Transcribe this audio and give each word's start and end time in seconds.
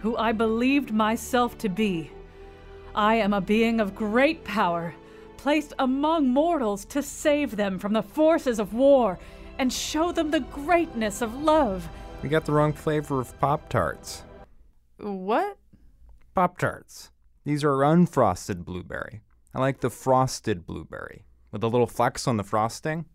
who 0.00 0.16
I 0.16 0.32
believed 0.32 0.92
myself 0.92 1.58
to 1.58 1.68
be. 1.68 2.10
I 2.94 3.16
am 3.16 3.32
a 3.32 3.40
being 3.40 3.80
of 3.80 3.94
great 3.94 4.44
power, 4.44 4.94
placed 5.36 5.72
among 5.78 6.28
mortals 6.28 6.84
to 6.86 7.02
save 7.02 7.56
them 7.56 7.78
from 7.78 7.92
the 7.92 8.02
forces 8.02 8.58
of 8.58 8.74
war 8.74 9.18
and 9.58 9.72
show 9.72 10.12
them 10.12 10.30
the 10.30 10.40
greatness 10.40 11.20
of 11.20 11.34
love. 11.34 11.88
We 12.22 12.28
got 12.28 12.44
the 12.44 12.52
wrong 12.52 12.72
flavor 12.72 13.20
of 13.20 13.38
Pop 13.38 13.68
Tarts. 13.68 14.24
What? 14.98 15.56
Pop 16.34 16.58
Tarts. 16.58 17.10
These 17.44 17.64
are 17.64 17.78
unfrosted 17.78 18.64
blueberry. 18.64 19.22
I 19.54 19.60
like 19.60 19.80
the 19.80 19.90
frosted 19.90 20.66
blueberry 20.66 21.24
with 21.50 21.62
a 21.62 21.68
little 21.68 21.86
flecks 21.86 22.26
on 22.26 22.36
the 22.36 22.44
frosting. 22.44 23.06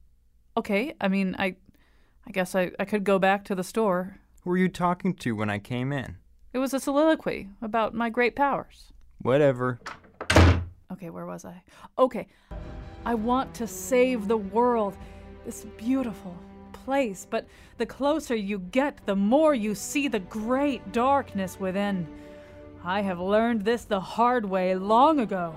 Okay, 0.58 0.94
I 1.00 1.08
mean, 1.08 1.36
I 1.38 1.56
I 2.26 2.32
guess 2.32 2.56
I, 2.56 2.72
I 2.80 2.86
could 2.86 3.04
go 3.04 3.20
back 3.20 3.44
to 3.46 3.56
the 3.56 3.64
store. 3.64 4.18
Who 4.44 4.50
were 4.50 4.58
you 4.58 4.70
talking 4.70 5.14
to 5.16 5.36
when 5.36 5.50
I 5.50 5.60
came 5.60 5.92
in? 5.92 6.18
It 6.54 6.60
was 6.60 6.76
a 6.76 6.80
soliloquy 6.80 7.50
about 7.64 7.96
my 7.96 8.12
great 8.12 8.36
powers. 8.36 8.94
Whatever. 9.24 9.80
Okay, 10.92 11.10
where 11.10 11.26
was 11.26 11.46
I? 11.46 11.64
Okay. 11.98 12.28
I 13.06 13.16
want 13.16 13.56
to 13.56 13.66
save 13.66 14.28
the 14.28 14.38
world, 14.38 14.96
this 15.46 15.66
beautiful 15.78 16.38
place, 16.72 17.26
but 17.28 17.48
the 17.80 17.88
closer 17.88 18.36
you 18.36 18.60
get, 18.60 19.04
the 19.08 19.16
more 19.16 19.56
you 19.56 19.74
see 19.74 20.08
the 20.08 20.20
great 20.20 20.92
darkness 20.92 21.60
within. 21.60 22.08
I 22.84 23.02
have 23.02 23.20
learned 23.20 23.66
this 23.66 23.86
the 23.86 24.00
hard 24.00 24.46
way 24.46 24.76
long 24.76 25.22
ago, 25.22 25.56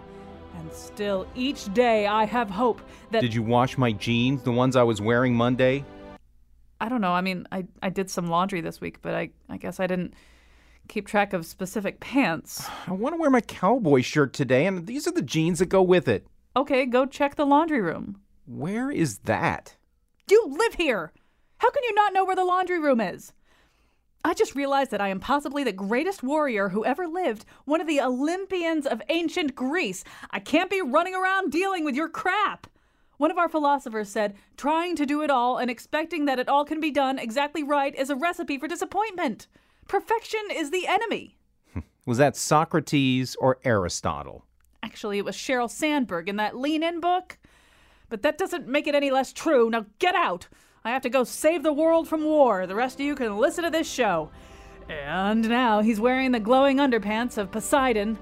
and 0.58 0.72
still 0.72 1.26
each 1.34 1.72
day 1.74 2.06
I 2.06 2.24
have 2.24 2.48
hope 2.48 2.80
that. 3.10 3.20
Did 3.20 3.34
you 3.34 3.42
wash 3.42 3.76
my 3.76 3.92
jeans, 3.92 4.42
the 4.44 4.52
ones 4.52 4.76
I 4.76 4.82
was 4.82 5.02
wearing 5.02 5.34
Monday? 5.34 5.84
I 6.80 6.88
don't 6.88 7.02
know. 7.02 7.12
I 7.12 7.20
mean, 7.20 7.46
I, 7.52 7.66
I 7.82 7.90
did 7.90 8.08
some 8.08 8.28
laundry 8.28 8.62
this 8.62 8.80
week, 8.80 9.02
but 9.02 9.14
I, 9.14 9.30
I 9.50 9.58
guess 9.58 9.78
I 9.78 9.86
didn't 9.86 10.14
keep 10.88 11.06
track 11.06 11.32
of 11.32 11.46
specific 11.46 12.00
pants. 12.00 12.68
I 12.86 12.92
want 12.92 13.14
to 13.14 13.20
wear 13.20 13.30
my 13.30 13.40
cowboy 13.40 14.02
shirt 14.02 14.32
today, 14.32 14.66
and 14.66 14.86
these 14.86 15.06
are 15.06 15.12
the 15.12 15.22
jeans 15.22 15.58
that 15.58 15.66
go 15.66 15.82
with 15.82 16.08
it. 16.08 16.26
Okay, 16.54 16.86
go 16.86 17.06
check 17.06 17.34
the 17.34 17.46
laundry 17.46 17.80
room. 17.80 18.20
Where 18.46 18.90
is 18.90 19.18
that? 19.18 19.76
You 20.30 20.46
live 20.46 20.74
here! 20.74 21.12
How 21.58 21.70
can 21.70 21.82
you 21.84 21.94
not 21.94 22.12
know 22.12 22.24
where 22.24 22.36
the 22.36 22.44
laundry 22.44 22.78
room 22.78 23.00
is? 23.00 23.32
I 24.24 24.34
just 24.34 24.56
realized 24.56 24.90
that 24.90 25.00
I 25.00 25.08
am 25.08 25.20
possibly 25.20 25.62
the 25.62 25.72
greatest 25.72 26.22
warrior 26.22 26.70
who 26.70 26.84
ever 26.84 27.06
lived, 27.06 27.44
one 27.64 27.80
of 27.80 27.86
the 27.86 28.00
Olympians 28.00 28.86
of 28.86 29.00
ancient 29.08 29.54
Greece. 29.54 30.02
I 30.30 30.40
can't 30.40 30.68
be 30.68 30.82
running 30.82 31.14
around 31.14 31.52
dealing 31.52 31.84
with 31.84 31.94
your 31.94 32.08
crap. 32.08 32.66
One 33.18 33.30
of 33.30 33.38
our 33.38 33.48
philosophers 33.48 34.08
said, 34.08 34.34
trying 34.56 34.96
to 34.96 35.06
do 35.06 35.22
it 35.22 35.30
all 35.30 35.58
and 35.58 35.70
expecting 35.70 36.24
that 36.24 36.38
it 36.38 36.48
all 36.48 36.64
can 36.64 36.80
be 36.80 36.90
done 36.90 37.18
exactly 37.18 37.62
right 37.62 37.94
is 37.94 38.10
a 38.10 38.16
recipe 38.16 38.58
for 38.58 38.68
disappointment. 38.68 39.46
Perfection 39.88 40.40
is 40.50 40.70
the 40.70 40.86
enemy. 40.86 41.36
Was 42.06 42.18
that 42.18 42.36
Socrates 42.36 43.36
or 43.40 43.58
Aristotle? 43.64 44.44
Actually, 44.82 45.18
it 45.18 45.24
was 45.24 45.34
Sheryl 45.36 45.68
Sandberg 45.68 46.28
in 46.28 46.36
that 46.36 46.56
Lean 46.56 46.82
In 46.82 47.00
book. 47.00 47.38
But 48.08 48.22
that 48.22 48.38
doesn't 48.38 48.68
make 48.68 48.86
it 48.86 48.94
any 48.94 49.10
less 49.10 49.32
true. 49.32 49.68
Now 49.68 49.86
get 49.98 50.14
out! 50.14 50.46
I 50.84 50.90
have 50.90 51.02
to 51.02 51.08
go 51.08 51.24
save 51.24 51.64
the 51.64 51.72
world 51.72 52.06
from 52.06 52.22
war. 52.22 52.66
The 52.68 52.76
rest 52.76 53.00
of 53.00 53.06
you 53.06 53.16
can 53.16 53.36
listen 53.36 53.64
to 53.64 53.70
this 53.70 53.90
show. 53.90 54.30
And 54.88 55.48
now 55.48 55.80
he's 55.80 55.98
wearing 55.98 56.30
the 56.30 56.38
glowing 56.38 56.76
underpants 56.76 57.36
of 57.36 57.50
Poseidon, 57.50 58.16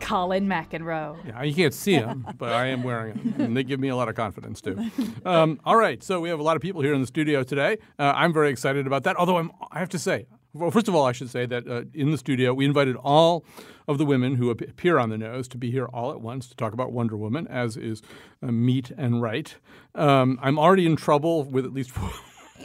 Colin 0.00 0.48
McEnroe. 0.48 1.16
Yeah, 1.24 1.42
you 1.44 1.54
can't 1.54 1.72
see 1.72 1.96
them, 1.96 2.26
but 2.38 2.52
I 2.52 2.66
am 2.66 2.82
wearing 2.82 3.14
them, 3.14 3.34
and 3.38 3.56
they 3.56 3.62
give 3.62 3.78
me 3.78 3.88
a 3.88 3.94
lot 3.94 4.08
of 4.08 4.16
confidence 4.16 4.60
too. 4.60 4.76
Um, 5.24 5.60
all 5.64 5.76
right, 5.76 6.02
so 6.02 6.20
we 6.20 6.28
have 6.28 6.40
a 6.40 6.42
lot 6.42 6.56
of 6.56 6.62
people 6.62 6.82
here 6.82 6.94
in 6.94 7.00
the 7.00 7.06
studio 7.06 7.44
today. 7.44 7.78
Uh, 8.00 8.12
I'm 8.16 8.32
very 8.32 8.50
excited 8.50 8.88
about 8.88 9.04
that. 9.04 9.14
Although 9.14 9.36
I'm, 9.38 9.52
I 9.70 9.78
have 9.78 9.90
to 9.90 9.98
say, 10.00 10.26
well, 10.54 10.70
first 10.70 10.88
of 10.88 10.94
all, 10.94 11.06
I 11.06 11.12
should 11.12 11.30
say 11.30 11.46
that 11.46 11.66
uh, 11.66 11.82
in 11.94 12.10
the 12.10 12.18
studio 12.18 12.52
we 12.52 12.64
invited 12.64 12.96
all 12.96 13.44
of 13.88 13.98
the 13.98 14.04
women 14.04 14.36
who 14.36 14.50
appear 14.50 14.98
on 14.98 15.08
the 15.10 15.18
nose 15.18 15.48
to 15.48 15.58
be 15.58 15.70
here 15.70 15.86
all 15.86 16.10
at 16.12 16.20
once 16.20 16.48
to 16.48 16.56
talk 16.56 16.72
about 16.72 16.92
Wonder 16.92 17.16
Woman, 17.16 17.46
as 17.48 17.76
is 17.76 18.02
uh, 18.42 18.52
meet 18.52 18.90
and 18.90 19.22
right. 19.22 19.56
Um, 19.94 20.38
I'm 20.42 20.58
already 20.58 20.86
in 20.86 20.96
trouble 20.96 21.44
with 21.44 21.64
at 21.64 21.72
least. 21.72 21.92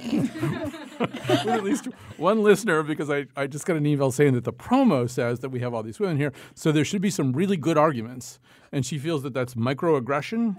with 0.03 1.47
at 1.47 1.63
least 1.63 1.87
one 2.17 2.43
listener 2.43 2.83
because 2.83 3.09
I, 3.09 3.25
I 3.35 3.47
just 3.47 3.65
got 3.65 3.77
an 3.77 3.85
email 3.85 4.11
saying 4.11 4.33
that 4.33 4.43
the 4.43 4.53
promo 4.53 5.09
says 5.09 5.39
that 5.39 5.49
we 5.49 5.59
have 5.61 5.73
all 5.73 5.81
these 5.81 5.99
women 5.99 6.17
here. 6.17 6.33
So 6.53 6.71
there 6.71 6.85
should 6.85 7.01
be 7.01 7.09
some 7.09 7.33
really 7.33 7.57
good 7.57 7.77
arguments. 7.77 8.39
And 8.71 8.85
she 8.85 8.99
feels 8.99 9.23
that 9.23 9.33
that's 9.33 9.55
microaggression 9.55 10.57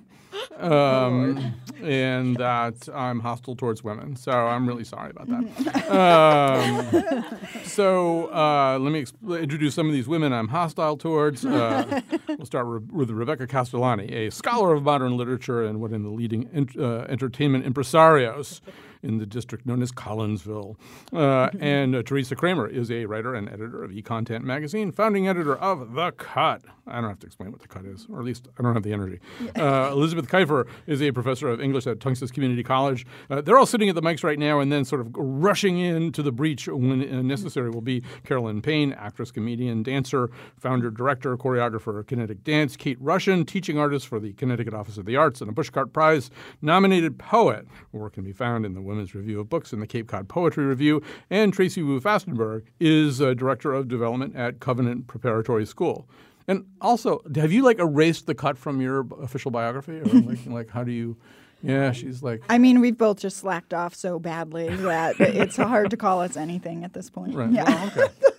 um, 0.58 1.54
and 1.82 2.36
that 2.36 2.88
I'm 2.94 3.20
hostile 3.20 3.56
towards 3.56 3.82
women. 3.84 4.16
So 4.16 4.32
I'm 4.32 4.66
really 4.66 4.84
sorry 4.84 5.10
about 5.10 5.28
that. 5.28 5.90
um, 5.90 7.24
so 7.64 8.32
uh, 8.32 8.78
let 8.80 8.92
me 8.92 9.02
exp- 9.02 9.42
introduce 9.42 9.74
some 9.74 9.86
of 9.86 9.92
these 9.92 10.08
women 10.08 10.32
I'm 10.32 10.48
hostile 10.48 10.96
towards. 10.96 11.44
Uh, 11.44 12.00
we'll 12.28 12.46
start 12.46 12.66
re- 12.66 12.80
with 12.90 13.10
Rebecca 13.10 13.46
Castellani, 13.46 14.12
a 14.12 14.30
scholar 14.30 14.72
of 14.74 14.82
modern 14.82 15.16
literature 15.16 15.64
and 15.64 15.80
one 15.80 15.92
of 15.94 16.02
the 16.02 16.08
leading 16.08 16.48
in- 16.52 16.68
uh, 16.78 17.06
entertainment 17.08 17.64
impresarios 17.64 18.60
in 19.02 19.18
the 19.18 19.26
district 19.26 19.66
known 19.66 19.82
as 19.82 19.92
Collinsville. 19.92 20.76
Uh, 21.12 21.50
and 21.60 21.94
uh, 21.94 22.02
Teresa 22.02 22.34
Kramer 22.36 22.66
is 22.66 22.90
a 22.90 23.06
writer 23.06 23.34
and 23.34 23.48
editor 23.48 23.82
of 23.84 23.90
eContent 23.90 24.42
magazine, 24.42 24.92
founding 24.92 25.28
editor 25.28 25.56
of 25.56 25.94
The 25.94 26.12
Cut. 26.12 26.62
I 26.86 27.00
don't 27.00 27.10
have 27.10 27.18
to 27.20 27.26
explain 27.26 27.52
what 27.52 27.60
The 27.60 27.68
Cut 27.68 27.84
is, 27.84 28.06
or 28.10 28.18
at 28.18 28.24
least 28.24 28.48
I 28.58 28.62
don't 28.62 28.74
have 28.74 28.82
the 28.82 28.92
energy. 28.92 29.20
Uh, 29.56 29.90
Elizabeth 29.92 30.28
Kiefer 30.28 30.66
is 30.86 31.02
a 31.02 31.12
professor 31.12 31.48
of 31.48 31.60
English 31.60 31.86
at 31.86 31.98
Tunxis 31.98 32.32
Community 32.32 32.62
College. 32.62 33.06
Uh, 33.28 33.40
they're 33.40 33.58
all 33.58 33.66
sitting 33.66 33.88
at 33.88 33.94
the 33.94 34.02
mics 34.02 34.24
right 34.24 34.38
now 34.38 34.60
and 34.60 34.72
then 34.72 34.84
sort 34.84 35.00
of 35.00 35.08
rushing 35.14 35.78
in 35.78 36.12
to 36.12 36.22
the 36.22 36.32
breach 36.32 36.66
when 36.68 37.02
uh, 37.12 37.22
necessary 37.22 37.70
will 37.70 37.80
be 37.80 38.02
Carolyn 38.24 38.62
Payne, 38.62 38.92
actress, 38.92 39.30
comedian, 39.30 39.82
dancer, 39.82 40.30
founder, 40.56 40.90
director, 40.90 41.36
choreographer 41.36 41.98
of 41.98 42.06
Kinetic 42.06 42.44
Dance, 42.44 42.76
Kate 42.76 43.02
Rushin, 43.02 43.46
teaching 43.46 43.78
artist 43.78 44.06
for 44.06 44.18
the 44.18 44.32
Connecticut 44.34 44.74
Office 44.74 44.98
of 44.98 45.04
the 45.04 45.16
Arts, 45.16 45.40
and 45.40 45.50
a 45.50 45.52
Pushcart 45.52 45.92
Prize 45.92 46.30
nominated 46.62 47.18
poet. 47.18 47.66
Work 47.92 48.14
can 48.14 48.24
be 48.24 48.32
found 48.32 48.64
in 48.64 48.74
the 48.74 48.80
Women's 48.88 49.14
Review 49.14 49.38
of 49.38 49.48
Books 49.48 49.72
and 49.72 49.80
the 49.80 49.86
Cape 49.86 50.08
Cod 50.08 50.28
Poetry 50.28 50.64
Review. 50.64 51.02
And 51.30 51.52
Tracy 51.52 51.82
Wu 51.82 52.00
Fastenberg 52.00 52.64
is 52.80 53.20
uh, 53.20 53.34
Director 53.34 53.72
of 53.72 53.86
Development 53.86 54.34
at 54.34 54.58
Covenant 54.58 55.06
Preparatory 55.06 55.66
School. 55.66 56.08
And 56.48 56.64
also, 56.80 57.20
have 57.36 57.52
you 57.52 57.62
like 57.62 57.78
erased 57.78 58.26
the 58.26 58.34
cut 58.34 58.56
from 58.56 58.80
your 58.80 59.06
official 59.20 59.50
biography, 59.50 60.00
or 60.00 60.04
like, 60.06 60.46
like 60.46 60.70
how 60.70 60.82
do 60.82 60.90
you? 60.90 61.16
Yeah, 61.62 61.92
she's 61.92 62.22
like. 62.22 62.42
I 62.48 62.56
mean, 62.56 62.80
we've 62.80 62.96
both 62.96 63.18
just 63.18 63.36
slacked 63.36 63.74
off 63.74 63.94
so 63.94 64.18
badly 64.18 64.68
that 64.68 65.20
it's 65.20 65.56
hard 65.56 65.90
to 65.90 65.96
call 65.96 66.20
us 66.20 66.36
anything 66.36 66.84
at 66.84 66.94
this 66.94 67.10
point. 67.10 67.34
Right. 67.34 67.50
Yeah. 67.52 67.68
Well, 67.68 67.86
okay. 67.88 68.14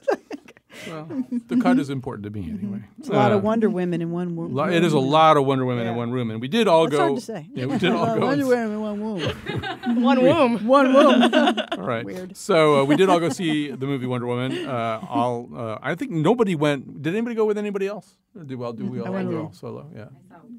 well, 0.88 1.08
the 1.48 1.58
cut 1.58 1.80
is 1.80 1.90
important 1.90 2.24
to 2.26 2.30
me 2.30 2.50
anyway. 2.50 2.82
It's 3.00 3.10
a 3.10 3.14
lot 3.14 3.32
Uh, 3.32 3.36
of 3.38 3.44
Wonder 3.44 3.70
Women 3.70 4.02
in 4.02 4.12
one 4.12 4.36
room. 4.38 4.54
lo- 4.54 4.66
It 4.66 4.84
is 4.84 4.94
a 4.94 5.00
lot 5.00 5.36
of 5.38 5.46
Wonder 5.46 5.66
Women 5.66 5.88
in 5.88 5.96
one 5.96 6.12
room, 6.12 6.30
and 6.32 6.40
we 6.42 6.48
did 6.48 6.68
all 6.68 6.84
That's 6.86 6.96
go. 6.98 7.00
hard 7.08 7.16
to 7.16 7.22
say. 7.22 7.48
Yeah, 7.54 7.66
we 7.66 7.78
did 7.78 7.92
all 7.98 8.06
go. 8.16 8.26
Wonder 8.26 8.44
and- 8.44 8.48
Women 8.50 8.72
in 8.74 8.82
one 8.82 9.02
room. 9.02 10.04
One 10.04 10.22
womb. 10.28 10.68
one 10.68 10.94
room. 10.94 11.34
All 11.72 11.86
right. 11.88 12.06
Weird. 12.06 12.38
So 12.38 12.82
uh, 12.82 12.84
we 12.86 12.96
did 12.96 13.10
all 13.10 13.20
go 13.20 13.30
see 13.30 13.72
the 13.72 13.86
movie 13.88 14.06
Wonder 14.06 14.28
Woman. 14.28 14.66
Uh, 14.68 15.00
all 15.10 15.50
uh, 15.56 15.80
I 15.82 15.96
think 15.96 16.12
nobody 16.12 16.56
went. 16.56 17.02
Did 17.02 17.14
anybody 17.16 17.36
go 17.36 17.46
with 17.46 17.58
anybody 17.58 17.88
else? 17.88 18.16
Or 18.36 18.44
do 18.44 18.58
well? 18.58 18.74
Do 18.74 18.86
we 18.86 19.00
all 19.02 19.12
went 19.12 19.30
go 19.30 19.50
solo? 19.54 19.90
Yeah. 19.96 20.06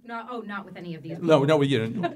No, 0.05 0.27
oh, 0.31 0.41
not 0.41 0.65
with 0.65 0.77
any 0.77 0.95
of 0.95 1.03
these. 1.03 1.19
No, 1.21 1.45
no, 1.45 1.57
we 1.57 1.69
didn't. 1.69 2.07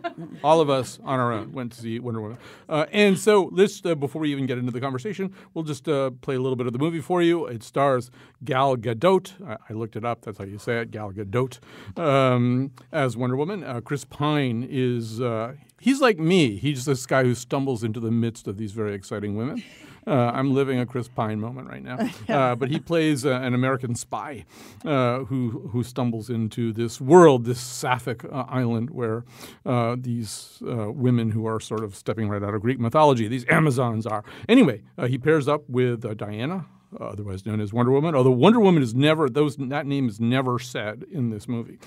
All 0.44 0.61
of 0.61 0.71
us 0.71 0.99
on 1.05 1.19
our 1.19 1.32
own 1.32 1.53
went 1.53 1.73
to 1.73 1.81
see 1.81 1.99
Wonder 1.99 2.21
Woman. 2.21 2.38
Uh, 2.69 2.87
and 2.93 3.19
so, 3.19 3.50
let's 3.53 3.85
uh, 3.85 3.94
before 3.94 4.23
we 4.23 4.31
even 4.31 4.47
get 4.47 4.59
into 4.59 4.71
the 4.71 4.81
conversation, 4.81 5.32
we'll 5.55 5.65
just 5.65 5.88
uh, 5.88 6.11
play 6.11 6.37
a 6.37 6.41
little 6.41 6.56
bit 6.56 6.67
of 6.67 6.73
the 6.73 6.79
movie 6.79 7.00
for 7.00 7.23
you. 7.23 7.47
It 7.47 7.62
stars 7.62 8.11
Gal 8.44 8.76
Gadot. 8.76 9.32
I, 9.47 9.56
I 9.69 9.73
looked 9.73 9.97
it 9.97 10.05
up. 10.05 10.23
That's 10.23 10.38
how 10.38 10.44
you 10.44 10.59
say 10.59 10.81
it, 10.81 10.91
Gal 10.91 11.12
Gadot, 11.12 11.59
um, 11.99 12.71
as 12.93 13.17
Wonder 13.17 13.37
Woman. 13.37 13.65
Uh, 13.65 13.81
Chris 13.81 14.05
Pine 14.05 14.67
is. 14.69 15.20
Uh, 15.20 15.55
he's 15.81 16.00
like 16.00 16.19
me. 16.19 16.56
He's 16.56 16.85
this 16.85 17.06
guy 17.06 17.25
who 17.25 17.35
stumbles 17.35 17.82
into 17.82 18.00
the 18.00 18.11
midst 18.11 18.47
of 18.47 18.56
these 18.56 18.73
very 18.73 18.94
exciting 18.94 19.37
women. 19.37 19.62
Uh, 20.06 20.31
I'm 20.35 20.55
living 20.55 20.79
a 20.79 20.87
Chris 20.87 21.09
Pine 21.09 21.41
moment 21.41 21.69
right 21.69 21.83
now. 21.83 21.99
Uh, 22.29 22.55
but 22.55 22.71
he 22.71 22.81
plays 22.81 23.25
uh, 23.27 23.31
an 23.31 23.55
American 23.55 23.95
spy 23.95 24.45
uh, 24.85 25.21
who 25.25 25.69
who 25.73 25.83
stumbles 25.83 26.31
into 26.31 26.73
this 26.73 27.01
world, 27.01 27.45
this 27.45 27.61
Sapphic 27.61 28.25
uh, 28.25 28.45
island, 28.49 28.91
where 28.91 29.25
uh, 29.67 29.95
these 29.99 30.62
uh, 30.67 30.91
women 30.91 31.31
who 31.31 31.47
are 31.47 31.61
sort 31.61 31.85
of 31.85 31.95
stepping 31.95 32.29
right 32.29 32.43
out 32.43 32.55
of 32.55 32.62
Greek 32.62 32.79
mythology, 32.81 33.29
these 33.29 33.45
Amazons 33.49 34.06
are. 34.06 34.25
Anyway, 34.49 34.83
uh, 34.99 35.06
he 35.06 35.19
pairs 35.19 35.49
up 35.49 35.69
with 35.69 36.05
uh, 36.05 36.15
Diana. 36.15 36.67
otherwise 37.01 37.45
known 37.47 37.61
as 37.61 37.73
Wonder 37.73 37.93
Woman. 37.93 38.15
Although 38.15 38.31
Wonder 38.31 38.61
Woman 38.61 38.83
is 38.83 38.95
never 38.95 39.29
those 39.29 39.56
that 39.56 39.87
name 39.87 40.09
is 40.09 40.19
never 40.21 40.59
said 40.59 41.05
in 41.11 41.31
this 41.31 41.47
movie, 41.49 41.79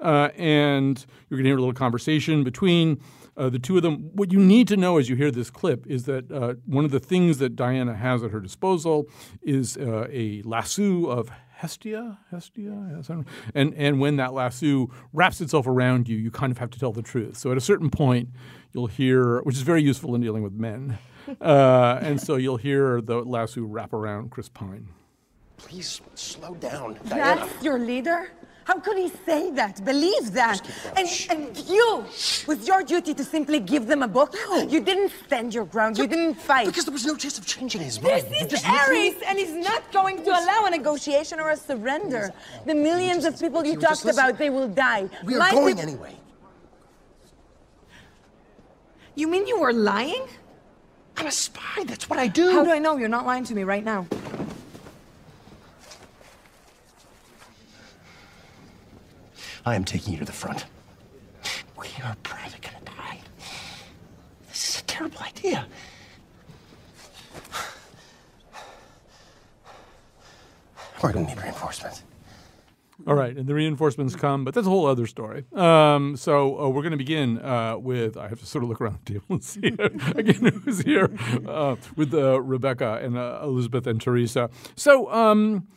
uh, 0.00 0.28
and 0.36 1.04
you're 1.28 1.38
going 1.38 1.44
to 1.44 1.48
hear 1.50 1.56
a 1.58 1.60
little 1.60 1.74
conversation 1.74 2.44
between. 2.44 3.00
Uh, 3.38 3.48
the 3.48 3.58
two 3.58 3.76
of 3.76 3.82
them. 3.82 4.10
What 4.14 4.32
you 4.32 4.40
need 4.40 4.66
to 4.68 4.76
know 4.76 4.98
as 4.98 5.08
you 5.08 5.14
hear 5.14 5.30
this 5.30 5.48
clip 5.48 5.86
is 5.86 6.04
that 6.06 6.30
uh, 6.32 6.54
one 6.66 6.84
of 6.84 6.90
the 6.90 6.98
things 6.98 7.38
that 7.38 7.54
Diana 7.54 7.94
has 7.94 8.24
at 8.24 8.32
her 8.32 8.40
disposal 8.40 9.06
is 9.42 9.76
uh, 9.76 10.08
a 10.10 10.42
lasso 10.42 11.06
of 11.06 11.30
Hestia, 11.58 12.18
Hestia, 12.30 12.92
yes, 12.96 13.10
I 13.10 13.14
don't 13.14 13.26
know. 13.26 13.32
and 13.54 13.74
and 13.74 14.00
when 14.00 14.16
that 14.16 14.32
lasso 14.32 14.90
wraps 15.12 15.40
itself 15.40 15.66
around 15.66 16.08
you, 16.08 16.16
you 16.16 16.30
kind 16.30 16.52
of 16.52 16.58
have 16.58 16.70
to 16.70 16.78
tell 16.78 16.92
the 16.92 17.02
truth. 17.02 17.36
So 17.36 17.50
at 17.50 17.56
a 17.56 17.60
certain 17.60 17.90
point, 17.90 18.28
you'll 18.72 18.86
hear, 18.86 19.40
which 19.42 19.56
is 19.56 19.62
very 19.62 19.82
useful 19.82 20.14
in 20.14 20.20
dealing 20.20 20.42
with 20.44 20.52
men, 20.52 20.98
uh, 21.40 21.98
and 22.00 22.20
so 22.20 22.36
you'll 22.36 22.58
hear 22.58 23.00
the 23.00 23.22
lasso 23.22 23.62
wrap 23.62 23.92
around 23.92 24.30
Chris 24.30 24.48
Pine. 24.48 24.88
Please 25.56 26.00
slow 26.14 26.54
down, 26.54 26.96
Diana. 27.08 27.40
That's 27.40 27.64
your 27.64 27.80
leader? 27.80 28.30
How 28.68 28.78
could 28.78 28.98
he 28.98 29.10
say 29.24 29.50
that, 29.52 29.82
believe 29.82 30.32
that? 30.32 30.60
And, 30.94 31.08
and 31.30 31.56
you, 31.66 32.04
was 32.46 32.68
your 32.68 32.82
duty 32.82 33.14
to 33.14 33.24
simply 33.24 33.60
give 33.60 33.86
them 33.86 34.02
a 34.02 34.08
book? 34.08 34.34
You 34.68 34.80
didn't 34.80 35.10
stand 35.24 35.54
your 35.54 35.64
ground, 35.64 35.96
you 35.96 36.06
didn't 36.06 36.34
fight. 36.34 36.66
Because 36.66 36.84
there 36.84 36.92
was 36.92 37.06
no 37.06 37.16
chance 37.16 37.38
of 37.38 37.46
changing 37.46 37.80
his 37.80 37.98
This 37.98 38.24
mind. 38.24 38.50
You 38.50 38.56
is 38.58 38.64
Ares, 38.66 39.14
and 39.26 39.38
he's 39.38 39.54
not 39.54 39.90
going 39.90 40.22
to 40.22 40.30
allow 40.30 40.66
a 40.66 40.70
negotiation 40.70 41.40
or 41.40 41.48
a 41.48 41.56
surrender. 41.56 42.30
The 42.66 42.74
millions 42.74 43.24
of 43.24 43.40
people 43.40 43.64
you 43.64 43.72
you 43.72 43.80
talked 43.80 44.04
about, 44.04 44.36
they 44.36 44.50
will 44.50 44.68
die. 44.68 45.08
We 45.24 45.36
are 45.36 45.38
My 45.38 45.50
going 45.50 45.80
anyway. 45.80 46.14
You 49.14 49.28
mean 49.28 49.46
you 49.46 49.58
were 49.58 49.72
lying? 49.72 50.26
I'm 51.16 51.26
a 51.26 51.32
spy. 51.32 51.84
That's 51.86 52.10
what 52.10 52.18
I 52.18 52.26
do. 52.26 52.52
How 52.52 52.64
do 52.64 52.70
I 52.70 52.78
know 52.78 52.98
you're 52.98 53.08
not 53.08 53.24
lying 53.24 53.44
to 53.44 53.54
me 53.54 53.64
right 53.64 53.82
now? 53.82 54.06
I 59.68 59.74
am 59.74 59.84
taking 59.84 60.14
you 60.14 60.18
to 60.20 60.24
the 60.24 60.32
front. 60.32 60.64
We 61.78 61.88
are 62.02 62.16
probably 62.22 62.58
gonna 62.62 62.82
die. 62.86 63.18
This 64.48 64.70
is 64.70 64.80
a 64.80 64.84
terrible 64.84 65.18
idea. 65.20 65.66
We're 71.02 71.12
gonna 71.12 71.26
need 71.26 71.42
reinforcements. 71.42 72.02
All 73.06 73.14
right, 73.14 73.36
and 73.36 73.46
the 73.46 73.52
reinforcements 73.52 74.16
come, 74.16 74.42
but 74.42 74.54
that's 74.54 74.66
a 74.66 74.70
whole 74.70 74.86
other 74.86 75.06
story. 75.06 75.44
Um, 75.52 76.16
so 76.16 76.58
uh, 76.58 76.68
we're 76.70 76.82
going 76.82 76.92
to 76.92 76.96
begin 76.96 77.38
uh, 77.38 77.76
with 77.76 78.16
I 78.16 78.28
have 78.28 78.40
to 78.40 78.46
sort 78.46 78.64
of 78.64 78.70
look 78.70 78.80
around 78.80 78.98
the 79.04 79.12
table 79.12 79.26
and 79.28 79.44
see 79.44 79.68
again 80.16 80.62
who's 80.64 80.80
here 80.80 81.10
uh, 81.46 81.76
with 81.94 82.14
uh, 82.14 82.40
Rebecca 82.40 83.00
and 83.02 83.18
uh, 83.18 83.40
Elizabeth 83.42 83.86
and 83.86 84.00
Teresa. 84.00 84.48
So. 84.76 85.12
Um, 85.12 85.68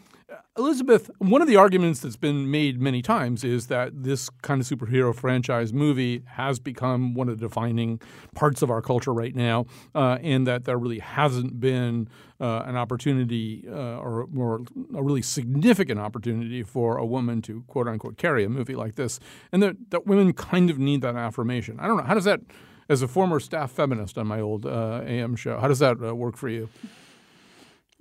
Elizabeth, 0.57 1.09
one 1.19 1.41
of 1.41 1.47
the 1.47 1.55
arguments 1.55 2.01
that's 2.01 2.17
been 2.17 2.51
made 2.51 2.81
many 2.81 3.01
times 3.01 3.43
is 3.43 3.67
that 3.67 4.03
this 4.03 4.29
kind 4.41 4.61
of 4.61 4.67
superhero 4.67 5.15
franchise 5.15 5.71
movie 5.71 6.23
has 6.25 6.59
become 6.59 7.13
one 7.13 7.29
of 7.29 7.39
the 7.39 7.45
defining 7.47 8.01
parts 8.35 8.61
of 8.61 8.69
our 8.69 8.81
culture 8.81 9.13
right 9.13 9.35
now, 9.35 9.65
uh, 9.95 10.17
and 10.21 10.45
that 10.45 10.65
there 10.65 10.77
really 10.77 10.99
hasn't 10.99 11.59
been 11.59 12.07
uh, 12.39 12.63
an 12.65 12.75
opportunity 12.75 13.65
uh, 13.67 13.97
or, 13.97 14.27
a 14.93 15.01
really 15.01 15.21
significant 15.21 15.99
opportunity 15.99 16.63
for 16.63 16.97
a 16.97 17.05
woman 17.05 17.41
to 17.41 17.63
quote 17.67 17.87
unquote 17.87 18.17
carry 18.17 18.43
a 18.43 18.49
movie 18.49 18.75
like 18.75 18.95
this, 18.95 19.19
and 19.51 19.63
that, 19.63 19.75
that 19.91 20.05
women 20.05 20.33
kind 20.33 20.69
of 20.69 20.77
need 20.77 21.01
that 21.01 21.15
affirmation. 21.15 21.79
I 21.79 21.87
don't 21.87 21.97
know. 21.97 22.03
How 22.03 22.13
does 22.13 22.25
that, 22.25 22.41
as 22.89 23.01
a 23.01 23.07
former 23.07 23.39
staff 23.39 23.71
feminist 23.71 24.17
on 24.17 24.27
my 24.27 24.41
old 24.41 24.65
uh, 24.65 25.01
AM 25.05 25.35
show, 25.35 25.59
how 25.59 25.67
does 25.67 25.79
that 25.79 25.97
uh, 26.03 26.13
work 26.13 26.35
for 26.35 26.49
you? 26.49 26.69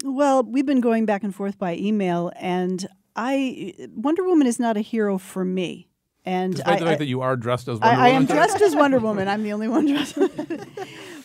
Well, 0.05 0.43
we've 0.43 0.67
been 0.67 0.81
going 0.81 1.05
back 1.07 1.23
and 1.25 1.35
forth 1.35 1.59
by 1.59 1.77
email, 1.77 2.33
and 2.37 2.87
I 3.17 3.75
Wonder 3.95 4.25
Woman 4.25 4.47
is 4.47 4.59
not 4.59 4.77
a 4.77 4.81
hero 4.81 5.19
for 5.19 5.45
me. 5.45 5.89
And 6.25 6.55
Despite 6.57 6.77
I, 6.77 6.79
the 6.79 6.85
fact 6.87 6.95
I- 6.95 6.99
that 6.99 7.07
you 7.07 7.21
are 7.23 7.37
dressed 7.37 7.69
as 7.69 7.81
Wonder 7.81 8.01
I, 8.01 8.07
I 8.07 8.09
am 8.11 8.27
dressed 8.27 8.61
as 8.61 8.75
Wonder 8.77 8.99
Woman. 8.99 9.29
I'm 9.29 9.43
the 9.43 9.53
only 9.53 9.69
one 9.69 9.87
dressed. 9.93 10.17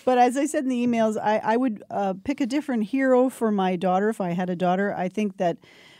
but 0.05 0.17
as 0.17 0.37
I 0.37 0.45
said 0.45 0.63
in 0.63 0.69
the 0.69 0.85
emails, 0.85 1.17
I, 1.21 1.37
I 1.43 1.57
would 1.57 1.83
uh, 1.89 2.13
pick 2.23 2.39
a 2.41 2.45
different 2.45 2.83
hero 2.85 3.29
for 3.29 3.51
my 3.51 3.75
daughter 3.75 4.09
if 4.09 4.19
I 4.21 4.31
had 4.31 4.49
a 4.49 4.55
daughter. 4.55 4.93
I 4.95 5.09
think 5.09 5.37
that 5.37 5.57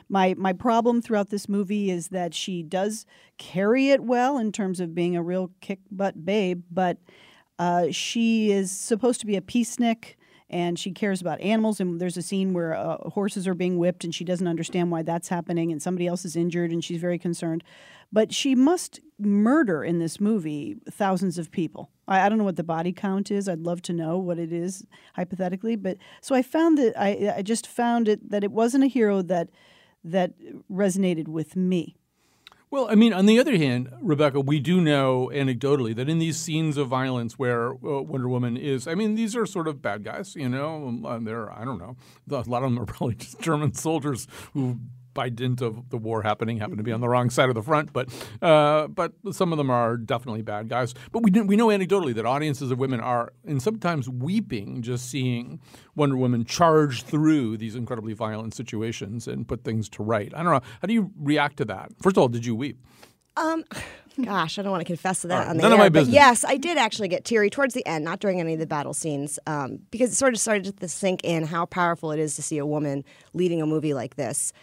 my 0.08 0.34
my 0.38 0.54
problem 0.54 1.02
throughout 1.02 1.30
this 1.30 1.50
movie 1.50 1.90
is 1.92 2.10
that 2.10 2.34
she 2.34 2.62
does 2.64 3.06
carry 3.38 3.90
it 3.90 4.02
well 4.04 4.38
in 4.38 4.52
terms 4.52 4.80
of 4.80 4.94
being 4.96 5.16
a 5.16 5.24
real 5.24 5.52
kick 5.62 5.80
butt 5.92 6.26
babe, 6.26 6.64
but 6.72 6.98
uh, 7.58 7.88
she 7.92 8.52
is 8.52 8.70
supposed 8.72 9.20
to 9.22 9.26
be 9.26 9.36
a 9.36 9.42
peacenik 9.42 10.16
and 10.50 10.78
she 10.78 10.92
cares 10.92 11.22
about 11.22 11.42
animals. 11.42 11.80
And 11.80 12.00
there's 12.00 12.18
a 12.18 12.22
scene 12.22 12.54
where 12.54 12.74
uh, 12.76 12.98
horses 13.10 13.48
are 13.48 13.54
being 13.54 13.78
whipped, 13.78 14.04
and 14.04 14.14
she 14.14 14.24
doesn't 14.24 14.48
understand 14.48 14.92
why 14.92 15.02
that's 15.02 15.30
happening, 15.30 15.72
and 15.72 15.82
somebody 15.82 16.08
else 16.08 16.26
is 16.26 16.36
injured, 16.36 16.72
and 16.72 16.84
she's 16.84 17.02
very 17.02 17.18
concerned. 17.18 17.64
But 18.12 18.34
she 18.34 18.56
must 18.56 19.00
murder 19.20 19.84
in 19.84 20.00
this 20.00 20.20
movie 20.20 20.78
thousands 20.90 21.38
of 21.38 21.52
people. 21.52 21.90
I, 22.08 22.22
I 22.22 22.30
don't 22.30 22.38
know 22.38 22.44
what 22.44 22.56
the 22.56 22.64
body 22.64 22.92
count 22.92 23.32
is. 23.32 23.50
I'd 23.50 23.62
love 23.62 23.82
to 23.84 23.94
know 23.94 24.18
what 24.18 24.40
it 24.40 24.54
is 24.54 24.86
hypothetically. 25.16 25.76
But 25.76 25.98
so 26.22 26.36
I 26.36 26.42
found 26.42 26.78
that 26.78 27.00
I, 27.00 27.34
I 27.38 27.42
just 27.42 27.66
found 27.68 28.08
it 28.08 28.30
that 28.30 28.44
it 28.44 28.52
wasn't 28.52 28.84
a 28.84 28.88
hero 28.88 29.22
that 29.24 29.50
that 30.04 30.34
resonated 30.72 31.28
with 31.28 31.56
me. 31.56 31.98
Well, 32.76 32.90
I 32.90 32.96
mean, 32.96 33.14
on 33.14 33.26
the 33.26 33.40
other 33.40 33.56
hand, 33.56 33.90
Rebecca, 34.02 34.42
we 34.42 34.60
do 34.60 34.82
know 34.82 35.32
anecdotally 35.34 35.96
that 35.96 36.10
in 36.10 36.20
these 36.20 36.38
scenes 36.38 36.76
of 36.76 36.90
violence 36.90 37.40
where 37.40 37.72
uh, 37.72 38.02
Wonder 38.02 38.28
Woman 38.28 38.58
is, 38.58 38.86
I 38.86 38.96
mean, 38.96 39.16
these 39.16 39.34
are 39.34 39.46
sort 39.46 39.70
of 39.70 39.82
bad 39.82 40.04
guys, 40.04 40.36
you 40.36 40.50
know. 40.50 41.00
They're, 41.22 41.50
I 41.58 41.64
don't 41.64 41.78
know, 41.78 41.96
a 42.30 42.44
lot 42.50 42.64
of 42.64 42.74
them 42.74 42.78
are 42.78 42.86
probably 42.94 43.16
just 43.16 43.40
German 43.40 43.74
soldiers 43.76 44.28
who, 44.52 44.82
by 45.16 45.30
dint 45.30 45.62
of 45.62 45.90
the 45.90 45.98
war 45.98 46.22
happening, 46.22 46.60
happen 46.60 46.78
to 46.78 46.84
be 46.84 46.92
on 46.92 47.02
the 47.02 47.10
wrong 47.10 47.32
side 47.32 47.50
of 47.50 47.56
the 47.56 47.64
front. 47.64 47.92
But, 47.92 48.10
uh, 48.44 48.88
but 48.88 49.14
some 49.32 49.52
of 49.52 49.58
them 49.58 49.72
are 49.72 49.98
definitely 49.98 50.44
bad 50.44 50.70
guys. 50.70 50.94
But 51.12 51.24
we 51.24 51.32
we 51.42 51.56
know 51.56 51.68
anecdotally 51.68 52.14
that 52.14 52.28
audiences 52.28 52.70
of 52.70 52.78
women 52.78 53.00
are, 53.00 53.34
and 53.48 53.60
sometimes 53.60 54.08
weeping 54.08 54.84
just 54.84 55.10
seeing 55.10 55.60
Wonder 55.96 56.18
Woman 56.18 56.46
charge 56.46 57.02
through 57.02 57.58
these 57.58 57.74
incredibly 57.76 58.14
violent 58.14 58.54
situations 58.54 59.28
and 59.28 59.48
put 59.48 59.64
things 59.64 59.90
to 59.90 60.04
right. 60.04 60.32
I 60.36 60.44
don't 60.44 60.54
know. 60.54 60.62
How 60.82 60.86
do 60.88 60.94
you 60.94 61.12
react 61.20 61.58
to 61.58 61.66
that? 61.66 61.92
First 62.02 62.18
of 62.18 62.22
all, 62.22 62.28
did 62.28 62.46
you 62.46 62.56
weep? 62.56 62.78
Um, 63.38 63.64
gosh, 64.24 64.58
I 64.58 64.62
don't 64.62 64.72
want 64.72 64.82
to 64.82 64.86
confess 64.86 65.22
to 65.22 65.28
that 65.28 65.40
right, 65.40 65.48
on 65.48 65.58
the 65.58 65.64
none 65.64 65.72
of 65.74 65.80
air, 65.80 65.86
my 65.86 65.90
but 65.90 66.00
business. 66.02 66.14
yes, 66.14 66.46
I 66.46 66.58
did 66.58 66.78
actually 66.78 67.08
get 67.08 67.26
teary 67.26 67.50
towards 67.50 67.74
the 67.74 67.86
end, 67.86 68.06
not 68.06 68.20
during 68.20 68.40
any 68.40 68.54
of 68.54 68.60
the 68.60 68.68
battle 68.68 68.94
scenes, 68.94 69.40
um, 69.48 69.80
because 69.92 70.12
it 70.12 70.16
sort 70.16 70.34
of 70.34 70.40
started 70.40 70.80
to 70.80 70.88
sink 70.88 71.22
in 71.24 71.46
how 71.46 71.66
powerful 71.66 72.12
it 72.12 72.20
is 72.20 72.36
to 72.36 72.42
see 72.42 72.58
a 72.58 72.66
woman 72.66 73.04
leading 73.34 73.62
a 73.62 73.66
movie 73.66 73.94
like 73.94 74.16
this. 74.16 74.54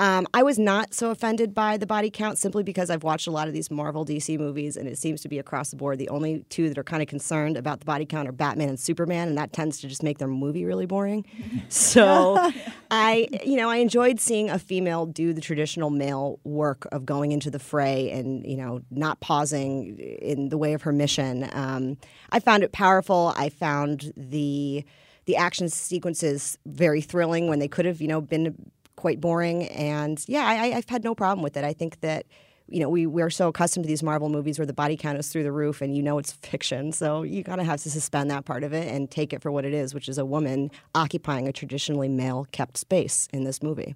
Um, 0.00 0.28
I 0.32 0.44
was 0.44 0.60
not 0.60 0.94
so 0.94 1.10
offended 1.10 1.54
by 1.54 1.76
the 1.76 1.86
body 1.86 2.08
count 2.08 2.38
simply 2.38 2.62
because 2.62 2.88
I've 2.88 3.02
watched 3.02 3.26
a 3.26 3.32
lot 3.32 3.48
of 3.48 3.54
these 3.54 3.68
Marvel 3.68 4.04
DC 4.04 4.38
movies, 4.38 4.76
and 4.76 4.88
it 4.88 4.96
seems 4.96 5.20
to 5.22 5.28
be 5.28 5.40
across 5.40 5.70
the 5.70 5.76
board. 5.76 5.98
The 5.98 6.08
only 6.08 6.44
two 6.50 6.68
that 6.68 6.78
are 6.78 6.84
kind 6.84 7.02
of 7.02 7.08
concerned 7.08 7.56
about 7.56 7.80
the 7.80 7.84
body 7.84 8.06
count 8.06 8.28
are 8.28 8.32
Batman 8.32 8.68
and 8.68 8.78
Superman, 8.78 9.28
and 9.28 9.36
that 9.38 9.52
tends 9.52 9.80
to 9.80 9.88
just 9.88 10.04
make 10.04 10.18
their 10.18 10.28
movie 10.28 10.64
really 10.64 10.86
boring. 10.86 11.24
So, 11.70 12.50
I, 12.90 13.28
you 13.44 13.56
know, 13.56 13.68
I 13.68 13.76
enjoyed 13.76 14.20
seeing 14.20 14.48
a 14.48 14.58
female 14.58 15.06
do 15.06 15.32
the 15.32 15.40
traditional 15.40 15.90
male 15.90 16.40
work 16.44 16.86
of 16.92 17.04
going 17.04 17.32
into 17.32 17.50
the 17.50 17.58
fray 17.58 18.10
and 18.10 18.46
you 18.46 18.56
know 18.56 18.80
not 18.90 19.20
pausing 19.20 19.98
in 19.98 20.48
the 20.48 20.58
way 20.58 20.72
of 20.72 20.82
her 20.82 20.92
mission. 20.92 21.48
Um, 21.52 21.98
I 22.30 22.40
found 22.40 22.62
it 22.62 22.72
powerful. 22.72 23.32
I 23.36 23.48
found 23.48 24.12
the 24.16 24.84
the 25.28 25.36
action 25.36 25.68
sequences 25.68 26.56
very 26.64 27.02
thrilling 27.02 27.48
when 27.48 27.58
they 27.58 27.68
could 27.68 27.84
have, 27.84 28.00
you 28.00 28.08
know, 28.08 28.18
been 28.18 28.54
quite 28.98 29.20
boring. 29.20 29.68
And 29.68 30.22
yeah, 30.26 30.44
I, 30.44 30.76
I've 30.76 30.88
had 30.88 31.04
no 31.04 31.14
problem 31.14 31.42
with 31.42 31.56
it. 31.56 31.62
I 31.62 31.72
think 31.72 32.00
that 32.00 32.26
you 32.66 32.80
know 32.80 32.88
we 32.88 33.06
we're 33.06 33.30
so 33.30 33.46
accustomed 33.48 33.84
to 33.84 33.88
these 33.88 34.02
Marvel 34.02 34.28
movies 34.28 34.58
where 34.58 34.66
the 34.66 34.72
body 34.72 34.96
count 34.96 35.18
is 35.18 35.28
through 35.28 35.44
the 35.44 35.52
roof, 35.52 35.80
and 35.80 35.96
you 35.96 36.02
know 36.02 36.18
it's 36.18 36.32
fiction. 36.32 36.90
So 36.92 37.22
you 37.22 37.44
kind 37.44 37.60
of 37.60 37.66
have 37.66 37.80
to 37.82 37.90
suspend 37.90 38.30
that 38.32 38.44
part 38.44 38.64
of 38.64 38.72
it 38.72 38.92
and 38.92 39.08
take 39.10 39.32
it 39.32 39.40
for 39.40 39.52
what 39.52 39.64
it 39.64 39.72
is, 39.72 39.94
which 39.94 40.08
is 40.08 40.18
a 40.18 40.26
woman 40.26 40.72
occupying 40.94 41.46
a 41.46 41.52
traditionally 41.52 42.08
male 42.08 42.48
kept 42.50 42.76
space 42.76 43.28
in 43.32 43.44
this 43.44 43.62
movie. 43.62 43.94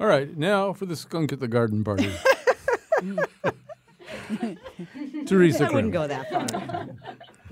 All 0.00 0.06
right, 0.06 0.34
now 0.36 0.72
for 0.72 0.86
the 0.86 0.96
skunk 0.96 1.32
at 1.32 1.40
the 1.40 1.46
garden 1.46 1.84
party. 1.84 2.08
Teresa, 5.26 5.66
I 5.66 5.70
wouldn't 5.70 5.92
go 5.92 6.06
that 6.06 6.30
far. 6.30 6.86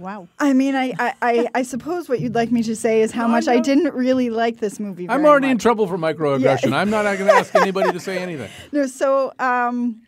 Wow. 0.00 0.28
I 0.38 0.52
mean, 0.52 0.74
I, 0.74 0.92
I, 0.98 1.14
I, 1.22 1.48
I 1.56 1.62
suppose 1.62 2.08
what 2.08 2.20
you'd 2.20 2.34
like 2.34 2.50
me 2.50 2.62
to 2.64 2.74
say 2.74 3.02
is 3.02 3.12
how 3.12 3.28
much 3.28 3.46
I 3.48 3.60
didn't 3.60 3.94
really 3.94 4.30
like 4.30 4.58
this 4.58 4.80
movie. 4.80 5.04
I'm 5.08 5.18
very 5.20 5.28
already 5.28 5.50
in 5.50 5.58
trouble 5.58 5.86
for 5.86 5.98
microaggression. 5.98 6.72
I'm 6.72 6.90
not 6.90 7.04
going 7.04 7.26
to 7.26 7.32
ask 7.34 7.54
anybody 7.54 7.92
to 7.92 8.00
say 8.00 8.18
anything. 8.18 8.50
No, 8.72 8.86
so 8.86 9.32
um, 9.38 10.02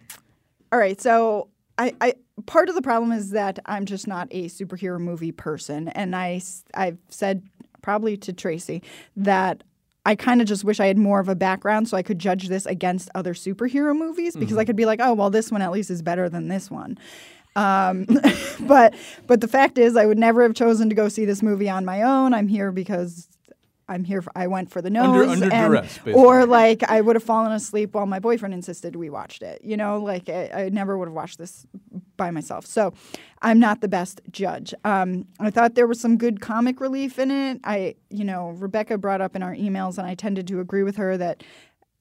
all 0.73 0.79
right. 0.79 1.01
So 1.01 1.49
I, 1.79 1.93
I 2.01 2.15
part 2.47 2.69
of 2.69 2.75
the 2.75 2.83
problem 2.83 3.13
is 3.13 3.31
that 3.31 3.59
I'm 3.67 3.85
just 3.87 4.07
not 4.07 4.29
a 4.31 4.47
superhero 4.49 4.99
movie 5.01 5.33
person, 5.33 5.89
and 5.89 6.15
I, 6.17 6.41
I've 6.75 6.99
said 7.09 7.43
probably 7.83 8.17
to 8.19 8.33
Tracy 8.33 8.83
that. 9.17 9.63
I 10.05 10.17
kind 10.17 10.41
of 10.41 10.49
just 10.49 10.65
wish 10.65 10.81
I 10.81 10.87
had 10.89 10.99
more 10.99 11.21
of 11.21 11.29
a 11.29 11.37
background 11.37 11.89
so 11.89 11.97
I 11.97 12.03
could 12.03 12.19
judge 12.19 12.49
this 12.49 12.67
against 12.67 13.09
other 13.15 13.35
superhero 13.35 13.97
movies 13.97 14.35
because 14.35 14.57
I 14.57 14.65
Mhm. 14.65 14.67
could 14.67 14.75
be 14.77 14.85
like, 14.85 14.99
oh 15.01 15.13
well, 15.15 15.31
this 15.31 15.53
one 15.53 15.63
at 15.63 15.71
least 15.71 15.93
is 15.93 16.03
better 16.03 16.29
than 16.29 16.49
this 16.49 16.73
one. 16.73 16.99
Um, 17.57 18.07
but 18.61 18.95
but 19.27 19.41
the 19.41 19.49
fact 19.49 19.79
is, 19.79 19.97
I 19.97 20.07
would 20.07 20.19
never 20.19 20.43
have 20.43 20.55
chosen 20.55 20.89
to 20.89 20.95
go 20.95 21.09
see 21.09 21.25
this 21.25 21.43
movie 21.43 21.69
on 21.69 21.85
my 21.85 22.03
own. 22.03 22.35
I'm 22.35 22.49
here 22.49 22.73
because 22.73 23.29
I'm 23.89 24.05
here. 24.05 24.23
For, 24.23 24.33
I 24.35 24.47
went 24.47 24.71
for 24.71 24.81
the 24.81 24.89
Under- 24.89 25.27
nose, 25.27 25.43
under 25.43 25.55
and- 25.55 25.69
duress, 25.73 26.01
or 26.15 26.47
like 26.47 26.83
I 26.85 27.01
would 27.01 27.17
have 27.17 27.23
fallen 27.23 27.53
asleep 27.53 27.95
while 27.95 28.07
my 28.07 28.19
boyfriend 28.21 28.55
insisted 28.55 28.97
we 28.97 29.11
watched 29.11 29.43
it. 29.43 29.63
You 29.65 29.77
know, 29.77 29.99
like 29.99 30.29
I, 30.29 30.51
I 30.55 30.69
never 30.71 30.97
would 30.97 31.09
have 31.09 31.15
watched 31.15 31.39
this 31.39 31.67
by 32.17 32.31
myself. 32.31 32.65
So 32.67 32.95
I'm 33.43 33.59
not 33.59 33.81
the 33.81 33.89
best 33.89 34.21
judge. 34.31 34.73
Um, 34.85 35.27
I 35.41 35.51
thought 35.51 35.75
there 35.75 35.87
was 35.87 36.01
some 36.01 36.17
good 36.17 36.41
comic 36.41 36.81
relief 36.81 37.19
in 37.19 37.31
it. 37.31 37.61
I, 37.65 37.97
you 38.11 38.25
know, 38.25 38.51
Rebecca 38.51 38.97
brought 38.99 39.21
up 39.21 39.35
in 39.37 39.43
our 39.43 39.55
emails, 39.55 39.99
and 39.99 40.07
I 40.07 40.15
tended 40.15 40.47
to 40.49 40.61
agree 40.61 40.85
with 40.85 40.97
her 40.97 41.17
that 41.17 41.43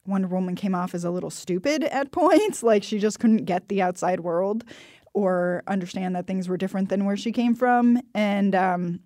Wonder 0.06 0.28
Woman 0.28 0.54
came 0.54 0.74
off 0.74 0.94
as 0.94 1.04
a 1.04 1.10
little 1.10 1.30
stupid 1.30 1.84
at 1.84 2.10
points. 2.12 2.62
Like 2.62 2.82
she 2.84 2.98
just 2.98 3.18
couldn't 3.20 3.44
get 3.44 3.68
the 3.68 3.82
outside 3.82 4.20
world 4.20 4.64
or 5.14 5.62
understand 5.66 6.16
that 6.16 6.26
things 6.26 6.48
were 6.48 6.56
different 6.56 6.88
than 6.88 7.04
where 7.04 7.16
she 7.16 7.32
came 7.32 7.54
from. 7.54 8.00
And 8.14 8.54
um, 8.54 9.00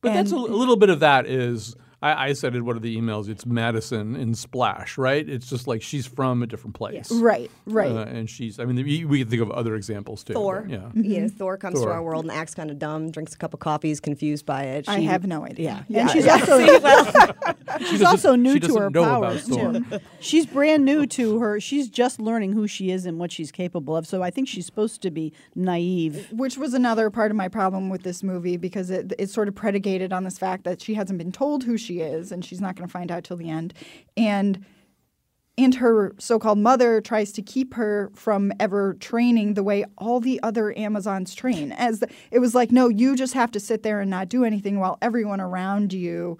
But 0.00 0.14
that's 0.14 0.32
a, 0.32 0.36
a 0.36 0.38
little 0.38 0.76
bit 0.76 0.90
of 0.90 1.00
that 1.00 1.26
is 1.26 1.76
I, 2.02 2.28
I 2.28 2.32
said 2.32 2.56
in 2.56 2.64
one 2.64 2.76
of 2.76 2.82
the 2.82 2.96
emails. 2.96 3.28
It's 3.28 3.46
Madison 3.46 4.16
in 4.16 4.34
Splash, 4.34 4.98
right? 4.98 5.26
It's 5.26 5.48
just 5.48 5.68
like 5.68 5.82
she's 5.82 6.06
from 6.06 6.42
a 6.42 6.46
different 6.46 6.74
place, 6.74 7.10
Right, 7.12 7.50
right. 7.64 7.92
Uh, 7.92 8.04
and 8.04 8.28
she's. 8.28 8.58
I 8.58 8.64
mean, 8.64 8.84
we 8.84 9.04
we 9.04 9.20
can 9.20 9.28
think 9.28 9.40
of 9.40 9.50
other 9.52 9.76
examples 9.76 10.24
too. 10.24 10.32
Thor. 10.32 10.62
but 10.62 10.70
Yeah. 10.70 10.90
You 10.94 11.20
know, 11.22 11.28
Thor 11.28 11.56
comes 11.56 11.78
Thor. 11.78 11.88
to 11.88 11.94
our 11.94 12.02
world 12.02 12.24
and 12.24 12.32
acts 12.32 12.54
kind 12.54 12.70
of 12.70 12.78
dumb, 12.78 13.10
drinks 13.12 13.34
a 13.34 13.38
cup 13.38 13.54
of 13.54 13.60
coffee, 13.60 13.92
is 13.92 14.00
confused 14.00 14.44
by 14.44 14.64
it. 14.64 14.88
I 14.88 15.00
have 15.00 15.26
no 15.26 15.44
idea. 15.44 15.86
Yeah. 15.88 16.00
And 16.00 16.10
she's 16.10 16.26
yeah. 16.26 16.32
also 16.32 16.58
well, 16.82 17.36
she's 17.86 18.02
also 18.02 18.34
new 18.34 18.54
she 18.54 18.60
to 18.60 18.76
her 18.76 18.90
know 18.90 19.04
powers 19.04 19.42
Thor. 19.48 19.72
too. 19.72 20.00
She's 20.20 20.46
brand 20.46 20.84
new 20.84 21.06
to 21.06 21.38
her. 21.38 21.60
She's 21.60 21.88
just 21.88 22.20
learning 22.20 22.52
who 22.52 22.66
she 22.66 22.90
is 22.90 23.06
and 23.06 23.18
what 23.18 23.32
she's 23.32 23.50
capable 23.52 23.96
of. 23.96 24.06
So 24.06 24.22
I 24.22 24.30
think 24.30 24.48
she's 24.48 24.66
supposed 24.66 25.02
to 25.02 25.10
be 25.10 25.32
naive. 25.54 26.28
which 26.32 26.56
was 26.56 26.74
another 26.74 27.10
part 27.10 27.30
of 27.30 27.36
my 27.36 27.48
problem 27.48 27.88
with 27.90 28.02
this 28.02 28.22
movie 28.22 28.56
because 28.56 28.90
it, 28.90 29.12
it's 29.18 29.32
sort 29.32 29.48
of 29.48 29.54
predicated 29.54 30.12
on 30.12 30.24
this 30.24 30.38
fact 30.38 30.64
that 30.64 30.80
she 30.80 30.94
hasn't 30.94 31.18
been 31.18 31.32
told 31.32 31.64
who 31.64 31.76
she 31.76 32.00
is 32.00 32.32
and 32.32 32.44
she's 32.44 32.60
not 32.60 32.76
going 32.76 32.86
to 32.86 32.92
find 32.92 33.10
out 33.10 33.24
till 33.24 33.36
the 33.36 33.50
end 33.50 33.74
and 34.16 34.64
and 35.58 35.74
her 35.76 36.14
so-called 36.18 36.58
mother 36.58 37.00
tries 37.02 37.30
to 37.32 37.42
keep 37.42 37.74
her 37.74 38.10
from 38.14 38.52
ever 38.58 38.94
training 38.94 39.54
the 39.54 39.62
way 39.62 39.84
all 39.98 40.18
the 40.18 40.40
other 40.42 40.76
amazons 40.78 41.34
train 41.34 41.72
as 41.72 42.00
the, 42.00 42.08
it 42.30 42.38
was 42.38 42.54
like 42.54 42.72
no 42.72 42.88
you 42.88 43.14
just 43.14 43.34
have 43.34 43.50
to 43.50 43.60
sit 43.60 43.82
there 43.82 44.00
and 44.00 44.10
not 44.10 44.28
do 44.28 44.44
anything 44.44 44.78
while 44.80 44.96
everyone 45.02 45.40
around 45.40 45.92
you 45.92 46.38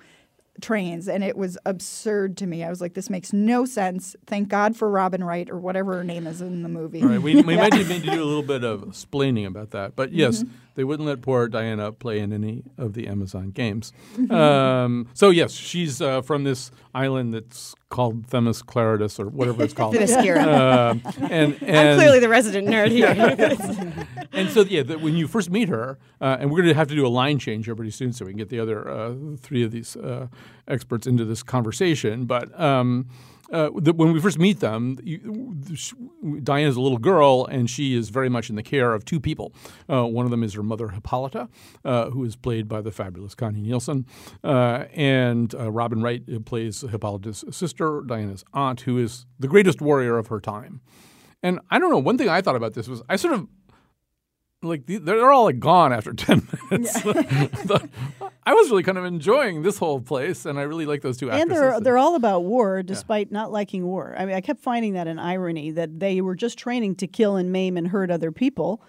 trains 0.61 1.09
and 1.09 1.25
it 1.25 1.37
was 1.37 1.57
absurd 1.65 2.37
to 2.37 2.47
me 2.47 2.63
i 2.63 2.69
was 2.69 2.81
like 2.81 2.95
this 2.95 3.09
makes 3.09 3.33
no 3.33 3.65
sense 3.65 4.15
thank 4.27 4.49
god 4.49 4.77
for 4.77 4.89
robin 4.89 5.25
wright 5.25 5.49
or 5.51 5.59
whatever 5.59 5.95
her 5.95 6.05
name 6.05 6.27
is 6.27 6.41
in 6.43 6.63
the 6.63 6.69
movie 6.69 7.03
All 7.03 7.09
right, 7.09 7.21
we, 7.23 7.41
we 7.43 7.57
might 7.57 7.73
need 7.73 7.87
to 7.87 7.99
do 8.01 8.23
a 8.23 8.25
little 8.25 8.43
bit 8.43 8.63
of 8.63 8.81
splaining 8.91 9.47
about 9.47 9.71
that. 9.71 9.97
But 9.97 10.13
yes, 10.13 10.43
Mm-hmm. 10.43 10.53
They 10.75 10.85
wouldn't 10.85 11.07
let 11.07 11.23
poor 11.23 11.49
Diana 11.49 11.93
play 11.93 12.21
in 12.21 12.33
any 12.33 12.65
of 12.79 12.95
the 12.95 13.09
Amazon 13.09 13.51
games. 13.51 13.93
Um, 14.33 15.09
so 15.13 15.31
yes, 15.31 15.53
she's 15.53 16.01
uh, 16.01 16.23
from 16.23 16.45
this 16.45 16.71
island 16.95 17.35
that's 17.35 17.75
called 17.91 18.27
Themis 18.27 18.63
Claridus 18.63 19.21
or 19.21 19.29
whatever 19.29 19.63
it's 19.63 19.75
called. 19.75 19.95
Themyscira. 19.95 20.43
Um, 20.43 21.03
and, 21.31 21.55
I'm 21.63 21.97
clearly 21.97 22.19
the 22.19 22.29
resident 22.29 22.67
nerd 22.69 22.91
here. 22.91 23.09
and 24.33 24.49
so 24.49 24.63
yeah, 24.63 24.83
the, 24.83 24.99
when 24.99 25.15
you 25.17 25.29
first 25.29 25.51
meet 25.51 25.69
her, 25.69 25.99
uh, 26.21 26.39
and 26.41 26.51
we're 26.51 26.59
going 26.59 26.69
to 26.69 26.75
have 26.75 26.89
to 26.89 26.95
do 26.95 27.07
a 27.07 27.09
line 27.09 27.39
change 27.39 27.67
here 27.67 27.77
pretty 27.77 27.91
soon, 27.91 28.13
so 28.13 28.25
we 28.25 28.33
can 28.33 28.39
get 28.39 28.49
the 28.49 28.59
other 28.59 28.89
uh, 28.89 29.15
three 29.39 29.63
of 29.63 29.71
these 29.71 29.97
uh, 29.97 30.29
experts 30.67 31.07
into 31.07 31.25
this 31.25 31.43
conversation. 31.43 32.25
But 32.25 32.59
um, 32.59 33.09
uh, 33.53 33.69
when 33.69 34.13
we 34.13 34.21
first 34.21 34.39
meet 34.39 34.61
them, 34.61 34.99
you, 35.03 35.55
sh- 35.75 35.93
Diana's 36.43 36.77
a 36.77 36.81
little 36.81 36.99
girl, 36.99 37.47
and 37.47 37.69
she 37.69 37.95
is 37.95 38.09
very 38.09 38.29
much 38.29 38.51
in 38.51 38.57
the 38.57 38.63
care 38.63 38.95
of 38.95 39.05
two 39.05 39.21
people. 39.21 39.53
Uh, 39.89 40.05
one 40.07 40.25
of 40.25 40.31
them 40.31 40.43
is 40.43 40.55
her 40.55 40.63
mother, 40.63 40.89
Hippolyta, 40.89 41.49
uh, 41.85 42.11
who 42.11 42.25
is 42.25 42.35
played 42.37 42.67
by 42.69 42.81
the 42.81 42.91
fabulous 42.91 43.35
Connie 43.35 43.61
Nielsen, 43.61 44.07
uh, 44.43 44.85
and 44.95 45.55
uh, 45.55 45.71
Robin 45.71 46.03
Wright 46.03 46.23
uh, 46.35 46.41
plays 46.41 46.81
Hippolyta's 46.81 47.45
sister, 47.51 48.03
Diana's 48.07 48.45
aunt, 48.55 48.83
who 48.83 48.99
is 48.99 49.27
the 49.39 49.49
greatest 49.49 49.81
warrior 49.81 50.19
of 50.19 50.29
her 50.29 50.41
time. 50.41 50.81
And 51.43 51.59
I 51.71 51.79
don't 51.79 51.91
know. 51.91 51.99
One 51.99 52.17
thing 52.17 52.29
I 52.29 52.41
thought 52.41 52.55
about 52.55 52.75
this 52.75 52.87
was 52.87 53.03
I 53.09 53.17
sort 53.17 53.35
of 53.35 53.49
like 54.63 54.83
they're 54.87 55.33
all 55.33 55.45
like 55.45 55.59
gone 55.59 55.93
after 55.93 56.13
10 56.15 56.49
minutes. 56.71 57.05
I 58.45 58.55
was 58.55 58.71
really 58.71 58.83
kind 58.83 58.99
of 58.99 59.05
enjoying 59.05 59.63
this 59.63 59.79
whole 59.79 60.01
place 60.01 60.47
and 60.47 60.59
i 60.59 60.63
really 60.63 60.87
like 60.87 61.03
those 61.03 61.17
two 61.17 61.31
actors 61.31 61.43
And 61.43 61.51
they're 61.51 61.81
they're 61.81 61.99
all 61.99 62.15
about 62.17 62.45
war, 62.45 62.83
despite 62.83 63.31
not 63.31 63.53
liking 63.53 63.87
war. 63.87 64.15
I 64.19 64.25
mean, 64.25 64.35
I 64.35 64.41
kept 64.41 64.61
finding 64.61 64.95
that 64.95 65.07
an 65.07 65.19
irony 65.19 65.71
that 65.73 66.01
they 66.01 66.21
were 66.21 66.35
just 66.35 66.59
training 66.59 66.97
to 66.97 67.07
kill 67.07 67.37
and 67.37 67.53
maim 67.53 67.77
and 67.77 67.89
hurt 67.89 68.11
other 68.11 68.33
people, 68.33 68.83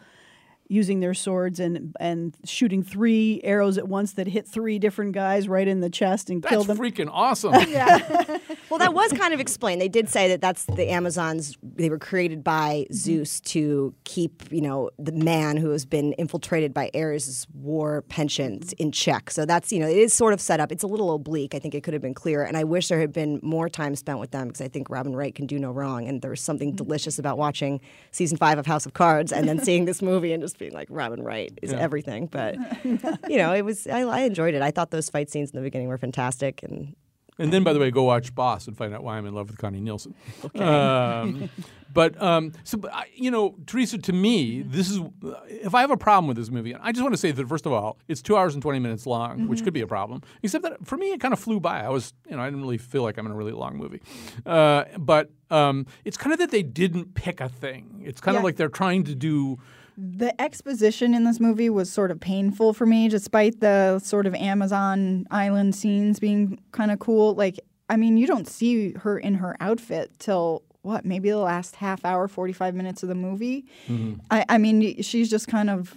using 0.74 1.00
their 1.00 1.14
swords 1.14 1.60
and 1.60 1.96
and 2.00 2.36
shooting 2.44 2.82
three 2.82 3.40
arrows 3.44 3.78
at 3.78 3.88
once 3.88 4.14
that 4.14 4.28
hit 4.28 4.48
three 4.48 4.80
different 4.80 5.12
guys 5.12 5.48
right 5.48 5.68
in 5.68 5.82
the 5.82 5.90
chest 5.90 6.30
and 6.30 6.42
that's 6.42 6.52
killed 6.52 6.68
them. 6.68 6.78
freaking 6.78 7.10
awesome 7.12 7.54
yeah. 7.68 8.00
well, 8.70 8.80
that 8.80 8.94
was 8.94 9.12
kind 9.14 9.34
of 9.34 9.40
explained. 9.40 9.80
They 9.80 9.88
did 9.88 10.10
say 10.10 10.28
that 10.30 10.42
that's 10.42 10.66
the 10.66 10.90
Amazons. 10.90 11.58
They 11.62 11.90
were 11.90 12.00
created 12.00 12.44
by 12.44 12.88
Zeus 12.92 13.40
to 13.42 13.94
keep, 14.04 14.52
you 14.52 14.62
know, 14.62 14.90
the 14.98 15.12
man 15.12 15.58
who 15.58 15.70
has 15.72 15.86
been 15.86 16.14
infiltrated 16.14 16.74
by 16.74 16.90
Ares' 16.96 17.48
war 17.54 18.02
pensions 18.10 18.74
in 18.74 18.92
check. 18.92 19.30
So 19.30 19.46
that's, 19.46 19.72
you 19.72 19.80
know, 19.80 19.88
it 19.88 19.98
is 19.98 20.14
sort 20.14 20.34
of 20.34 20.42
set 20.42 20.60
up. 20.60 20.72
It's 20.72 20.84
a 20.84 20.88
little 20.88 21.14
oblique. 21.14 21.54
I 21.54 21.60
think 21.60 21.76
it 21.76 21.84
could 21.84 21.94
have 21.94 22.02
been 22.02 22.14
clearer. 22.14 22.44
And 22.44 22.58
I 22.58 22.64
wish 22.64 22.88
there 22.88 23.00
had 23.00 23.14
been 23.14 23.40
more 23.44 23.70
time 23.70 23.96
spent 23.96 24.20
with 24.20 24.32
them 24.32 24.48
because 24.48 24.62
I 24.62 24.68
think 24.68 24.90
Robin 24.90 25.16
Wright 25.16 25.36
can 25.36 25.46
do 25.46 25.60
no 25.60 25.72
wrong. 25.72 26.08
And 26.08 26.22
there 26.22 26.32
was 26.32 26.42
something 26.42 26.74
mm. 26.74 26.76
delicious 26.76 27.20
about 27.20 27.38
watching 27.38 27.80
season 28.12 28.38
five 28.38 28.58
of 28.58 28.66
House 28.66 28.86
of 28.86 28.94
Cards 28.94 29.32
and 29.32 29.48
then 29.48 29.64
seeing 29.64 29.86
this 29.86 30.02
movie 30.02 30.34
and 30.34 30.42
just 30.42 30.58
being 30.64 30.74
like, 30.74 30.88
Robin 30.90 31.22
Wright 31.22 31.52
is 31.62 31.72
Yeah. 31.72 31.80
everything. 31.80 32.28
But, 32.28 32.56
you 33.30 33.38
know, 33.38 33.54
it 33.54 33.64
was, 33.64 33.86
I, 33.88 34.02
I 34.02 34.20
enjoyed 34.22 34.54
it. 34.54 34.62
I 34.62 34.72
thought 34.72 34.92
those 34.92 35.10
fight 35.10 35.30
scenes 35.30 35.52
in 35.52 35.58
the 35.58 35.64
beginning 35.64 35.88
were 35.90 35.98
fantastic. 35.98 36.64
And 36.64 36.96
and 37.40 37.52
then 37.52 37.64
by 37.64 37.74
the 37.74 37.80
way 37.80 37.90
go 37.90 38.04
watch 38.04 38.36
boss 38.36 38.68
and 38.68 38.78
find 38.78 38.94
out 38.94 39.04
why 39.04 39.18
i'm 39.18 39.26
in 39.26 39.34
love 39.34 39.48
with 39.50 39.58
connie 39.58 39.80
nielsen 39.82 40.14
um, 40.54 41.50
but 41.92 42.20
um, 42.22 42.52
so 42.64 42.78
but 42.78 42.94
I, 42.94 43.06
you 43.16 43.32
know 43.32 43.56
teresa 43.66 43.98
to 43.98 44.14
me 44.14 44.62
this 44.62 44.88
is 44.88 45.00
if 45.48 45.74
i 45.74 45.82
have 45.82 45.90
a 45.90 45.98
problem 45.98 46.28
with 46.28 46.38
this 46.38 46.52
movie 46.52 46.76
i 46.76 46.92
just 46.92 47.02
want 47.02 47.14
to 47.16 47.18
say 47.18 47.32
that 47.32 47.48
first 47.50 47.66
of 47.66 47.72
all 47.74 47.98
it's 48.08 48.22
two 48.22 48.38
hours 48.38 48.54
and 48.54 48.62
20 48.62 48.78
minutes 48.78 49.08
long 49.08 49.48
which 49.48 49.64
could 49.64 49.74
be 49.74 49.82
a 49.82 49.88
problem 49.88 50.22
except 50.44 50.64
that 50.64 50.86
for 50.86 50.96
me 50.96 51.12
it 51.12 51.20
kind 51.20 51.34
of 51.34 51.40
flew 51.40 51.60
by 51.60 51.80
i 51.84 51.90
was 51.90 52.14
you 52.30 52.36
know 52.36 52.42
i 52.44 52.46
didn't 52.46 52.62
really 52.62 52.78
feel 52.78 53.02
like 53.02 53.18
i'm 53.18 53.26
in 53.26 53.32
a 53.32 53.36
really 53.36 53.52
long 53.52 53.78
movie 53.78 54.02
uh, 54.46 54.84
but 55.00 55.32
um, 55.50 55.86
it's 56.06 56.18
kind 56.18 56.34
of 56.34 56.40
that 56.40 56.52
they 56.52 56.64
didn't 56.64 57.16
pick 57.16 57.42
a 57.42 57.50
thing 57.50 58.04
it's 58.06 58.22
kind 58.22 58.38
of 58.38 58.44
like 58.44 58.58
they're 58.58 58.70
trying 58.70 59.04
to 59.06 59.16
do 59.16 59.58
The 59.98 60.40
exposition 60.42 61.14
in 61.14 61.24
this 61.24 61.40
movie 61.40 61.70
was 61.70 61.92
sort 61.92 62.12
of 62.12 62.20
painful 62.20 62.74
for 62.74 62.86
me, 62.86 63.08
despite 63.10 63.60
the 63.60 64.00
sort 64.00 64.26
of 64.26 64.34
Amazon 64.36 65.28
island 65.30 65.76
scenes 65.76 66.20
being 66.20 66.60
kind 66.72 66.92
of 66.92 67.00
cool. 67.00 67.36
Like, 67.36 67.60
I 67.90 67.98
mean, 67.98 68.18
you 68.18 68.26
don't 68.26 68.48
see 68.48 68.94
her 68.94 69.18
in 69.18 69.36
her 69.36 69.56
outfit 69.60 70.12
till 70.20 70.64
what, 70.82 71.06
maybe 71.06 71.30
the 71.30 71.38
last 71.38 71.76
half 71.76 72.04
hour, 72.04 72.28
45 72.28 72.76
minutes 72.76 73.04
of 73.04 73.10
the 73.10 73.16
movie. 73.16 73.66
Mm-hmm. 73.88 74.20
I, 74.32 74.46
I 74.50 74.58
mean, 74.58 75.02
she's 75.02 75.30
just 75.30 75.48
kind 75.48 75.70
of 75.70 75.96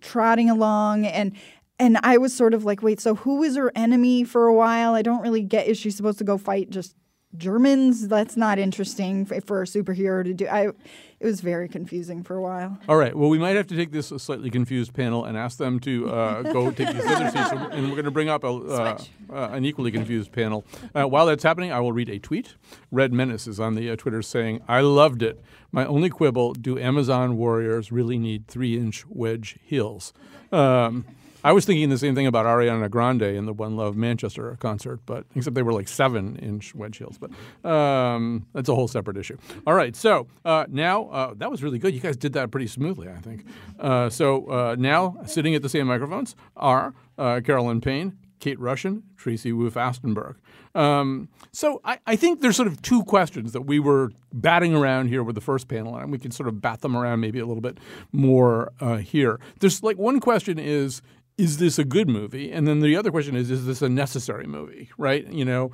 trotting 0.00 0.50
along 0.50 1.06
and. 1.06 1.32
And 1.78 1.98
I 2.04 2.18
was 2.18 2.32
sort 2.32 2.54
of 2.54 2.64
like, 2.64 2.80
wait, 2.80 3.00
so 3.00 3.16
who 3.16 3.42
is 3.42 3.56
her 3.56 3.72
enemy 3.74 4.22
for 4.22 4.46
a 4.46 4.54
while? 4.54 4.94
I 4.94 5.02
don't 5.02 5.20
really 5.20 5.42
get. 5.42 5.66
Is 5.66 5.76
she 5.76 5.90
supposed 5.90 6.18
to 6.18 6.24
go 6.24 6.38
fight 6.38 6.70
just 6.70 6.94
Germans? 7.36 8.08
That's 8.08 8.36
not 8.36 8.58
interesting 8.58 9.24
for, 9.24 9.40
for 9.40 9.62
a 9.62 9.64
superhero 9.64 10.24
to 10.24 10.34
do. 10.34 10.46
I, 10.46 10.68
it 10.68 11.26
was 11.26 11.40
very 11.40 11.68
confusing 11.68 12.22
for 12.22 12.36
a 12.36 12.42
while. 12.42 12.78
All 12.88 12.96
right. 12.96 13.16
Well, 13.16 13.30
we 13.30 13.38
might 13.38 13.56
have 13.56 13.68
to 13.68 13.76
take 13.76 13.92
this 13.92 14.08
slightly 14.08 14.50
confused 14.50 14.92
panel 14.92 15.24
and 15.24 15.36
ask 15.36 15.56
them 15.56 15.78
to 15.80 16.10
uh, 16.10 16.42
go 16.42 16.70
take 16.72 16.92
these 16.92 17.06
other 17.06 17.30
seats, 17.30 17.52
and 17.52 17.84
we're 17.84 17.94
going 17.94 18.04
to 18.04 18.10
bring 18.10 18.28
up 18.28 18.42
a, 18.42 18.48
uh, 18.48 18.98
uh, 19.30 19.48
an 19.52 19.64
equally 19.64 19.92
confused 19.92 20.32
panel. 20.32 20.64
Uh, 20.94 21.04
while 21.04 21.26
that's 21.26 21.44
happening, 21.44 21.72
I 21.72 21.80
will 21.80 21.92
read 21.92 22.08
a 22.08 22.18
tweet. 22.18 22.56
Red 22.90 23.12
Menace 23.12 23.46
is 23.46 23.60
on 23.60 23.76
the 23.76 23.90
uh, 23.90 23.96
Twitter 23.96 24.20
saying, 24.20 24.62
"I 24.66 24.80
loved 24.80 25.22
it. 25.22 25.40
My 25.70 25.86
only 25.86 26.10
quibble: 26.10 26.54
Do 26.54 26.78
Amazon 26.78 27.36
warriors 27.36 27.92
really 27.92 28.18
need 28.18 28.48
three-inch 28.48 29.06
wedge 29.08 29.58
heels?" 29.62 30.12
Um, 30.50 31.06
I 31.44 31.52
was 31.52 31.64
thinking 31.64 31.88
the 31.88 31.98
same 31.98 32.14
thing 32.14 32.26
about 32.26 32.46
Ariana 32.46 32.90
Grande 32.90 33.22
in 33.22 33.46
the 33.46 33.52
One 33.52 33.76
Love 33.76 33.96
Manchester 33.96 34.56
concert, 34.60 35.00
but 35.06 35.24
except 35.34 35.54
they 35.54 35.62
were 35.62 35.72
like 35.72 35.88
seven-inch 35.88 36.74
wedge 36.74 36.98
heels. 36.98 37.18
But 37.18 37.30
um, 37.68 38.46
that's 38.52 38.68
a 38.68 38.74
whole 38.74 38.88
separate 38.88 39.16
issue. 39.16 39.36
All 39.66 39.74
right, 39.74 39.94
so 39.96 40.26
uh, 40.44 40.66
now 40.68 41.08
uh, 41.08 41.34
that 41.36 41.50
was 41.50 41.62
really 41.62 41.78
good. 41.78 41.94
You 41.94 42.00
guys 42.00 42.16
did 42.16 42.32
that 42.34 42.50
pretty 42.50 42.66
smoothly, 42.66 43.08
I 43.08 43.18
think. 43.18 43.44
Uh, 43.78 44.08
so 44.08 44.46
uh, 44.50 44.76
now 44.78 45.16
sitting 45.26 45.54
at 45.54 45.62
the 45.62 45.68
same 45.68 45.86
microphones 45.86 46.36
are 46.56 46.94
uh, 47.18 47.40
Carolyn 47.44 47.80
Payne, 47.80 48.16
Kate 48.38 48.58
Rushin, 48.58 49.02
Tracy 49.16 49.52
Wu 49.52 49.70
Fastenberg. 49.70 50.34
Um, 50.74 51.28
so 51.52 51.80
I, 51.84 51.98
I 52.06 52.16
think 52.16 52.40
there's 52.40 52.56
sort 52.56 52.66
of 52.66 52.80
two 52.82 53.04
questions 53.04 53.52
that 53.52 53.62
we 53.62 53.78
were 53.78 54.10
batting 54.32 54.74
around 54.74 55.08
here 55.08 55.22
with 55.22 55.34
the 55.34 55.40
first 55.40 55.68
panel, 55.68 55.96
and 55.96 56.10
we 56.10 56.18
can 56.18 56.30
sort 56.30 56.48
of 56.48 56.60
bat 56.60 56.80
them 56.80 56.96
around 56.96 57.20
maybe 57.20 57.38
a 57.38 57.46
little 57.46 57.60
bit 57.60 57.78
more 58.10 58.72
uh, 58.80 58.96
here. 58.96 59.38
There's 59.60 59.82
like 59.82 59.98
one 59.98 60.18
question 60.18 60.58
is 60.58 61.02
is 61.38 61.58
this 61.58 61.78
a 61.78 61.84
good 61.84 62.08
movie? 62.08 62.52
And 62.52 62.66
then 62.68 62.80
the 62.80 62.94
other 62.96 63.10
question 63.10 63.34
is, 63.36 63.50
is 63.50 63.64
this 63.66 63.82
a 63.82 63.88
necessary 63.88 64.46
movie? 64.46 64.90
Right? 64.98 65.26
You 65.32 65.44
know, 65.44 65.70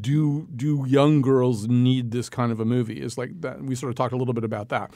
do 0.00 0.46
do 0.54 0.84
young 0.86 1.22
girls 1.22 1.66
need 1.68 2.10
this 2.10 2.28
kind 2.28 2.52
of 2.52 2.60
a 2.60 2.64
movie? 2.64 3.00
Is 3.00 3.16
like 3.18 3.40
that. 3.40 3.62
We 3.62 3.74
sort 3.74 3.90
of 3.90 3.96
talked 3.96 4.12
a 4.12 4.16
little 4.16 4.34
bit 4.34 4.44
about 4.44 4.68
that. 4.70 4.92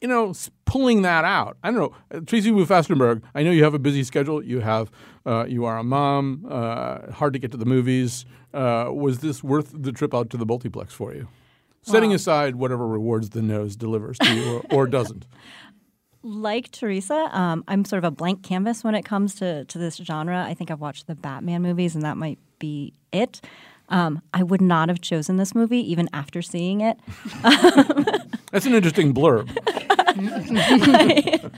you 0.00 0.06
know, 0.06 0.32
pulling 0.64 1.02
that 1.02 1.24
out. 1.24 1.56
I 1.64 1.72
don't 1.72 1.80
know, 1.80 1.92
Uh, 2.16 2.20
Tracy 2.20 2.52
Wu 2.52 2.64
Fastenberg. 2.64 3.20
I 3.34 3.42
know 3.42 3.50
you 3.50 3.64
have 3.64 3.74
a 3.74 3.80
busy 3.80 4.04
schedule. 4.04 4.40
You 4.44 4.60
have, 4.60 4.92
uh, 5.26 5.44
you 5.48 5.64
are 5.64 5.76
a 5.76 5.82
mom. 5.82 6.46
Uh, 6.48 7.10
hard 7.10 7.32
to 7.32 7.40
get 7.40 7.50
to 7.50 7.56
the 7.56 7.66
movies. 7.66 8.24
Uh, 8.54 8.90
was 8.92 9.18
this 9.18 9.42
worth 9.42 9.74
the 9.76 9.90
trip 9.90 10.14
out 10.14 10.30
to 10.30 10.36
the 10.36 10.46
multiplex 10.46 10.94
for 10.94 11.12
you? 11.14 11.26
Setting 11.82 12.10
Well- 12.10 12.16
aside 12.16 12.54
whatever 12.56 12.86
rewards 12.86 13.30
the 13.30 13.42
nose 13.42 13.74
delivers 13.74 14.18
to 14.18 14.32
you, 14.34 14.62
or, 14.70 14.82
or 14.82 14.86
doesn't. 14.86 15.26
Like 16.22 16.70
Teresa, 16.72 17.28
um, 17.32 17.62
I'm 17.68 17.84
sort 17.84 17.98
of 17.98 18.04
a 18.04 18.10
blank 18.10 18.42
canvas 18.42 18.82
when 18.82 18.94
it 18.94 19.04
comes 19.04 19.36
to, 19.36 19.64
to 19.64 19.78
this 19.78 19.96
genre. 19.96 20.44
I 20.44 20.54
think 20.54 20.70
I've 20.70 20.80
watched 20.80 21.06
the 21.06 21.14
Batman 21.14 21.62
movies, 21.62 21.94
and 21.94 22.04
that 22.04 22.16
might 22.16 22.38
be 22.58 22.92
it. 23.12 23.40
Um, 23.88 24.20
I 24.34 24.42
would 24.42 24.60
not 24.60 24.88
have 24.88 25.00
chosen 25.00 25.36
this 25.36 25.54
movie 25.54 25.90
even 25.90 26.08
after 26.12 26.42
seeing 26.42 26.80
it. 26.80 26.98
That's 28.52 28.66
an 28.66 28.74
interesting 28.74 29.14
blurb. 29.14 29.48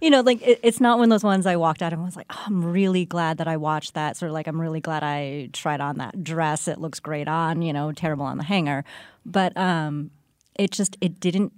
you 0.00 0.10
know, 0.10 0.20
like 0.20 0.40
it, 0.42 0.60
it's 0.62 0.80
not 0.80 0.98
one 0.98 1.10
of 1.10 1.10
those 1.10 1.24
ones 1.24 1.44
I 1.44 1.56
walked 1.56 1.82
out 1.82 1.92
and 1.92 2.02
was 2.02 2.16
like, 2.16 2.26
oh, 2.30 2.42
I'm 2.46 2.64
really 2.64 3.04
glad 3.04 3.38
that 3.38 3.48
I 3.48 3.56
watched 3.56 3.94
that. 3.94 4.16
Sort 4.16 4.30
of 4.30 4.34
like, 4.34 4.46
I'm 4.46 4.60
really 4.60 4.80
glad 4.80 5.02
I 5.02 5.50
tried 5.52 5.80
on 5.80 5.98
that 5.98 6.22
dress. 6.22 6.68
It 6.68 6.80
looks 6.80 7.00
great 7.00 7.28
on, 7.28 7.60
you 7.62 7.72
know, 7.72 7.92
terrible 7.92 8.24
on 8.24 8.38
the 8.38 8.44
hanger. 8.44 8.84
But 9.26 9.56
um, 9.56 10.10
it 10.54 10.70
just, 10.70 10.96
it 11.00 11.20
didn't 11.20 11.52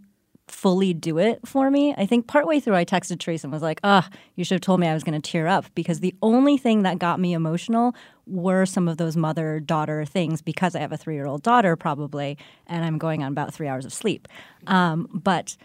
fully 0.51 0.95
do 0.95 1.19
it 1.19 1.41
for 1.47 1.71
me. 1.71 1.95
I 1.97 2.07
think 2.07 2.27
partway 2.27 2.61
through 2.61 2.77
I 2.77 2.85
texted 2.85 3.19
Trace 3.19 3.45
and 3.45 3.53
was 3.53 3.63
like, 3.63 3.81
"Ah, 3.85 4.09
you 4.37 4.45
should 4.45 4.57
have 4.57 4.63
told 4.63 4.81
me 4.81 4.87
I 4.87 4.95
was 4.95 5.05
going 5.05 5.21
to 5.21 5.31
tear 5.31 5.47
up 5.47 5.67
because 5.75 6.01
the 6.01 6.15
only 6.23 6.57
thing 6.57 6.83
that 6.83 6.99
got 6.99 7.21
me 7.21 7.33
emotional 7.33 7.95
were 8.27 8.67
some 8.67 8.89
of 8.89 8.97
those 8.99 9.17
mother-daughter 9.17 10.05
things 10.05 10.43
because 10.43 10.75
I 10.75 10.81
have 10.81 10.93
a 10.93 10.99
3-year-old 10.99 11.43
daughter 11.43 11.77
probably 11.77 12.37
and 12.67 12.85
I'm 12.85 12.99
going 12.99 13.23
on 13.23 13.33
about 13.33 13.55
3 13.55 13.69
hours 13.69 13.85
of 13.85 13.93
sleep." 13.93 14.29
Um, 14.67 15.09
but 15.13 15.57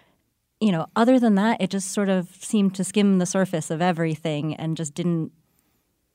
you 0.60 0.72
know, 0.72 0.88
other 0.96 1.20
than 1.20 1.36
that, 1.36 1.60
it 1.60 1.70
just 1.70 1.92
sort 1.92 2.08
of 2.08 2.30
seemed 2.40 2.74
to 2.76 2.86
skim 2.86 3.18
the 3.18 3.26
surface 3.26 3.70
of 3.70 3.82
everything 3.82 4.56
and 4.56 4.78
just 4.78 4.94
didn't 4.94 5.34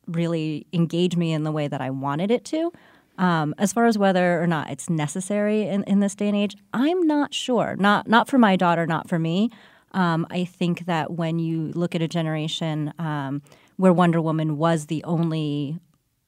really 0.06 0.66
engage 0.72 1.16
me 1.16 1.32
in 1.32 1.42
the 1.42 1.52
way 1.52 1.68
that 1.68 1.82
I 1.82 1.90
wanted 1.90 2.30
it 2.30 2.46
to. 2.46 2.72
Um, 3.18 3.54
as 3.58 3.72
far 3.72 3.86
as 3.86 3.98
whether 3.98 4.40
or 4.40 4.46
not 4.46 4.70
it's 4.70 4.88
necessary 4.88 5.62
in, 5.62 5.82
in 5.84 6.00
this 6.00 6.14
day 6.14 6.28
and 6.28 6.36
age, 6.36 6.56
I'm 6.72 7.06
not 7.06 7.34
sure. 7.34 7.76
Not 7.78 8.08
not 8.08 8.28
for 8.28 8.38
my 8.38 8.56
daughter, 8.56 8.86
not 8.86 9.08
for 9.08 9.18
me. 9.18 9.50
Um, 9.92 10.26
I 10.30 10.44
think 10.44 10.86
that 10.86 11.12
when 11.12 11.38
you 11.38 11.72
look 11.74 11.94
at 11.94 12.02
a 12.02 12.08
generation 12.08 12.92
um, 12.98 13.42
where 13.76 13.92
Wonder 13.92 14.20
Woman 14.20 14.56
was 14.56 14.86
the 14.86 15.02
only 15.04 15.78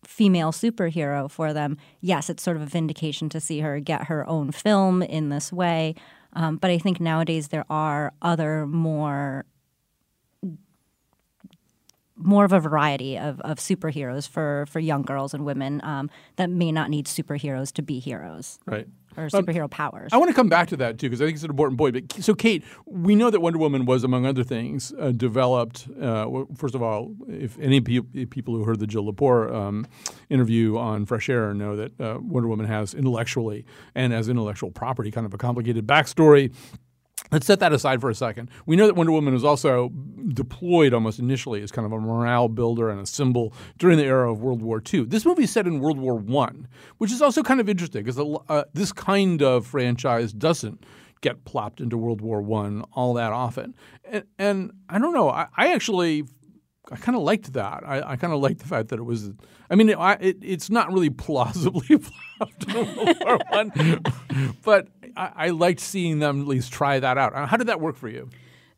female 0.05 0.51
superhero 0.51 1.31
for 1.31 1.53
them, 1.53 1.77
yes, 2.01 2.29
it's 2.31 2.43
sort 2.43 2.57
of 2.57 2.63
a 2.63 2.67
vindication 2.67 3.29
to 3.29 3.41
see 3.41 3.61
her 3.61 3.79
get 3.81 4.05
her 4.05 4.29
own 4.29 4.51
film 4.51 5.03
in 5.03 5.29
this 5.29 5.53
way. 5.53 5.95
Um, 6.33 6.57
but 6.57 6.71
I 6.71 6.79
think 6.79 7.01
nowadays 7.01 7.49
there 7.49 7.67
are 7.69 8.13
other 8.23 8.67
more 8.67 9.45
more 12.23 12.45
of 12.45 12.53
a 12.53 12.61
variety 12.61 13.19
of, 13.19 13.41
of 13.41 13.59
superheroes 13.59 14.29
for, 14.29 14.67
for 14.69 14.79
young 14.79 15.03
girls 15.03 15.35
and 15.35 15.45
women 15.45 15.81
um, 15.85 16.11
that 16.37 16.51
may 16.51 16.71
not 16.71 16.91
need 16.91 17.07
superheroes 17.07 17.73
to 17.73 17.83
be 17.83 17.99
heroes. 17.99 18.59
Right. 18.67 18.87
Or 19.17 19.25
Um, 19.25 19.31
superhero 19.31 19.69
powers. 19.69 20.13
I 20.13 20.19
want 20.19 20.29
to 20.29 20.35
come 20.35 20.49
back 20.49 20.69
to 20.69 20.77
that 20.77 20.99
too 20.99 21.09
because 21.09 21.21
I 21.21 21.25
think 21.25 21.35
it's 21.35 21.43
an 21.43 21.51
important 21.51 21.79
point. 21.79 21.95
But 21.95 22.23
so, 22.23 22.33
Kate, 22.33 22.63
we 22.87 23.17
know 23.17 23.29
that 23.29 23.41
Wonder 23.41 23.59
Woman 23.59 23.85
was, 23.85 24.05
among 24.05 24.25
other 24.25 24.45
things, 24.45 24.93
uh, 25.01 25.11
developed. 25.11 25.89
Uh, 26.01 26.45
first 26.55 26.77
of 26.77 26.83
all, 26.83 27.13
if 27.29 27.59
any 27.59 27.81
pe- 27.81 28.27
people 28.27 28.55
who 28.55 28.63
heard 28.63 28.79
the 28.79 28.87
Jill 28.87 29.13
Lepore 29.13 29.53
um, 29.53 29.85
interview 30.29 30.79
on 30.79 31.07
Fresh 31.07 31.29
Air 31.29 31.53
know 31.55 31.75
that 31.75 32.01
uh, 32.01 32.19
Wonder 32.21 32.49
Woman 32.49 32.67
has 32.67 32.95
intellectually 32.95 33.65
and 33.97 34.13
as 34.15 34.29
intellectual 34.29 34.71
property 34.71 35.11
kind 35.11 35.27
of 35.27 35.35
a 35.35 35.39
complicated 35.39 35.89
backstory. 35.89 36.53
Let's 37.33 37.47
set 37.47 37.61
that 37.61 37.73
aside 37.73 38.01
for 38.01 38.11
a 38.11 38.15
second. 38.15 38.51
We 38.67 38.77
know 38.77 38.87
that 38.87 38.97
Wonder 38.97 39.13
Woman 39.13 39.35
was 39.35 39.45
also 39.45 39.91
deployed 40.35 40.93
almost 40.93 41.19
initially 41.19 41.63
as 41.63 41.71
kind 41.71 41.87
of 41.87 41.93
a 41.93 42.01
morale 42.01 42.49
builder 42.49 42.91
and 42.91 43.01
a 43.01 43.07
symbol 43.07 43.55
during 43.79 43.99
the 43.99 44.05
era 44.05 44.31
of 44.31 44.41
World 44.41 44.63
War 44.63 44.83
II. 44.93 45.05
This 45.05 45.25
movie 45.25 45.45
is 45.45 45.51
set 45.51 45.67
in 45.67 45.81
World 45.81 45.99
War 45.99 46.17
One, 46.17 46.67
which 46.99 47.13
is 47.13 47.23
also 47.23 47.43
kind 47.43 47.61
of 47.61 47.69
interesting 47.69 48.05
because 48.05 48.19
uh, 48.19 48.65
this 48.73 48.93
kind 48.93 49.43
of 49.43 49.67
franchise 49.67 50.33
doesn't 50.33 50.85
get 51.21 51.45
plopped 51.45 51.81
into 51.81 51.97
World 51.97 52.21
War 52.21 52.43
One 52.43 52.83
all 52.93 53.15
that 53.15 53.33
often. 53.33 53.75
And, 54.05 54.25
and 54.39 54.73
I 54.89 54.99
don't 54.99 55.15
know. 55.15 55.29
I, 55.29 55.47
I 55.57 55.73
actually 55.73 56.25
I 56.91 56.97
kind 56.97 57.17
of 57.17 57.23
liked 57.23 57.53
that. 57.53 57.83
I, 57.87 58.03
I 58.13 58.17
kind 58.17 58.33
of 58.33 58.41
liked 58.41 58.61
the 58.61 58.67
fact 58.67 58.89
that 58.89 58.99
it 58.99 59.05
was. 59.05 59.31
I 59.71 59.77
mean, 59.77 59.89
it, 59.89 59.99
it, 60.21 60.39
it's 60.43 60.71
not 60.71 60.93
really 60.93 61.11
plausibly 61.11 61.99
plopped 62.39 62.69
in 62.69 62.75
World 62.75 63.17
War 63.25 63.39
One, 63.51 64.03
but 64.65 64.89
I, 65.21 65.33
I 65.37 65.49
liked 65.51 65.81
seeing 65.81 66.19
them 66.19 66.41
at 66.41 66.47
least 66.47 66.73
try 66.73 66.99
that 66.99 67.19
out. 67.19 67.35
Uh, 67.35 67.47
How 67.47 67.57
did 67.57 67.67
that 67.67 67.81
work 67.81 67.97
for 67.97 68.09
you? 68.09 68.31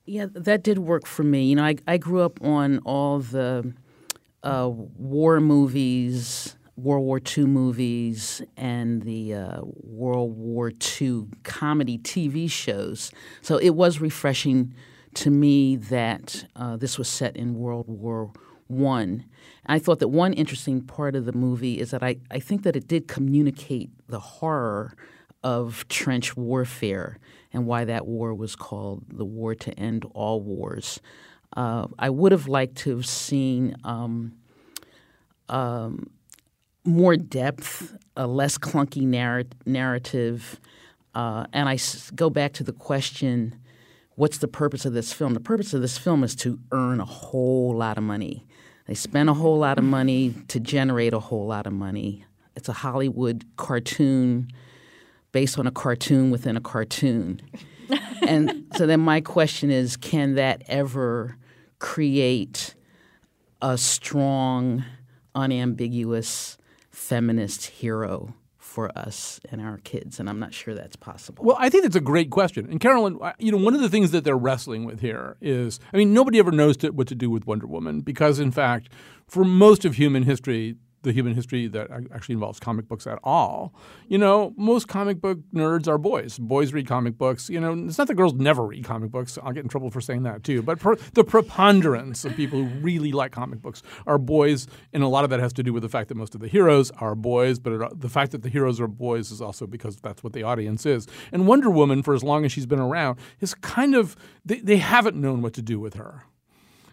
Yeah, 0.05 0.27
that 0.33 0.65
did 0.65 0.79
work 0.79 1.07
for 1.07 1.23
me. 1.23 1.45
You 1.45 1.57
know, 1.57 1.65
I, 1.65 1.77
I 1.87 1.97
grew 1.97 2.23
up 2.23 2.43
on 2.43 2.79
all 2.79 3.21
the 3.21 3.73
uh, 4.43 4.69
war 4.69 5.41
movies, 5.41 6.57
World 6.77 7.05
War 7.05 7.21
II 7.25 7.45
movies, 7.45 8.43
and 8.57 9.03
the 9.03 9.35
uh, 9.35 9.61
World 9.63 10.37
War 10.37 10.73
II 11.01 11.27
comedy 11.45 11.99
TV 11.99 12.51
shows. 12.51 13.13
So 13.43 13.59
it 13.59 13.71
was 13.71 14.01
refreshing 14.01 14.75
to 15.15 15.31
me 15.31 15.77
that 15.77 16.47
uh, 16.57 16.77
this 16.77 16.99
was 16.99 17.07
set 17.07 17.37
in 17.37 17.55
World 17.55 17.87
War 17.87 18.33
One. 18.67 19.27
I 19.67 19.79
thought 19.79 20.01
that 20.01 20.09
one 20.09 20.33
interesting 20.33 20.81
part 20.81 21.15
of 21.15 21.27
the 21.27 21.33
movie 21.33 21.79
is 21.79 21.93
that 21.93 22.03
I, 22.03 22.17
I 22.33 22.41
think 22.41 22.65
that 22.65 22.75
it 22.75 22.89
did 22.89 23.07
communicate 23.07 23.91
the 24.09 24.19
horror 24.19 24.97
of 25.43 25.87
trench 25.89 26.37
warfare 26.37 27.19
and 27.53 27.67
why 27.67 27.85
that 27.85 28.07
war 28.07 28.35
was 28.35 28.57
called 28.57 29.05
the 29.09 29.25
War 29.25 29.55
to 29.55 29.73
End 29.79 30.05
All 30.15 30.41
Wars. 30.41 31.01
Uh, 31.57 31.87
I 31.99 32.11
would 32.11 32.33
have 32.33 32.49
liked 32.49 32.77
to 32.79 32.97
have 32.97 33.07
seen 33.07 33.77
um, 33.85 34.33
um, 35.49 36.11
more 36.85 37.17
depth, 37.17 37.97
a 38.17 38.27
less 38.27 38.59
clunky 38.59 39.03
narr- 39.03 39.45
narrative. 39.67 40.61
Uh, 41.15 41.45
and 41.53 41.69
I 41.69 41.75
s- 41.75 42.11
go 42.15 42.31
back 42.31 42.53
to 42.55 42.65
the 42.65 42.73
question 42.73 43.57
what's 44.15 44.39
the 44.39 44.49
purpose 44.49 44.85
of 44.85 44.93
this 44.93 45.13
film? 45.13 45.35
The 45.35 45.41
purpose 45.41 45.73
of 45.75 45.81
this 45.81 45.99
film 45.99 46.23
is 46.23 46.35
to 46.37 46.59
earn 46.71 47.01
a 47.01 47.05
whole 47.05 47.75
lot 47.75 47.97
of 47.99 48.05
money. 48.05 48.47
They 48.87 48.95
spend 48.95 49.31
a 49.31 49.35
whole 49.35 49.59
lot 49.59 49.79
of 49.79 49.85
money 49.85 50.35
to 50.49 50.61
generate 50.61 51.15
a 51.15 51.19
whole 51.19 51.47
lot 51.47 51.67
of 51.67 51.73
money. 51.73 52.25
It's 52.55 52.69
a 52.69 52.75
Hollywood 52.75 53.45
cartoon 53.57 54.49
based 55.33 55.59
on 55.59 55.67
a 55.67 55.71
cartoon 55.71 56.31
within 56.31 56.57
a 56.57 56.61
cartoon. 56.61 57.41
and 58.27 58.67
so 58.77 58.87
then 58.87 59.01
my 59.01 59.21
question 59.21 59.71
is 59.71 59.97
can 59.97 60.35
that 60.35 60.63
ever 60.67 61.37
create 61.79 62.75
a 63.61 63.77
strong, 63.77 64.85
unambiguous 65.35 66.59
feminist 66.91 67.67
hero 67.67 68.35
for 68.59 68.97
us 68.97 69.41
and 69.51 69.61
our 69.61 69.79
kids? 69.79 70.21
And 70.21 70.29
I'm 70.29 70.39
not 70.39 70.55
sure 70.55 70.75
that's 70.75 70.97
possible. 70.97 71.45
Well, 71.45 71.57
I 71.59 71.69
think 71.69 71.83
that's 71.83 71.97
a 71.97 72.01
great 72.01 72.31
question. 72.31 72.69
And 72.71 72.81
Carolyn, 72.81 73.19
you 73.39 73.51
know, 73.51 73.59
one 73.59 73.75
of 73.75 73.81
the 73.81 73.89
things 73.89 74.11
that 74.13 74.25
they're 74.25 74.37
wrestling 74.37 74.85
with 74.85 75.01
here 75.01 75.37
is, 75.41 75.81
I 75.93 75.97
mean, 75.97 76.13
nobody 76.13 76.39
ever 76.39 76.53
knows 76.53 76.77
to, 76.79 76.91
what 76.91 77.09
to 77.09 77.15
do 77.15 77.31
with 77.31 77.47
Wonder 77.47 77.67
Woman 77.67 78.01
because, 78.01 78.39
in 78.39 78.51
fact, 78.51 78.91
for 79.27 79.45
most 79.45 79.85
of 79.85 79.97
human 79.97 80.23
history, 80.23 80.77
the 81.03 81.13
human 81.13 81.35
history 81.35 81.67
that 81.69 81.91
actually 82.15 82.35
involves 82.35 82.59
comic 82.61 82.89
books 82.89 83.07
at 83.07 83.19
all, 83.23 83.75
you 84.09 84.19
know, 84.19 84.53
most 84.57 84.89
comic 84.89 85.21
book 85.21 85.39
nerds 85.55 85.89
are 85.89 85.99
boys. 85.99 86.39
Boys 86.39 86.73
read 86.73 86.87
comic 86.87 87.19
books. 87.19 87.51
You 87.51 87.61
know, 87.61 87.73
it's 87.87 87.99
not 87.99 88.09
that 88.09 88.15
girls 88.15 88.35
never 88.35 88.65
read 88.65 88.85
comic 88.85 89.11
books. 89.11 89.39
I'll 89.43 89.53
get 89.53 89.65
in 89.65 89.69
trouble 89.69 89.91
for 89.91 90.01
saying 90.01 90.23
that 90.23 90.45
too. 90.45 90.63
But 90.63 90.79
per, 90.79 90.97
the 91.15 91.25
preponderance 91.25 92.25
of 92.25 92.35
people 92.37 92.63
who 92.63 92.69
really 92.81 93.13
like 93.13 93.33
comic 93.33 93.61
books 93.61 93.83
are 94.07 94.19
boys, 94.19 94.67
and 94.93 95.03
a 95.03 95.09
lot 95.09 95.25
of 95.25 95.31
that 95.31 95.41
has 95.41 95.53
to 95.55 95.63
do 95.63 95.73
with 95.73 95.83
the 95.83 95.89
fact 95.89 96.09
that 96.09 96.17
most 96.17 96.35
of 96.35 96.41
the 96.41 96.49
heroes 96.49 96.91
are 96.93 97.15
boys. 97.15 97.59
But 97.59 97.73
it, 97.73 98.01
the 98.01 98.09
fact 98.09 98.33
that 98.33 98.43
the 98.43 98.49
heroes 98.49 98.81
are 98.81 98.89
boys 98.89 99.31
is 99.31 99.41
also 99.41 99.67
because 99.67 99.97
that's 99.97 100.23
what 100.23 100.33
the 100.33 100.43
audience 100.43 100.87
is. 100.87 101.07
And 101.33 101.47
Wonder 101.47 101.71
Woman, 101.71 102.03
for 102.03 102.15
as 102.15 102.23
long 102.23 102.45
as 102.45 102.53
she's 102.53 102.67
been 102.67 102.81
around, 102.81 103.19
is 103.41 103.55
kind 103.55 103.95
of 103.95 104.17
they, 104.45 104.61
they 104.61 104.77
haven't 104.79 105.17
known 105.17 105.43
what 105.43 105.53
to 105.55 105.63
do 105.63 105.81
with 105.81 105.95
her. 105.95 106.25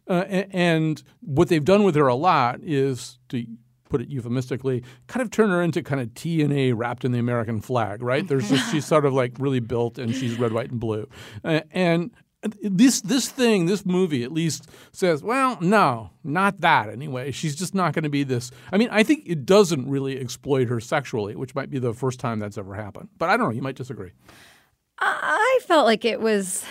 Uh, 0.08 0.26
and 0.52 1.04
what 1.22 1.50
they've 1.50 1.64
done 1.64 1.84
with 1.84 1.94
her 1.94 2.08
a 2.08 2.16
lot 2.16 2.60
is 2.64 3.20
to 3.30 3.46
put 3.90 4.02
it 4.02 4.10
euphemistically, 4.10 4.84
kind 5.08 5.22
of 5.22 5.32
turn 5.32 5.50
her 5.50 5.62
into 5.62 5.82
kind 5.82 6.00
of 6.00 6.10
TNA 6.10 6.74
wrapped 6.76 7.04
in 7.04 7.12
the 7.12 7.20
American 7.20 7.60
flag, 7.60 8.02
right? 8.02 8.28
There's 8.28 8.50
just 8.50 8.72
she's 8.72 8.86
sort 8.86 9.06
of 9.06 9.14
like 9.14 9.34
really 9.40 9.60
built 9.60 9.98
and 9.98 10.16
she's 10.16 10.40
red, 10.40 10.54
white, 10.54 10.72
and 10.72 10.80
blue. 10.80 11.08
And 11.44 12.12
this 12.62 13.02
this 13.02 13.28
thing, 13.28 13.66
this 13.66 13.86
movie 13.86 14.24
at 14.24 14.32
least 14.32 14.70
says, 14.94 15.22
well, 15.22 15.58
no, 15.60 16.12
not 16.24 16.62
that 16.62 16.88
anyway. 16.88 17.32
She's 17.32 17.56
just 17.56 17.76
not 17.76 17.94
going 17.94 18.04
to 18.04 18.10
be 18.10 18.24
this. 18.24 18.52
I 18.72 18.78
mean, 18.78 18.88
I 18.92 19.04
think 19.04 19.24
it 19.26 19.46
doesn't 19.46 19.90
really 19.90 20.18
exploit 20.18 20.70
her 20.70 20.80
sexually, 20.80 21.36
which 21.36 21.54
might 21.54 21.70
be 21.70 21.80
the 21.80 21.94
first 21.94 22.20
time 22.20 22.40
that's 22.40 22.58
ever 22.58 22.76
happened. 22.76 23.10
But 23.18 23.30
I 23.30 23.36
don't 23.36 23.48
know. 23.48 23.56
You 23.56 23.62
might 23.62 23.76
disagree. 23.76 24.12
I 25.00 25.60
felt 25.64 25.86
like 25.86 26.06
it 26.06 26.22
was. 26.22 26.64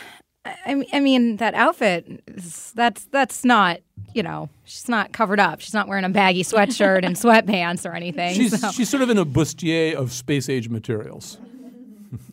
I 0.66 0.74
mean, 0.74 0.88
I 0.92 1.00
mean 1.00 1.36
that 1.36 1.54
outfit. 1.54 2.22
Is, 2.28 2.72
that's 2.74 3.04
that's 3.06 3.44
not. 3.44 3.80
You 4.14 4.22
know, 4.22 4.48
she's 4.64 4.88
not 4.88 5.12
covered 5.12 5.38
up. 5.38 5.60
She's 5.60 5.74
not 5.74 5.86
wearing 5.86 6.04
a 6.04 6.08
baggy 6.08 6.42
sweatshirt 6.42 7.04
and 7.04 7.14
sweatpants 7.16 7.88
or 7.88 7.94
anything. 7.94 8.34
She's 8.34 8.58
so- 8.58 8.70
she's 8.70 8.88
sort 8.88 9.02
of 9.02 9.10
in 9.10 9.18
a 9.18 9.26
bustier 9.26 9.94
of 9.94 10.12
space 10.12 10.48
age 10.48 10.68
materials. 10.68 11.38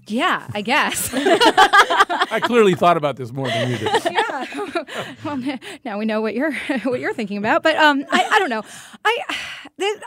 Yeah, 0.08 0.48
I 0.54 0.62
guess. 0.62 1.12
I 1.14 2.40
clearly 2.44 2.76
thought 2.76 2.98
about 2.98 3.16
this 3.18 3.32
more 3.32 3.48
than 3.48 3.72
you 3.72 3.78
did. 3.78 4.06
yeah. 4.12 5.16
well, 5.24 5.60
now 5.84 5.98
we 5.98 6.06
know 6.06 6.22
what 6.22 6.36
you're 6.36 6.54
what 6.84 7.00
you're 7.00 7.14
thinking 7.14 7.38
about. 7.38 7.64
But 7.64 7.76
um, 7.76 8.06
I, 8.12 8.24
I 8.32 8.40
don't 8.40 8.50
know. 8.50 8.64
I 9.04 9.18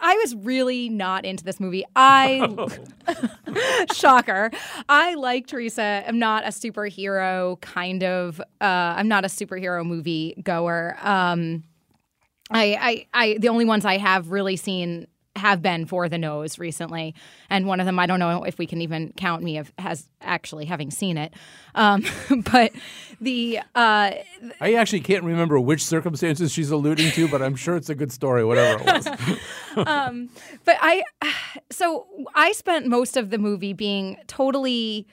I 0.01 0.15
was 0.23 0.35
really 0.35 0.89
not 0.89 1.25
into 1.25 1.45
this 1.45 1.61
movie. 1.61 1.85
I 1.95 2.69
shocker. 3.95 4.51
I 4.89 5.15
like 5.15 5.47
Teresa. 5.47 6.05
I'm 6.07 6.19
not 6.19 6.45
a 6.45 6.49
superhero 6.49 7.61
kind 7.61 8.03
of. 8.03 8.41
Uh, 8.61 8.65
I'm 8.97 9.09
not 9.09 9.25
a 9.25 9.29
superhero 9.29 9.85
movie 9.85 10.35
goer. 10.43 10.97
Um, 11.01 11.65
I, 12.51 13.07
I, 13.13 13.23
I, 13.23 13.39
the 13.39 13.49
only 13.49 13.67
ones 13.67 13.85
I 13.85 13.99
have 13.99 14.31
really 14.31 14.57
seen 14.57 15.07
have 15.39 15.63
been 15.63 15.87
for 15.87 16.09
the 16.09 16.19
nose 16.19 16.59
recently, 16.59 17.15
and 17.49 17.67
one 17.67 17.81
of 17.81 17.87
them 17.87 17.99
I 17.99 18.07
don't 18.07 18.19
know 18.19 18.45
if 18.45 18.59
we 18.59 18.67
can 18.67 18.81
even 18.83 19.13
count 19.17 19.43
me 19.43 19.59
of 19.59 19.73
has 19.79 20.09
actually 20.21 20.67
having 20.67 20.91
seen 20.91 21.17
it. 21.17 21.33
Um, 21.75 22.05
but 22.53 22.73
the 23.21 23.59
uh, 23.75 24.13
I 24.61 24.75
actually 24.75 25.01
can't 25.01 25.25
remember 25.25 25.59
which 25.59 25.85
circumstances 25.85 26.53
she's 26.53 26.71
alluding 26.71 27.13
to, 27.13 27.29
but 27.29 27.43
I'm 27.43 27.57
sure 27.57 27.77
it's 27.77 27.89
a 27.89 27.95
good 27.95 28.13
story, 28.13 28.45
whatever 28.45 28.83
it 28.83 28.87
was. 28.87 29.07
um, 29.87 30.31
but 30.65 30.77
I, 30.81 31.03
so 31.71 32.07
I 32.35 32.53
spent 32.53 32.87
most 32.87 33.17
of 33.17 33.31
the 33.31 33.39
movie 33.39 33.73
being 33.73 34.17
totally. 34.27 35.07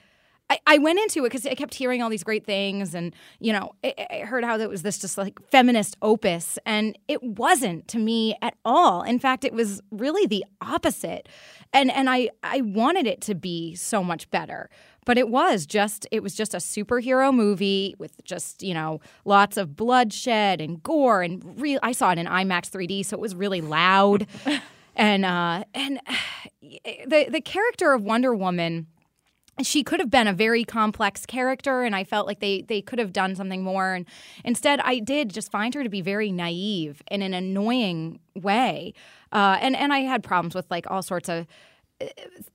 I, 0.48 0.58
I 0.66 0.78
went 0.78 1.00
into 1.00 1.24
it 1.24 1.30
because 1.30 1.46
I 1.46 1.54
kept 1.54 1.74
hearing 1.74 2.02
all 2.02 2.10
these 2.10 2.22
great 2.22 2.44
things, 2.44 2.94
and 2.94 3.14
you 3.40 3.52
know, 3.52 3.72
I, 3.82 3.94
I 4.10 4.18
heard 4.20 4.44
how 4.44 4.56
that 4.56 4.68
was 4.68 4.82
this 4.82 4.98
just 4.98 5.18
like 5.18 5.40
feminist 5.50 5.96
opus, 6.02 6.58
and 6.64 6.96
it 7.08 7.22
wasn't 7.22 7.88
to 7.88 7.98
me 7.98 8.36
at 8.42 8.54
all. 8.64 9.02
In 9.02 9.18
fact, 9.18 9.44
it 9.44 9.52
was 9.52 9.80
really 9.90 10.26
the 10.26 10.44
opposite, 10.60 11.28
and 11.72 11.90
and 11.90 12.08
I 12.08 12.30
I 12.42 12.60
wanted 12.60 13.06
it 13.06 13.20
to 13.22 13.34
be 13.34 13.74
so 13.74 14.04
much 14.04 14.30
better, 14.30 14.70
but 15.04 15.18
it 15.18 15.28
was 15.28 15.66
just 15.66 16.06
it 16.12 16.22
was 16.22 16.34
just 16.34 16.54
a 16.54 16.58
superhero 16.58 17.34
movie 17.34 17.96
with 17.98 18.22
just 18.24 18.62
you 18.62 18.74
know 18.74 19.00
lots 19.24 19.56
of 19.56 19.76
bloodshed 19.76 20.60
and 20.60 20.80
gore, 20.82 21.22
and 21.22 21.60
real. 21.60 21.80
I 21.82 21.90
saw 21.90 22.12
it 22.12 22.18
in 22.18 22.26
IMAX 22.26 22.70
3D, 22.70 23.04
so 23.04 23.16
it 23.16 23.20
was 23.20 23.34
really 23.34 23.62
loud, 23.62 24.28
and 24.96 25.24
uh, 25.24 25.64
and 25.74 26.00
the 26.62 27.26
the 27.30 27.40
character 27.40 27.92
of 27.92 28.02
Wonder 28.04 28.32
Woman 28.32 28.86
she 29.62 29.82
could 29.82 30.00
have 30.00 30.10
been 30.10 30.26
a 30.26 30.32
very 30.32 30.64
complex 30.64 31.24
character 31.24 31.82
and 31.82 31.96
i 31.96 32.04
felt 32.04 32.26
like 32.26 32.40
they 32.40 32.62
they 32.62 32.82
could 32.82 32.98
have 32.98 33.12
done 33.12 33.34
something 33.34 33.62
more. 33.62 33.94
And 33.94 34.06
instead 34.44 34.80
i 34.80 34.98
did 34.98 35.30
just 35.30 35.50
find 35.50 35.74
her 35.74 35.82
to 35.82 35.88
be 35.88 36.00
very 36.00 36.30
naive 36.30 37.02
in 37.10 37.22
an 37.22 37.34
annoying 37.34 38.20
way. 38.34 38.92
Uh, 39.32 39.58
and 39.60 39.76
and 39.76 39.92
i 39.92 40.00
had 40.00 40.22
problems 40.22 40.54
with 40.54 40.66
like 40.70 40.90
all 40.90 41.02
sorts 41.02 41.28
of 41.28 41.46
uh, 42.00 42.06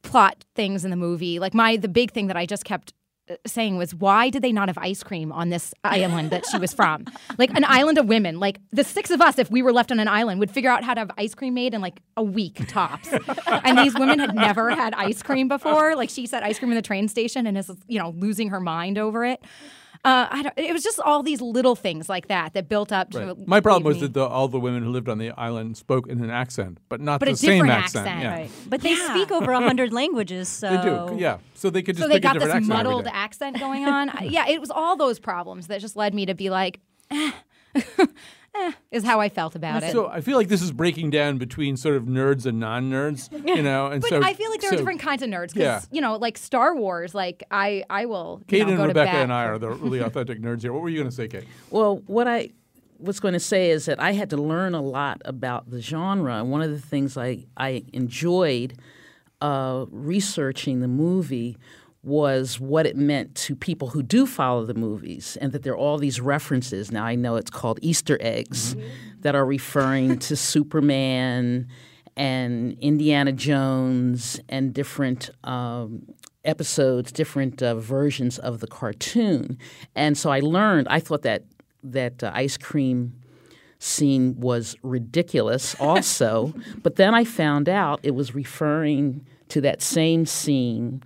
plot 0.04 0.46
things 0.56 0.84
in 0.86 0.92
the 0.92 0.98
movie. 0.98 1.40
Like 1.40 1.54
my 1.54 1.78
the 1.78 1.90
big 1.90 2.12
thing 2.12 2.28
that 2.28 2.38
i 2.38 2.46
just 2.46 2.66
kept 2.66 2.94
saying 3.46 3.78
was 3.78 3.94
why 3.94 4.30
did 4.30 4.42
they 4.42 4.52
not 4.52 4.70
have 4.70 4.78
ice 4.78 5.04
cream 5.04 5.32
on 5.32 5.50
this 5.50 5.74
island 5.84 6.30
that 6.32 6.46
she 6.46 6.58
was 6.58 6.74
from? 6.74 7.06
Like 7.38 7.52
an 7.52 7.66
island 7.66 7.98
of 7.98 8.08
women. 8.08 8.40
Like 8.40 8.60
the 8.72 8.84
six 8.84 9.12
of 9.12 9.22
us 9.22 9.40
if 9.40 9.50
we 9.50 9.62
were 9.62 9.74
left 9.74 9.92
on 9.92 10.00
an 10.00 10.08
island 10.08 10.40
would 10.40 10.52
figure 10.52 10.70
out 10.70 10.84
how 10.84 10.94
to 10.94 11.02
have 11.02 11.12
ice 11.18 11.36
cream 11.36 11.54
made 11.54 11.74
in 11.74 11.82
like 11.82 12.02
a 12.18 12.24
week 12.24 12.68
tops. 12.68 13.10
And 13.64 13.78
these 13.78 13.94
women 13.94 14.20
had 14.20 14.34
never 14.34 14.70
had 14.70 14.94
ice 14.96 15.22
cream 15.22 15.48
before. 15.48 15.96
Like 15.96 16.10
she 16.10 16.26
said 16.26 16.44
ice 16.44 16.60
cream 16.60 16.72
in 16.72 16.76
the 16.76 16.82
train 16.82 17.08
station 17.08 17.46
and 17.46 17.58
is 17.58 17.72
you 17.88 18.00
know 18.00 18.12
losing 18.18 18.50
her 18.50 18.60
mind 18.60 18.98
over 18.98 19.26
it 19.26 19.44
uh, 20.04 20.28
I 20.32 20.42
don't, 20.44 20.54
it 20.58 20.74
was 20.74 20.84
just 20.84 21.00
all 21.00 21.22
these 21.22 21.42
little 21.42 21.76
things 21.76 22.10
like 22.10 22.28
that 22.28 22.54
that 22.54 22.68
built 22.68 22.92
up 22.92 23.12
to 23.12 23.36
My 23.46 23.60
problem 23.62 23.84
was 23.84 23.98
me- 23.98 24.02
that 24.04 24.14
the, 24.14 24.26
all 24.26 24.48
the 24.48 24.60
women 24.60 24.84
who 24.84 24.90
lived 24.90 25.08
on 25.08 25.20
the 25.20 25.30
island 25.32 25.78
spoke 25.78 26.08
in 26.08 26.24
an 26.24 26.32
accent, 26.32 26.80
but 26.90 27.00
not 27.00 27.20
But 27.20 27.28
the 27.28 27.34
a 27.34 27.38
same 27.38 27.70
accent. 27.70 28.08
accent. 28.08 28.22
Yeah. 28.24 28.34
Right. 28.34 28.52
But 28.68 28.82
they 28.82 28.96
speak 28.96 29.32
over 29.32 29.52
a 29.52 29.62
hundred 29.62 29.94
languages, 29.94 30.50
so 30.50 30.70
They 30.76 30.82
do, 31.16 31.22
yeah. 31.22 31.38
So 31.54 31.70
they 31.70 31.84
could 31.84 31.96
just 31.98 32.04
so 32.04 32.08
they 32.08 32.16
pick 32.16 32.24
got 32.24 32.36
a 32.38 32.40
this 32.40 32.50
accent 32.50 32.68
muddled 32.68 33.08
accent 33.12 33.60
going 33.60 33.86
on. 33.86 34.12
Yeah, 34.24 34.48
it 34.48 34.60
was 34.60 34.72
all 34.72 34.96
those 34.96 35.20
problems 35.20 35.68
that 35.68 35.82
just 35.82 35.96
led 35.96 36.14
me 36.16 36.26
to 36.26 36.34
be 36.34 36.50
like, 36.50 36.80
eh, 38.56 38.72
is 38.92 39.04
how 39.04 39.20
I 39.20 39.30
felt 39.30 39.56
about 39.56 39.84
it. 39.84 39.92
So 39.92 40.08
I 40.08 40.22
feel 40.22 40.38
like 40.38 40.48
this 40.48 40.62
is 40.62 40.72
breaking 40.72 41.10
down 41.10 41.38
between 41.38 41.78
sort 41.78 41.96
of 41.96 42.04
nerds 42.04 42.46
and 42.46 42.60
non-nerds, 42.60 43.32
you 43.56 43.62
know. 43.62 43.88
And 43.88 44.02
but 44.02 44.10
so 44.10 44.22
I 44.24 44.34
feel 44.34 44.50
like 44.50 44.62
there 44.62 44.70
so 44.70 44.76
are 44.76 44.78
different 44.78 45.00
kinds 45.00 45.22
of 45.24 45.30
nerds 45.30 45.54
because 45.54 45.62
Yeah. 45.62 45.82
you 45.92 46.02
know, 46.02 46.16
like 46.18 46.38
Star 46.38 46.76
Wars. 46.76 47.16
Like 47.16 47.44
I, 47.52 47.84
I 47.90 48.06
will. 48.06 48.40
you 48.42 48.46
Kate 48.48 48.62
know, 48.64 48.70
and 48.70 48.78
go 48.78 48.84
to 48.84 48.88
Rebecca 48.90 49.12
bat 49.12 49.24
and 49.24 49.34
I 49.34 49.46
are 49.46 49.58
the 49.58 49.70
really 49.70 50.00
authentic 50.00 50.42
nerds 50.42 50.62
here. 50.62 50.74
What 50.74 50.82
were 50.82 50.90
you 50.90 50.98
going 50.98 51.10
to 51.10 51.16
say, 51.16 51.28
Kate? 51.28 51.46
Well, 51.70 51.98
what 52.08 52.28
I 52.28 52.50
was 53.00 53.20
going 53.20 53.34
to 53.34 53.40
say 53.40 53.72
is 53.72 53.86
that 53.86 54.00
I 54.00 54.12
had 54.12 54.30
to 54.30 54.38
learn 54.38 54.76
a 54.76 54.82
lot 54.82 55.22
about 55.26 55.70
the 55.72 55.82
genre. 55.82 56.36
And 56.38 56.52
one 56.52 56.62
of 56.62 56.70
the 56.70 56.80
things 56.80 57.18
I, 57.18 57.46
I 57.58 57.84
enjoyed 57.94 58.78
uh, 59.42 59.86
researching 59.90 60.82
the 60.82 60.88
movie 60.88 61.58
was 62.04 62.60
what 62.60 62.86
it 62.88 62.96
meant 62.96 63.36
to 63.36 63.56
people 63.56 63.90
who 63.90 64.02
do 64.02 64.26
follow 64.26 64.66
the 64.66 64.74
movies 64.74 65.38
and 65.40 65.52
that 65.52 65.64
there 65.64 65.74
are 65.74 65.78
all 65.78 65.98
these 65.98 66.20
references. 66.20 66.92
Now, 66.92 67.06
I 67.06 67.16
know 67.16 67.36
it's 67.36 67.52
called 67.52 67.78
Easter 67.82 68.18
eggs 68.22 68.76
that 69.20 69.36
are 69.36 69.46
referring 69.46 70.18
to 70.20 70.36
Superman 70.36 71.68
and 72.18 72.78
Indiana 72.80 73.32
Jones 73.32 74.40
and 74.50 74.74
different 74.74 75.30
um, 75.44 76.08
episodes, 76.44 77.12
different 77.12 77.62
uh, 77.62 77.76
versions 77.76 78.40
of 78.40 78.60
the 78.60 78.68
cartoon. 78.68 79.58
And 79.96 80.18
so 80.18 80.32
I 80.32 80.40
learned, 80.40 80.88
I 80.90 81.00
thought 81.00 81.22
that, 81.22 81.44
that 81.84 82.24
uh, 82.24 82.32
ice 82.34 82.58
cream 82.58 83.14
scene 83.78 84.40
was 84.40 84.76
ridiculous 84.82 85.76
also. 85.80 86.54
but 86.82 86.96
then 86.96 87.14
I 87.14 87.26
found 87.26 87.70
out 87.70 88.00
it 88.02 88.16
was 88.16 88.34
referring 88.34 89.26
to 89.50 89.62
that 89.62 89.82
same 89.82 90.26
scene 90.26 91.04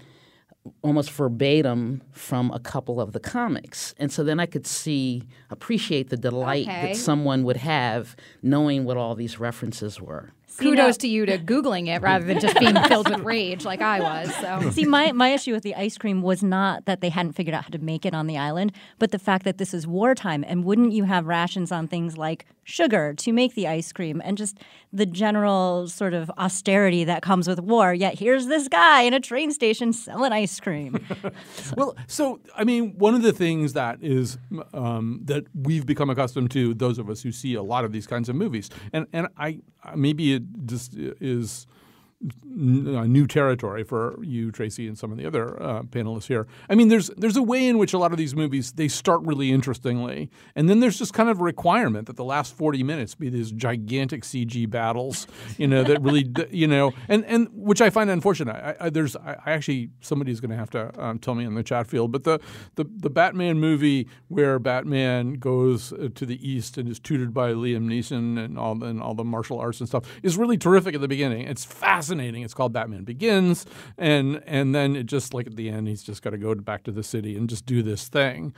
almost 0.82 1.12
verbatim 1.12 2.01
from 2.12 2.51
a 2.51 2.60
couple 2.60 2.99
of 2.99 3.12
the 3.12 3.19
comics. 3.19 3.93
And 3.97 4.12
so 4.12 4.23
then 4.23 4.39
I 4.39 4.45
could 4.45 4.65
see, 4.65 5.23
appreciate 5.49 6.10
the 6.10 6.17
delight 6.17 6.67
Okay. 6.67 6.88
that 6.88 6.95
someone 6.95 7.43
would 7.43 7.58
have 7.58 8.15
knowing 8.41 8.86
what 8.86 8.97
all 8.97 9.15
these 9.15 9.39
references 9.39 10.01
were. 10.01 10.32
Kudos 10.58 10.95
to 10.97 11.08
you 11.10 11.25
to 11.25 11.38
googling 11.38 11.88
it 11.93 12.01
rather 12.01 12.23
than 12.25 12.39
just 12.39 12.58
being 12.60 12.75
filled 12.84 13.10
with 13.10 13.19
rage 13.19 13.65
like 13.65 13.82
I 13.82 13.99
was. 13.99 14.34
So 14.36 14.69
See, 14.71 14.86
my, 14.86 15.12
my 15.12 15.30
issue 15.34 15.51
with 15.51 15.63
the 15.63 15.75
ice 15.75 15.97
cream 15.97 16.21
was 16.21 16.41
not 16.41 16.86
that 16.86 17.01
they 17.01 17.10
hadn't 17.10 17.34
figured 17.34 17.54
out 17.54 17.63
how 17.63 17.69
to 17.71 17.78
make 17.80 18.06
it 18.06 18.13
on 18.13 18.25
the 18.28 18.38
island, 18.38 18.71
but 18.97 19.12
the 19.12 19.19
fact 19.19 19.43
that 19.43 19.58
this 19.58 19.73
is 19.73 19.86
wartime. 19.86 20.45
And 20.47 20.63
wouldn't 20.63 20.93
you 20.93 21.04
have 21.04 21.25
rations 21.28 21.73
on 21.73 21.89
things 21.89 22.17
like 22.17 22.45
sugar 22.63 23.13
to 23.15 23.34
make 23.34 23.54
the 23.56 23.67
ice 23.67 23.91
cream 23.91 24.21
and 24.23 24.38
just 24.38 24.58
the 24.95 25.05
general 25.05 25.88
sort 25.88 26.13
of 26.13 26.31
austerity 26.38 27.03
that 27.03 27.21
comes 27.21 27.47
with 27.47 27.60
war? 27.60 27.93
Yet 27.93 28.17
here's 28.17 28.47
this 28.47 28.67
guy 28.67 29.01
in 29.01 29.13
a 29.13 29.19
train 29.19 29.51
station 29.51 29.93
selling 29.93 30.31
ice 30.31 30.60
cream. 30.60 31.05
well, 31.77 31.95
so 32.08 32.39
I 32.55 32.63
mean, 32.63 32.97
one 32.97 33.13
of 33.13 33.21
the 33.21 33.34
things 33.34 33.73
that 33.73 33.99
is 34.01 34.38
um, 34.73 35.21
that 35.25 35.45
we've 35.53 35.86
become 35.86 36.10
accustomed 36.10 36.51
to, 36.51 36.73
those 36.73 36.97
of 36.97 37.10
us 37.10 37.21
who 37.21 37.31
see 37.31 37.55
a 37.55 37.63
lot 37.63 37.86
of 37.86 37.91
these 37.91 38.08
kinds 38.08 38.29
of 38.29 38.36
movies, 38.36 38.69
and 38.93 39.08
and 39.13 39.27
I 39.38 39.60
maybe 39.95 40.34
it 40.34 40.43
just 40.65 40.93
is 40.95 41.67
n- 41.67 41.75
new 42.21 43.28
territory 43.28 43.84
for 43.84 44.17
you, 44.23 44.51
Tracy, 44.51 44.88
and 44.88 44.97
some 44.97 45.12
of 45.12 45.17
the 45.17 45.25
other 45.25 45.62
uh, 45.62 45.84
panelists 45.84 46.28
here. 46.28 46.47
I 46.69 46.75
mean, 46.75 46.88
there's 46.88 47.10
there's 47.17 47.36
a 47.36 47.43
way 47.43 47.67
in 47.67 47.78
which 47.78 47.93
a 47.93 47.97
lot 47.97 48.12
of 48.12 48.17
these 48.17 48.36
movies 48.36 48.73
they 48.73 48.88
start 48.88 49.21
really 49.23 49.51
interestingly, 49.51 50.30
and 50.56 50.69
then 50.69 50.80
there's 50.80 50.97
just 50.97 51.13
kind 51.13 51.30
of 51.30 51.39
a 51.39 51.43
requirement 51.43 52.08
that 52.08 52.15
the 52.15 52.23
last 52.23 52.56
40 52.56 52.84
minutes 52.84 53.15
be 53.15 53.30
these 53.30 53.51
gigantic 53.51 54.23
CG 54.23 54.69
battles, 54.69 55.28
you 55.58 55.67
know, 55.67 55.84
that 55.84 56.01
really, 56.01 56.32
you 56.49 56.67
know, 56.67 56.93
and 57.10 57.25
and 57.25 57.49
which 57.51 57.82
I 57.82 57.89
find 57.89 58.10
unfortunate. 58.10 58.56
I, 58.56 58.75
I, 58.80 58.89
there's 58.89 59.15
I, 59.17 59.38
I 59.45 59.51
actually 59.51 59.89
somebody's 60.01 60.39
going 60.39 60.51
to 60.51 60.58
have 60.58 60.69
to 60.71 61.04
um, 61.04 61.19
tell 61.19 61.36
me 61.36 61.43
in 61.43 61.56
the 61.56 61.63
chat 61.63 61.88
field, 61.88 62.12
but 62.12 62.23
the 62.23 62.39
the 62.75 62.86
the 62.97 63.10
Batman 63.10 63.60
movie 63.60 64.08
where 64.30 64.58
Batman 64.58 65.34
goes 65.34 65.91
uh, 65.91 66.10
to 66.15 66.25
the 66.25 66.49
east 66.49 66.78
and 66.78 66.88
is 66.88 66.99
tutored 66.99 67.34
by 67.34 67.51
Liam 67.51 67.88
Neeson 67.88 68.43
and 68.43 68.58
all 68.58 68.82
and 68.84 69.01
all 69.01 69.13
the 69.13 69.25
martial 69.25 69.60
arts 69.60 69.80
and 69.80 69.89
stuff 69.89 70.06
is 70.23 70.38
really 70.38 70.58
terrific 70.58 70.95
at 70.95 71.01
the 71.01 71.08
beginning. 71.08 71.47
It's 71.47 71.65
fascinating. 72.06 72.44
It's 72.44 72.54
called 72.54 72.74
Batman 72.74 73.04
Begins, 73.04 73.65
and 73.98 74.41
and 74.46 74.74
then 74.76 74.96
it 74.96 75.06
just 75.06 75.34
like 75.34 75.48
at 75.48 75.56
the 75.56 75.70
end, 75.70 75.88
he's 75.88 76.04
just 76.04 76.22
got 76.22 76.32
to 76.32 76.38
go 76.38 76.54
back 76.56 76.84
to 76.84 76.91
the 76.91 77.04
city 77.04 77.36
and 77.38 77.50
just 77.50 77.65
do 77.65 77.82
this 77.84 78.08
thing. 78.08 78.54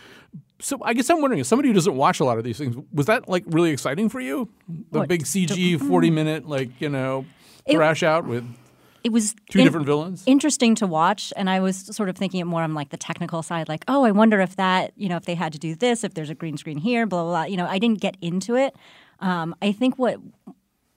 So 0.59 0.79
I 0.83 0.93
guess 0.93 1.09
I'm 1.09 1.21
wondering, 1.21 1.39
as 1.39 1.47
somebody 1.47 1.69
who 1.69 1.73
doesn't 1.73 1.95
watch 1.95 2.19
a 2.19 2.25
lot 2.25 2.37
of 2.37 2.43
these 2.43 2.57
things, 2.57 2.75
was 2.91 3.05
that 3.05 3.29
like 3.29 3.43
really 3.47 3.71
exciting 3.71 4.09
for 4.09 4.19
you? 4.19 4.49
The 4.91 4.99
What? 4.99 5.07
big 5.09 5.23
CG 5.23 5.77
40 5.79 6.09
minute 6.09 6.47
like 6.47 6.69
you 6.81 6.89
know 6.89 7.25
It- 7.65 7.73
thrash 7.75 8.03
out 8.03 8.25
with 8.25 8.43
It 9.03 9.11
was 9.11 9.35
two 9.51 9.59
in- 9.59 9.65
different 9.65 9.85
villains. 9.85 10.23
Interesting 10.25 10.75
to 10.75 10.87
watch, 10.87 11.31
and 11.37 11.49
I 11.49 11.59
was 11.59 11.95
sort 11.95 12.09
of 12.09 12.17
thinking 12.17 12.39
it 12.41 12.45
more 12.45 12.63
on 12.63 12.73
like 12.73 12.89
the 12.89 12.97
technical 12.97 13.41
side, 13.43 13.69
like, 13.69 13.85
oh, 13.87 14.03
I 14.03 14.11
wonder 14.11 14.41
if 14.41 14.55
that, 14.57 14.91
you 14.97 15.07
know, 15.07 15.15
if 15.15 15.25
they 15.25 15.35
had 15.35 15.53
to 15.53 15.59
do 15.59 15.75
this, 15.75 16.03
if 16.03 16.13
there's 16.15 16.29
a 16.29 16.35
green 16.35 16.57
screen 16.57 16.77
here, 16.79 17.05
blah 17.05 17.23
blah 17.23 17.31
blah. 17.31 17.43
You 17.45 17.57
know, 17.57 17.67
I 17.67 17.79
didn't 17.79 18.01
get 18.01 18.17
into 18.21 18.55
it. 18.55 18.75
Um, 19.19 19.55
I 19.61 19.71
think 19.71 19.97
what 19.97 20.17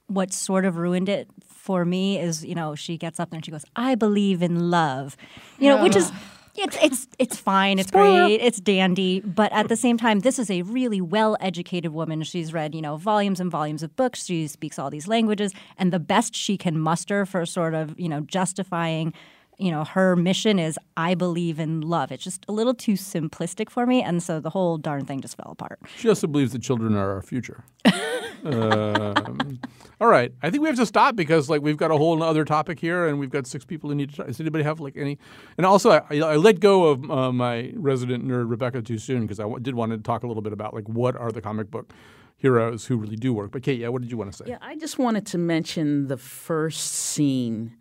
what 0.09 0.33
sort 0.33 0.65
of 0.65 0.77
ruined 0.77 1.09
it 1.09 1.29
for 1.70 1.85
me 1.85 2.18
is, 2.18 2.44
you 2.44 2.56
know, 2.56 2.74
she 2.74 2.96
gets 2.98 3.20
up 3.20 3.30
there 3.30 3.38
and 3.38 3.44
she 3.44 3.52
goes, 3.52 3.64
"I 3.76 3.94
believe 3.94 4.42
in 4.42 4.70
love," 4.70 5.16
you 5.61 5.68
know, 5.70 5.80
which 5.85 5.94
is. 5.94 6.11
It's 6.56 6.76
it's 6.83 7.06
it's 7.24 7.37
fine. 7.38 7.78
It's 7.78 7.92
great. 7.92 8.38
It's 8.48 8.61
dandy. 8.61 9.20
But 9.20 9.52
at 9.52 9.68
the 9.68 9.76
same 9.76 9.96
time, 9.96 10.18
this 10.20 10.37
is 10.37 10.50
a 10.50 10.62
really 10.62 11.00
well-educated 11.00 11.92
woman. 11.92 12.24
She's 12.24 12.52
read, 12.52 12.74
you 12.74 12.83
know, 12.83 12.96
volumes 12.96 13.38
and 13.40 13.50
volumes 13.52 13.85
of 13.85 13.94
books. 13.94 14.26
She 14.26 14.48
speaks 14.48 14.76
all 14.76 14.90
these 14.90 15.06
languages, 15.06 15.54
and 15.78 15.92
the 15.92 16.00
best 16.00 16.35
she 16.35 16.59
can 16.59 16.76
muster 16.76 17.24
for 17.24 17.46
sort 17.46 17.74
of, 17.74 17.98
you 17.98 18.09
know, 18.09 18.20
justifying 18.22 19.14
you 19.61 19.70
know, 19.70 19.85
her 19.85 20.16
mission 20.16 20.59
is 20.59 20.79
I 20.96 21.14
believe 21.14 21.61
in 21.61 21.83
love. 21.83 22.11
It's 22.11 22.25
just 22.25 22.44
a 22.49 22.53
little 22.53 22.75
too 22.75 22.94
simplistic 22.94 23.70
for 23.70 23.87
me, 23.87 24.03
and 24.03 24.23
so 24.23 24.40
the 24.40 24.51
whole 24.51 24.79
darn 24.79 25.05
thing 25.05 25.20
just 25.20 25.37
fell 25.37 25.53
apart. 25.53 25.79
She 25.96 26.09
also 26.09 26.27
believes 26.27 26.53
that 26.53 26.62
children 26.62 26.96
are 26.96 27.14
our 27.14 27.23
future. 27.23 27.64
um, 28.44 29.61
all 30.01 30.09
right, 30.09 30.33
I 30.42 30.51
think 30.51 30.62
we 30.62 30.68
have 30.68 30.77
to 30.77 30.87
stop 30.87 31.14
because 31.14 31.51
like 31.51 31.62
we've 31.62 31.77
got 31.77 31.90
a 31.90 31.96
whole 31.96 32.23
other 32.23 32.44
topic 32.44 32.81
here, 32.81 33.07
and 33.07 33.18
we've 33.18 33.31
got 33.31 33.46
six 33.46 33.64
people 33.64 33.90
who 33.90 33.96
need 33.96 34.11
to. 34.11 34.16
Talk. 34.16 34.27
Does 34.27 34.40
anybody 34.40 34.64
have 34.64 34.81
like 34.81 34.96
any? 34.96 35.18
And 35.59 35.66
also, 35.66 35.90
I, 35.90 36.03
I 36.11 36.37
let 36.37 36.61
go 36.61 36.85
of 36.85 37.11
uh, 37.11 37.33
my 37.33 37.73
resident 37.77 38.27
nerd 38.27 38.51
Rebecca 38.51 38.83
too 38.83 38.99
soon 38.99 39.23
because 39.23 39.40
I 39.40 39.44
w- 39.44 39.61
did 39.61 39.75
want 39.75 39.92
to 39.92 39.99
talk 39.99 40.23
a 40.23 40.27
little 40.27 40.42
bit 40.42 40.53
about 40.53 40.75
like 40.75 40.88
what 40.88 41.16
are 41.16 41.31
the 41.31 41.42
comic 41.42 41.70
book 41.70 41.92
heroes 42.40 42.87
who 42.87 42.96
really 42.96 43.16
do 43.16 43.35
work. 43.35 43.51
But 43.53 43.62
Kate, 43.62 43.79
yeah, 43.79 43.88
what 43.88 44.01
did 44.01 44.11
you 44.11 44.16
want 44.16 44.33
to 44.33 44.37
say? 44.37 44.44
Yeah, 44.49 44.59
I 44.62 44.77
just 44.77 44.99
wanted 44.99 45.27
to 45.27 45.38
mention 45.38 46.07
the 46.07 46.16
first 46.16 46.92
scene. 46.92 47.77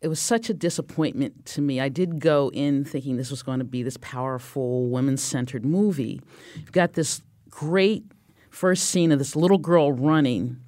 It 0.00 0.08
was 0.08 0.20
such 0.20 0.48
a 0.48 0.54
disappointment 0.54 1.44
to 1.46 1.60
me. 1.60 1.80
I 1.80 1.88
did 1.88 2.20
go 2.20 2.50
in 2.54 2.84
thinking 2.84 3.16
this 3.16 3.30
was 3.30 3.42
going 3.42 3.58
to 3.58 3.64
be 3.64 3.82
this 3.82 3.96
powerful, 4.00 4.86
women 4.86 5.16
centered 5.16 5.64
movie. 5.64 6.20
You've 6.54 6.72
got 6.72 6.92
this 6.92 7.20
great 7.50 8.04
first 8.50 8.90
scene 8.90 9.10
of 9.10 9.18
this 9.18 9.34
little 9.34 9.58
girl 9.58 9.90
running, 9.90 10.60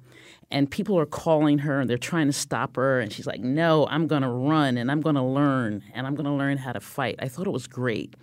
and 0.49 0.69
people 0.69 0.99
are 0.99 1.05
calling 1.05 1.59
her 1.59 1.79
and 1.79 1.89
they're 1.89 1.97
trying 1.97 2.27
to 2.27 2.33
stop 2.33 2.75
her. 2.75 2.99
And 2.99 3.11
she's 3.13 3.25
like, 3.25 3.39
No, 3.39 3.87
I'm 3.87 4.05
going 4.05 4.21
to 4.23 4.29
run 4.29 4.77
and 4.77 4.91
I'm 4.91 4.99
going 4.99 5.15
to 5.15 5.23
learn 5.23 5.81
and 5.93 6.05
I'm 6.05 6.15
going 6.15 6.25
to 6.25 6.33
learn 6.33 6.57
how 6.57 6.73
to 6.73 6.81
fight. 6.81 7.15
I 7.19 7.29
thought 7.29 7.47
it 7.47 7.51
was 7.51 7.67
great. 7.67 8.15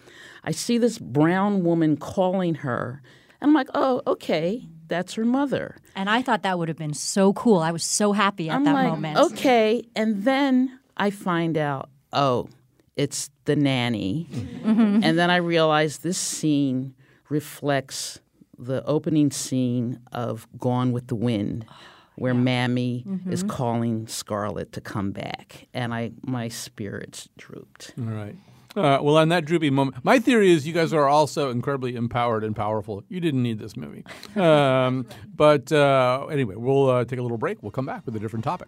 I 0.45 0.51
see 0.51 0.77
this 0.77 0.99
brown 0.99 1.65
woman 1.65 1.97
calling 1.97 2.57
her, 2.57 3.01
and 3.41 3.49
I'm 3.49 3.55
like, 3.55 3.69
Oh, 3.73 4.03
okay 4.07 4.69
that's 4.89 5.15
her 5.15 5.25
mother. 5.25 5.77
And 5.95 6.09
I 6.09 6.23
thought 6.23 6.43
that 6.43 6.59
would 6.59 6.69
have 6.69 6.77
been 6.77 6.95
so 6.95 7.33
cool. 7.35 7.59
I 7.59 7.71
was 7.71 7.85
so 7.85 8.13
happy 8.13 8.49
at 8.49 8.57
I'm 8.57 8.65
that 8.65 8.73
like, 8.73 8.89
moment. 8.89 9.19
Okay. 9.19 9.85
And 9.95 10.25
then 10.25 10.78
I 10.99 11.11
find 11.11 11.57
out, 11.57 11.89
oh, 12.13 12.49
it's 12.97 13.31
the 13.45 13.55
nanny. 13.57 14.27
Mhm. 14.65 15.05
And 15.05 15.19
then 15.19 15.31
I 15.31 15.37
realize 15.37 15.99
this 15.99 16.19
scene 16.19 16.95
reflects 17.29 18.21
the 18.59 18.85
opening 18.87 19.31
scene 19.31 20.01
of 20.13 20.47
Gone 20.59 20.93
with 20.93 21.07
the 21.07 21.15
Wind. 21.15 21.65
Where 22.17 22.35
Mammy 22.35 23.05
is 23.31 23.45
Mhm. 23.45 23.49
calling 23.49 24.07
Scarlett 24.09 24.73
to 24.73 24.81
come 24.81 25.13
back, 25.13 25.69
and 25.73 25.95
I 25.95 26.11
my 26.27 26.49
spirits 26.49 27.29
drooped. 27.39 27.93
All 27.97 28.07
right. 28.13 28.35
Uh, 28.75 28.99
well, 29.01 29.17
on 29.19 29.29
that 29.29 29.45
droopy 29.45 29.71
moment, 29.71 30.05
my 30.05 30.19
theory 30.19 30.51
is 30.51 30.67
you 30.67 30.73
guys 30.73 30.93
are 30.93 31.09
also 31.09 31.51
incredibly 31.51 31.95
empowered 31.95 32.43
and 32.43 32.57
powerful. 32.57 33.05
You 33.09 33.21
didn't 33.21 33.45
need 33.45 33.61
this 33.61 33.77
movie. 33.77 34.05
Um, 34.37 35.07
but 35.37 35.71
uh, 35.71 36.27
anyway, 36.29 36.57
we'll 36.57 36.91
uh, 36.91 37.05
take 37.05 37.21
a 37.21 37.23
little 37.23 37.39
break. 37.39 37.63
We'll 37.63 37.71
come 37.71 37.87
back 37.87 38.05
with 38.05 38.17
a 38.17 38.19
different 38.19 38.45
topic. 38.45 38.67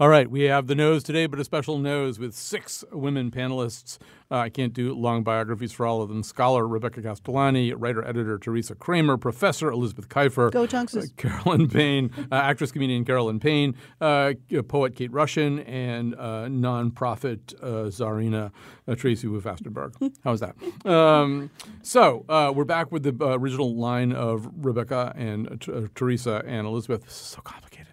All 0.00 0.08
right, 0.08 0.30
we 0.30 0.42
have 0.42 0.68
the 0.68 0.76
nose 0.76 1.02
today, 1.02 1.26
but 1.26 1.40
a 1.40 1.44
special 1.44 1.76
nose 1.76 2.20
with 2.20 2.32
six 2.32 2.84
women 2.92 3.32
panelists. 3.32 3.98
Uh, 4.30 4.36
I 4.36 4.48
can't 4.48 4.72
do 4.72 4.94
long 4.94 5.24
biographies 5.24 5.72
for 5.72 5.86
all 5.86 6.02
of 6.02 6.08
them. 6.08 6.22
Scholar 6.22 6.68
Rebecca 6.68 7.02
Castellani, 7.02 7.74
writer 7.74 8.06
editor 8.06 8.38
Teresa 8.38 8.76
Kramer, 8.76 9.16
professor 9.16 9.72
Elizabeth 9.72 10.08
Kiefer, 10.08 10.52
Go 10.52 10.62
uh, 10.62 11.02
Carolyn 11.16 11.68
Payne, 11.70 12.12
uh, 12.30 12.36
actress 12.36 12.70
comedian 12.70 13.04
Carolyn 13.04 13.40
Payne, 13.40 13.74
uh, 14.00 14.34
poet 14.68 14.94
Kate 14.94 15.10
Rushin, 15.10 15.68
and 15.68 16.14
uh, 16.14 16.46
nonprofit 16.46 17.54
uh, 17.60 17.90
Czarina 17.90 18.52
uh, 18.86 18.94
Tracy 18.94 19.26
Wu 19.26 19.40
Fastenberg. 19.40 19.94
How 20.22 20.30
was 20.30 20.38
that? 20.38 20.54
Um, 20.88 21.50
so 21.82 22.24
uh, 22.28 22.52
we're 22.54 22.64
back 22.64 22.92
with 22.92 23.02
the 23.02 23.16
uh, 23.20 23.36
original 23.36 23.74
line 23.74 24.12
of 24.12 24.48
Rebecca 24.64 25.12
and 25.16 25.68
uh, 25.68 25.72
uh, 25.72 25.86
Teresa 25.96 26.44
and 26.46 26.68
Elizabeth. 26.68 27.02
This 27.02 27.14
is 27.14 27.18
so 27.18 27.40
complicated. 27.40 27.87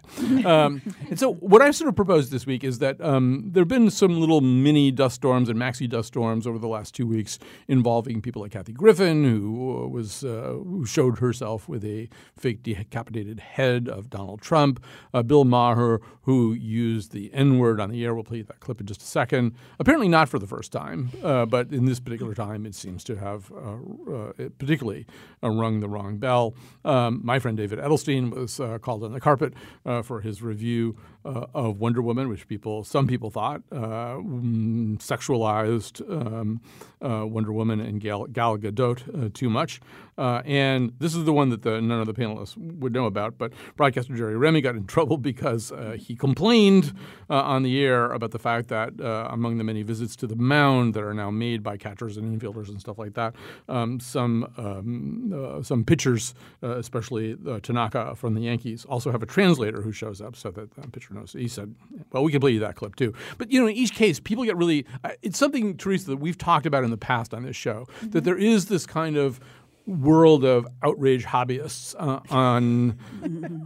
Um, 0.46 0.82
and 1.08 1.18
so, 1.18 1.34
what 1.34 1.62
I 1.62 1.70
sort 1.70 1.88
of 1.88 1.96
proposed 1.96 2.30
this 2.30 2.46
week 2.46 2.64
is 2.64 2.78
that 2.78 3.00
um, 3.00 3.50
there 3.52 3.62
have 3.62 3.68
been 3.68 3.90
some 3.90 4.18
little 4.18 4.40
mini 4.40 4.90
dust 4.90 5.16
storms 5.16 5.48
and 5.48 5.58
maxi 5.58 5.88
dust 5.88 6.08
storms 6.08 6.46
over 6.46 6.58
the 6.58 6.68
last 6.68 6.94
two 6.94 7.06
weeks 7.06 7.38
involving 7.68 8.22
people 8.22 8.42
like 8.42 8.52
Kathy 8.52 8.72
Griffin, 8.72 9.24
who 9.24 9.84
uh, 9.84 9.88
was 9.88 10.24
uh, 10.24 10.54
who 10.64 10.86
showed 10.86 11.18
herself 11.18 11.68
with 11.68 11.84
a 11.84 12.08
fake 12.36 12.62
decapitated 12.62 13.40
head 13.40 13.88
of 13.88 14.10
Donald 14.10 14.40
Trump, 14.40 14.82
uh, 15.12 15.22
Bill 15.22 15.44
Maher, 15.44 16.00
who 16.22 16.52
used 16.52 17.12
the 17.12 17.32
N 17.34 17.58
word 17.58 17.80
on 17.80 17.90
the 17.90 18.04
air. 18.04 18.14
We'll 18.14 18.24
play 18.24 18.42
that 18.42 18.60
clip 18.60 18.80
in 18.80 18.86
just 18.86 19.02
a 19.02 19.06
second. 19.06 19.54
Apparently, 19.78 20.08
not 20.08 20.28
for 20.28 20.38
the 20.38 20.46
first 20.46 20.72
time, 20.72 21.10
uh, 21.22 21.46
but 21.46 21.72
in 21.72 21.84
this 21.84 22.00
particular 22.00 22.34
time, 22.34 22.64
it 22.66 22.74
seems 22.74 23.04
to 23.04 23.16
have 23.16 23.50
uh, 23.52 24.12
uh, 24.12 24.32
particularly 24.58 25.06
rung 25.42 25.80
the 25.80 25.88
wrong 25.88 26.18
bell. 26.18 26.54
Um, 26.84 27.20
my 27.22 27.38
friend 27.38 27.56
David 27.56 27.78
Edelstein 27.78 28.30
was 28.30 28.60
called 28.80 29.04
on 29.04 29.12
the 29.12 29.20
carpet 29.20 29.54
for 30.02 30.20
his 30.20 30.42
review 30.42 30.96
uh, 31.26 31.46
of 31.54 31.80
Wonder 31.80 32.00
Woman, 32.00 32.28
which 32.28 32.46
people, 32.46 32.84
some 32.84 33.06
people 33.06 33.30
thought, 33.30 33.62
uh, 33.72 34.16
mm, 34.16 34.96
sexualized 34.98 36.00
um, 36.10 36.60
uh, 37.02 37.26
Wonder 37.26 37.52
Woman 37.52 37.80
and 37.80 38.00
Gal, 38.00 38.26
Gal 38.26 38.56
Gadot 38.56 39.26
uh, 39.26 39.30
too 39.34 39.50
much. 39.50 39.80
Uh, 40.18 40.40
and 40.46 40.94
this 40.98 41.14
is 41.14 41.24
the 41.24 41.32
one 41.32 41.50
that 41.50 41.60
the, 41.60 41.78
none 41.82 42.00
of 42.00 42.06
the 42.06 42.14
panelists 42.14 42.56
would 42.56 42.92
know 42.92 43.04
about. 43.04 43.36
But 43.36 43.52
broadcaster 43.76 44.16
Jerry 44.16 44.36
Remy 44.36 44.62
got 44.62 44.74
in 44.74 44.86
trouble 44.86 45.18
because 45.18 45.72
uh, 45.72 45.96
he 45.98 46.16
complained 46.16 46.94
on 47.28 47.64
the 47.64 47.84
air 47.84 48.12
about 48.12 48.30
the 48.30 48.38
fact 48.38 48.68
that 48.68 48.92
among 49.00 49.58
the 49.58 49.64
many 49.64 49.82
visits 49.82 50.16
to 50.16 50.26
the 50.26 50.36
mound 50.36 50.94
that 50.94 51.02
are 51.02 51.12
now 51.12 51.30
made 51.30 51.62
by 51.62 51.76
catchers 51.76 52.16
and 52.16 52.40
infielders 52.40 52.68
and 52.68 52.80
stuff 52.80 52.98
like 52.98 53.14
that, 53.14 53.34
um, 53.68 53.98
some 54.00 54.44
um, 54.56 55.62
some 55.62 55.84
pitchers, 55.84 56.34
especially 56.62 57.36
Tanaka 57.62 58.14
from 58.14 58.34
the 58.34 58.42
Yankees, 58.42 58.84
also 58.84 59.10
have 59.10 59.22
a 59.22 59.26
translator 59.26 59.82
who 59.82 59.92
shows 59.92 60.20
up 60.20 60.36
so 60.36 60.50
that 60.52 60.74
the 60.76 60.88
pitcher 60.88 61.14
knows. 61.16 61.32
He 61.32 61.48
said, 61.48 61.74
"Well, 62.12 62.22
we 62.22 62.32
can 62.32 62.40
play 62.40 62.52
you 62.52 62.60
that 62.60 62.76
clip 62.76 62.96
too." 62.96 63.14
But 63.38 63.50
you 63.50 63.60
know, 63.60 63.66
in 63.66 63.74
each 63.74 63.94
case, 63.94 64.20
people 64.20 64.44
get 64.44 64.56
really. 64.56 64.86
Uh, 65.02 65.10
it's 65.22 65.38
something, 65.38 65.76
Teresa, 65.76 66.10
that 66.10 66.16
we've 66.18 66.38
talked 66.38 66.66
about 66.66 66.84
in 66.84 66.90
the 66.90 66.96
past 66.96 67.34
on 67.34 67.42
this 67.42 67.56
show. 67.56 67.86
That 68.02 68.24
there 68.24 68.38
is 68.38 68.66
this 68.66 68.86
kind 68.86 69.16
of 69.16 69.40
world 69.86 70.44
of 70.44 70.66
outrage 70.82 71.24
hobbyists 71.24 71.94
uh, 71.98 72.18
on 72.30 72.98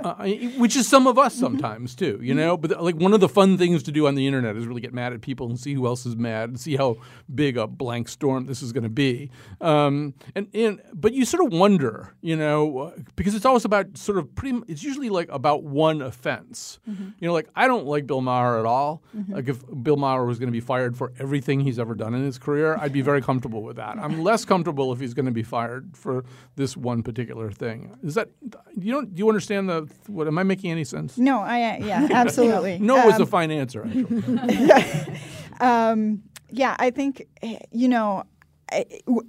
uh, 0.05 0.27
which 0.59 0.77
is 0.77 0.87
some 0.87 1.07
of 1.07 1.19
us 1.19 1.35
sometimes 1.35 1.95
too 1.95 2.19
you 2.23 2.35
know? 2.35 2.57
But 2.57 2.83
like 2.83 2.97
one 2.97 3.15
of 3.15 3.21
the 3.21 3.29
fun 3.29 3.57
things 3.57 3.83
to 3.85 3.93
do 3.93 4.07
on 4.07 4.15
the 4.15 4.27
internet 4.27 4.55
is 4.57 4.67
really 4.67 4.81
get 4.83 4.93
mad 4.93 5.13
at 5.15 5.23
people 5.23 5.49
and 5.49 5.59
see 5.59 5.73
who 5.75 5.87
else 5.87 6.05
is 6.05 6.17
mad 6.17 6.51
and 6.51 6.61
see 6.61 6.77
how 6.77 6.97
big 7.35 7.57
a 7.57 7.67
blank 7.67 8.09
storm 8.09 8.47
this 8.47 8.63
is 8.63 8.73
going 8.73 8.83
to 8.85 8.89
be. 8.91 9.31
Um, 9.61 10.15
and, 10.35 10.49
and 10.55 10.81
but 10.93 11.13
you 11.15 11.25
sort 11.25 11.45
of 11.47 11.59
wonder 11.59 12.15
you 12.21 12.37
know 12.37 12.93
because 13.17 13.35
it's 13.35 13.47
always 13.47 13.65
about 13.65 13.97
sort 13.97 14.19
of 14.19 14.35
pretty 14.35 14.61
it's 14.69 14.83
usually 14.83 15.09
like 15.09 15.29
about 15.31 15.63
one 15.65 16.03
offense. 16.03 16.79
Mhm. 16.89 17.15
you 17.19 17.27
know 17.29 17.33
like 17.33 17.49
i 17.57 17.67
don't 17.67 17.87
like 17.87 18.07
bill 18.07 18.21
maher 18.21 18.59
at 18.59 18.67
all. 18.67 19.03
Mhm. 19.17 19.33
like 19.35 19.49
if 19.49 19.63
bill 19.83 19.97
maher 19.97 20.25
was 20.27 20.39
going 20.39 20.49
to 20.49 20.53
be 20.53 20.61
fired 20.61 20.97
for 20.97 21.13
everything 21.19 21.61
he's 21.61 21.79
ever 21.79 21.95
done 21.95 22.13
in 22.15 22.23
his 22.25 22.39
career 22.39 22.77
i'd 22.81 22.93
be 22.93 23.01
very 23.03 23.23
comfortable 23.23 23.63
with 23.63 23.77
that. 23.77 23.97
I'm 23.99 24.23
less 24.23 24.45
comfortable 24.45 24.93
if 24.93 25.01
he's 25.01 25.15
going 25.15 25.27
to 25.27 25.33
be 25.33 25.43
fired 25.43 25.97
for 25.97 26.10
this 26.57 26.77
one 26.77 27.03
particular 27.03 27.51
thing 27.51 27.97
is 28.03 28.15
that 28.15 28.29
you 28.77 28.93
don't 28.93 29.15
do 29.15 29.21
you 29.21 29.29
understand 29.29 29.69
the 29.69 29.89
what 30.07 30.27
am 30.27 30.39
i 30.39 30.43
making 30.43 30.71
any 30.71 30.85
sense 30.85 31.17
No, 31.19 31.41
I 31.41 31.79
yeah, 31.91 32.09
absolutely. 32.25 32.79
no 32.79 32.95
was 33.07 33.19
a 33.19 33.23
Um, 33.23 33.27
fine 33.37 33.51
answer 33.51 33.81
actually. 33.85 35.19
um, 35.61 36.23
yeah, 36.51 36.77
I 36.79 36.91
think 36.91 37.27
you 37.71 37.89
know. 37.89 38.25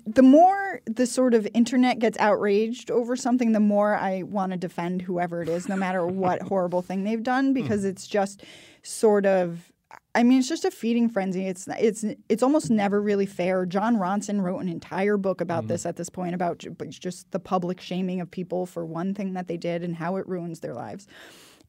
The 0.06 0.22
more 0.22 0.82
the 0.86 1.08
sort 1.08 1.34
of 1.34 1.48
internet 1.56 1.98
gets 1.98 2.16
outraged 2.20 2.92
over 2.92 3.16
something, 3.16 3.54
the 3.54 3.60
more 3.60 3.96
I 3.96 4.22
want 4.22 4.52
to 4.52 4.58
defend 4.58 5.02
whoever 5.02 5.42
it 5.42 5.50
is, 5.50 5.68
no 5.68 5.76
matter 5.76 6.06
what 6.06 6.42
horrible 6.52 6.84
thing 6.84 7.06
they've 7.06 7.24
done, 7.24 7.52
because 7.52 7.84
it's 7.84 8.06
just 8.08 8.44
sort 8.84 9.26
of. 9.26 9.71
I 10.14 10.24
mean, 10.24 10.40
it's 10.40 10.50
just 10.50 10.66
a 10.66 10.72
feeding 10.72 11.08
frenzy. 11.10 11.48
It's 11.48 11.68
it's 11.80 12.04
it's 12.28 12.44
almost 12.44 12.70
never 12.70 13.02
really 13.02 13.26
fair. 13.26 13.66
Jon 13.66 13.96
Ronson 13.98 14.42
wrote 14.42 14.60
an 14.60 14.68
entire 14.68 15.16
book 15.18 15.40
about 15.40 15.68
this 15.68 15.86
at 15.86 15.96
this 15.96 16.10
point 16.10 16.36
about 16.36 16.66
just 16.90 17.32
the 17.32 17.40
public 17.40 17.80
shaming 17.80 18.20
of 18.20 18.30
people 18.30 18.66
for 18.66 18.86
one 18.86 19.14
thing 19.14 19.34
that 19.34 19.48
they 19.48 19.58
did 19.58 19.84
and 19.84 19.96
how 19.96 20.18
it 20.18 20.28
ruins 20.28 20.60
their 20.60 20.74
lives 20.74 21.08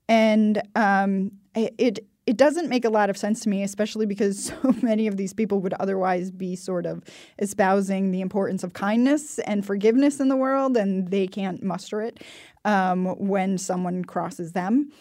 and 0.08 0.60
um, 0.74 1.30
it- 1.54 1.74
it 1.78 1.98
it 2.24 2.36
doesn't 2.36 2.68
make 2.68 2.84
a 2.84 2.88
lot 2.88 3.10
of 3.10 3.16
sense 3.16 3.40
to 3.40 3.48
me, 3.48 3.64
especially 3.64 4.06
because 4.06 4.44
so 4.62 4.74
many 4.80 5.08
of 5.08 5.16
these 5.16 5.32
people 5.32 5.58
would 5.60 5.74
otherwise 5.74 6.30
be 6.30 6.54
sort 6.54 6.86
of 6.86 7.02
espousing 7.40 8.12
the 8.12 8.20
importance 8.20 8.62
of 8.62 8.74
kindness 8.74 9.40
and 9.40 9.66
forgiveness 9.66 10.20
in 10.20 10.28
the 10.28 10.36
world, 10.36 10.76
and 10.76 11.08
they 11.08 11.26
can't 11.26 11.64
muster 11.64 12.00
it 12.00 12.22
um, 12.64 13.06
when 13.18 13.58
someone 13.58 14.04
crosses 14.04 14.52
them. 14.52 14.92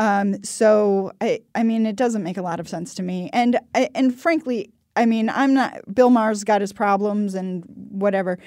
Um, 0.00 0.42
so 0.42 1.12
I, 1.20 1.40
I 1.54 1.62
mean, 1.62 1.84
it 1.84 1.94
doesn't 1.94 2.22
make 2.22 2.38
a 2.38 2.42
lot 2.42 2.58
of 2.58 2.66
sense 2.68 2.94
to 2.94 3.02
me, 3.02 3.28
and 3.32 3.60
and 3.74 4.18
frankly. 4.18 4.72
I 4.96 5.06
mean, 5.06 5.30
I'm 5.30 5.54
not. 5.54 5.94
Bill 5.94 6.10
Maher's 6.10 6.42
got 6.42 6.60
his 6.60 6.72
problems 6.72 7.36
and 7.36 7.62
whatever, 7.92 8.40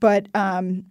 but 0.00 0.26
um, 0.34 0.84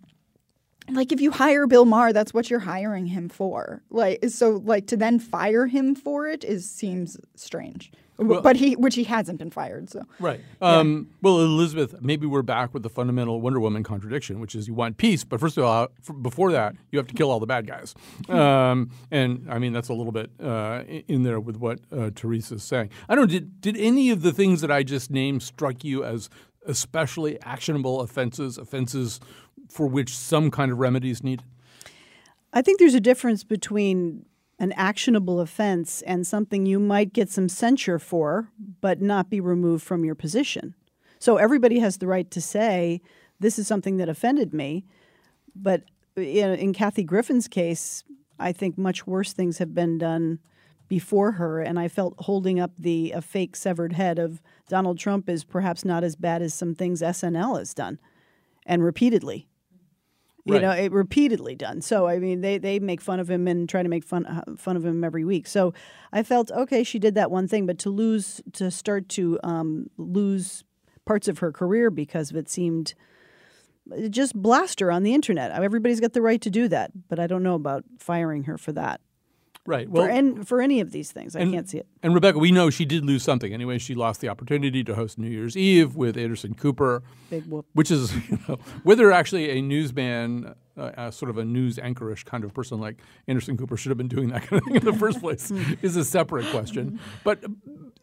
like 0.91 1.11
if 1.11 1.19
you 1.21 1.31
hire 1.31 1.67
Bill 1.67 1.85
Maher, 1.85 2.13
that's 2.13 2.33
what 2.33 2.49
you're 2.49 2.59
hiring 2.59 3.07
him 3.07 3.29
for. 3.29 3.81
Like 3.89 4.25
so 4.29 4.61
like 4.65 4.87
to 4.87 4.97
then 4.97 5.19
fire 5.19 5.67
him 5.67 5.95
for 5.95 6.27
it 6.27 6.43
is 6.43 6.69
seems 6.69 7.17
strange. 7.35 7.91
Well- 8.17 8.41
but 8.41 8.55
he 8.55 8.77
which 8.77 8.95
he 8.95 9.03
hasn't 9.03 9.39
been 9.39 9.49
fired, 9.51 9.89
so 9.89 10.03
Right. 10.21 10.39
Um, 10.61 11.09
Well, 11.21 11.41
Elizabeth, 11.41 11.95
maybe 12.01 12.25
we're 12.25 12.43
back 12.43 12.73
with 12.73 12.81
the 12.81 12.89
fundamental 12.89 13.41
Wonder 13.41 13.59
Woman 13.59 13.83
contradiction, 13.83 14.39
which 14.39 14.55
is 14.55 14.69
you 14.69 14.73
want 14.73 14.95
peace, 14.95 15.25
but 15.25 15.41
first 15.41 15.57
of 15.57 15.65
all, 15.65 15.89
f- 16.07 16.15
before 16.21 16.53
that, 16.53 16.75
you 16.91 16.99
have 16.99 17.07
to 17.07 17.13
kill 17.13 17.29
all 17.29 17.41
the 17.41 17.45
bad 17.45 17.67
guys. 17.67 17.93
Um, 18.29 18.89
and 19.11 19.45
I 19.49 19.59
mean, 19.59 19.73
that's 19.73 19.89
a 19.89 19.93
little 19.93 20.13
bit 20.13 20.29
uh, 20.41 20.83
in 20.87 21.23
there 21.23 21.39
with 21.41 21.57
what 21.57 21.79
uh, 21.91 22.09
Teresa's 22.15 22.63
saying. 22.63 22.89
I 23.09 23.15
don't 23.15 23.23
know, 23.25 23.27
did, 23.39 23.59
did 23.59 23.75
any 23.77 24.09
of 24.11 24.21
the 24.21 24.31
things 24.31 24.61
that 24.61 24.71
I 24.71 24.83
just 24.83 25.11
named 25.11 25.43
struck 25.43 25.83
you 25.83 26.03
as 26.05 26.29
especially 26.65 27.41
actionable 27.41 28.01
offenses, 28.01 28.57
offenses 28.57 29.19
for 29.69 29.87
which 29.87 30.15
some 30.15 30.51
kind 30.51 30.71
of 30.71 30.79
remedy 30.79 31.09
is 31.09 31.23
needed? 31.23 31.45
I 32.53 32.61
think 32.61 32.79
there's 32.79 32.95
a 32.95 33.01
difference 33.01 33.43
between 33.43 34.25
an 34.59 34.71
actionable 34.73 35.41
offense 35.41 36.01
and 36.03 36.25
something 36.25 36.65
you 36.65 36.79
might 36.79 37.11
get 37.11 37.29
some 37.29 37.49
censure 37.49 37.99
for, 37.99 38.49
but 38.79 39.01
not 39.01 39.29
be 39.29 39.41
removed 39.41 39.83
from 39.83 40.05
your 40.05 40.15
position. 40.15 40.73
So 41.19 41.37
everybody 41.37 41.79
has 41.79 41.97
the 41.97 42.07
right 42.07 42.29
to 42.31 42.41
say, 42.41 43.01
this 43.39 43.59
is 43.59 43.67
something 43.67 43.97
that 43.97 44.07
offended 44.07 44.53
me. 44.53 44.85
But 45.55 45.83
in, 46.15 46.53
in 46.53 46.73
Kathy 46.73 47.03
Griffin's 47.03 47.47
case, 47.47 48.03
I 48.39 48.51
think 48.51 48.77
much 48.77 49.05
worse 49.05 49.33
things 49.33 49.57
have 49.57 49.73
been 49.73 49.97
done 49.97 50.39
before 50.87 51.33
her. 51.33 51.61
And 51.61 51.79
I 51.79 51.87
felt 51.87 52.15
holding 52.19 52.59
up 52.59 52.71
the 52.77 53.11
a 53.11 53.21
fake 53.21 53.55
severed 53.55 53.93
head 53.93 54.19
of 54.19 54.41
Donald 54.69 54.99
Trump 54.99 55.29
is 55.29 55.43
perhaps 55.43 55.85
not 55.85 56.03
as 56.03 56.15
bad 56.15 56.41
as 56.41 56.53
some 56.53 56.75
things 56.75 57.01
SNL 57.01 57.59
has 57.59 57.73
done 57.73 57.99
and 58.65 58.83
repeatedly 58.83 59.47
you 60.45 60.59
know, 60.59 60.71
it 60.71 60.91
repeatedly 60.91 61.55
done. 61.55 61.81
So 61.81 62.07
I 62.07 62.19
mean, 62.19 62.41
they 62.41 62.59
they 62.59 62.79
make 62.79 63.01
fun 63.01 63.19
of 63.19 63.29
him 63.29 63.47
and 63.47 63.67
try 63.67 63.81
to 63.81 63.89
make 63.89 64.03
fun 64.03 64.25
uh, 64.25 64.43
fun 64.57 64.77
of 64.77 64.85
him 64.85 65.03
every 65.03 65.25
week. 65.25 65.47
So 65.47 65.73
I 66.13 66.21
felt 66.21 66.51
okay, 66.51 66.83
she 66.83 66.99
did 66.99 67.15
that 67.15 67.31
one 67.31 67.47
thing, 67.47 67.65
but 67.65 67.79
to 67.79 67.89
lose 67.89 68.41
to 68.53 68.69
start 68.69 69.09
to 69.09 69.39
um, 69.43 69.89
lose 69.97 70.63
parts 71.05 71.27
of 71.27 71.39
her 71.39 71.51
career 71.51 71.89
because 71.89 72.29
of 72.29 72.37
it 72.37 72.47
seemed 72.47 72.93
just 74.09 74.35
blast 74.35 74.79
her 74.79 74.91
on 74.91 75.03
the 75.03 75.13
internet. 75.13 75.51
Everybody's 75.51 75.99
got 75.99 76.13
the 76.13 76.21
right 76.21 76.41
to 76.41 76.49
do 76.49 76.67
that, 76.67 76.91
but 77.07 77.19
I 77.19 77.27
don't 77.27 77.43
know 77.43 77.55
about 77.55 77.83
firing 77.99 78.43
her 78.43 78.57
for 78.57 78.71
that. 78.73 79.01
Right. 79.67 79.89
for, 79.89 80.07
and 80.07 80.47
for 80.47 80.61
any 80.61 80.79
of 80.79 80.91
these 80.91 81.11
things, 81.11 81.35
I 81.35 81.39
and- 81.41 81.51
can't 81.51 81.67
see 81.67 81.79
it. 81.79 81.87
And 82.03 82.13
Rebecca, 82.13 82.37
we 82.37 82.51
know 82.51 82.69
she 82.69 82.85
did 82.85 83.03
lose 83.03 83.23
something. 83.23 83.51
Anyway, 83.53 83.79
she 83.79 83.95
lost 83.95 84.21
the 84.21 84.29
opportunity 84.29 84.83
to 84.83 84.93
host 84.95 85.17
New 85.17 85.27
Year's 85.29 85.57
Eve 85.57 85.95
with 85.95 86.17
Anderson 86.17 86.53
Cooper, 86.53 87.01
Big 87.31 87.45
whoop. 87.47 87.65
which 87.73 87.89
is 87.89 88.13
you 88.29 88.39
know, 88.47 88.59
whether 88.83 89.11
actually 89.11 89.49
a 89.57 89.61
newsman, 89.61 90.53
uh, 90.77 90.81
uh, 90.81 91.09
sort 91.11 91.29
of 91.31 91.37
a 91.39 91.45
news 91.45 91.77
anchorish 91.77 92.25
kind 92.25 92.43
of 92.43 92.53
person 92.53 92.79
like 92.79 92.97
Anderson 93.27 93.57
Cooper 93.57 93.75
should 93.77 93.89
have 93.89 93.97
been 93.97 94.07
doing 94.07 94.29
that 94.29 94.43
kind 94.45 94.61
of 94.61 94.65
thing 94.67 94.75
in 94.75 94.85
the 94.85 94.93
first 94.93 95.19
place 95.19 95.49
is 95.81 95.95
a 95.95 96.05
separate 96.05 96.45
question. 96.47 96.99
But 97.23 97.43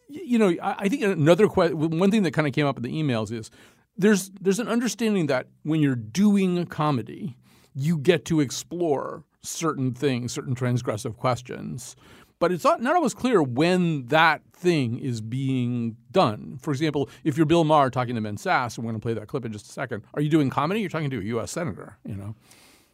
you 0.09 0.39
know, 0.39 0.55
I, 0.63 0.75
I 0.81 0.89
think 0.89 1.03
another 1.03 1.49
que- 1.49 1.75
one 1.75 2.11
thing 2.11 2.23
that 2.25 2.33
kind 2.33 2.47
of 2.49 2.53
came 2.55 2.67
up 2.67 2.77
in 2.77 2.83
the 2.83 2.93
emails 2.93 3.31
is 3.33 3.51
there's 3.97 4.31
there's 4.41 4.59
an 4.59 4.69
understanding 4.69 5.27
that 5.29 5.47
when 5.63 5.81
you're 5.81 5.95
doing 5.95 6.59
a 6.59 6.67
comedy, 6.67 7.37
you 7.75 7.99
get 7.99 8.25
to 8.27 8.41
explore 8.41 9.25
certain 9.43 9.93
things, 9.93 10.33
certain 10.33 10.55
transgressive 10.55 11.17
questions. 11.17 11.97
But 12.39 12.51
it's 12.51 12.65
not, 12.65 12.83
not 12.83 12.97
always 12.97 13.15
clear 13.15 13.41
when 13.43 14.07
that 14.07 14.43
thing 14.53 14.99
is 14.99 15.21
being 15.21 15.97
done. 16.11 16.59
For 16.61 16.73
example, 16.73 17.09
if 17.23 17.37
you're 17.37 17.47
Bill 17.47 17.63
Maher 17.63 17.89
talking 17.89 18.17
to 18.17 18.21
Ben 18.21 18.37
Sasse, 18.37 18.77
and 18.77 18.85
we're 18.85 18.91
going 18.91 19.01
to 19.01 19.05
play 19.05 19.15
that 19.15 19.29
clip 19.29 19.45
in 19.45 19.53
just 19.53 19.67
a 19.67 19.73
second, 19.73 20.03
are 20.15 20.21
you 20.21 20.29
doing 20.29 20.51
comedy? 20.51 20.81
You're 20.81 20.91
talking 20.91 21.11
to 21.11 21.21
a 21.21 21.25
U.S. 21.25 21.53
senator, 21.53 21.99
you 22.05 22.17
know? 22.17 22.35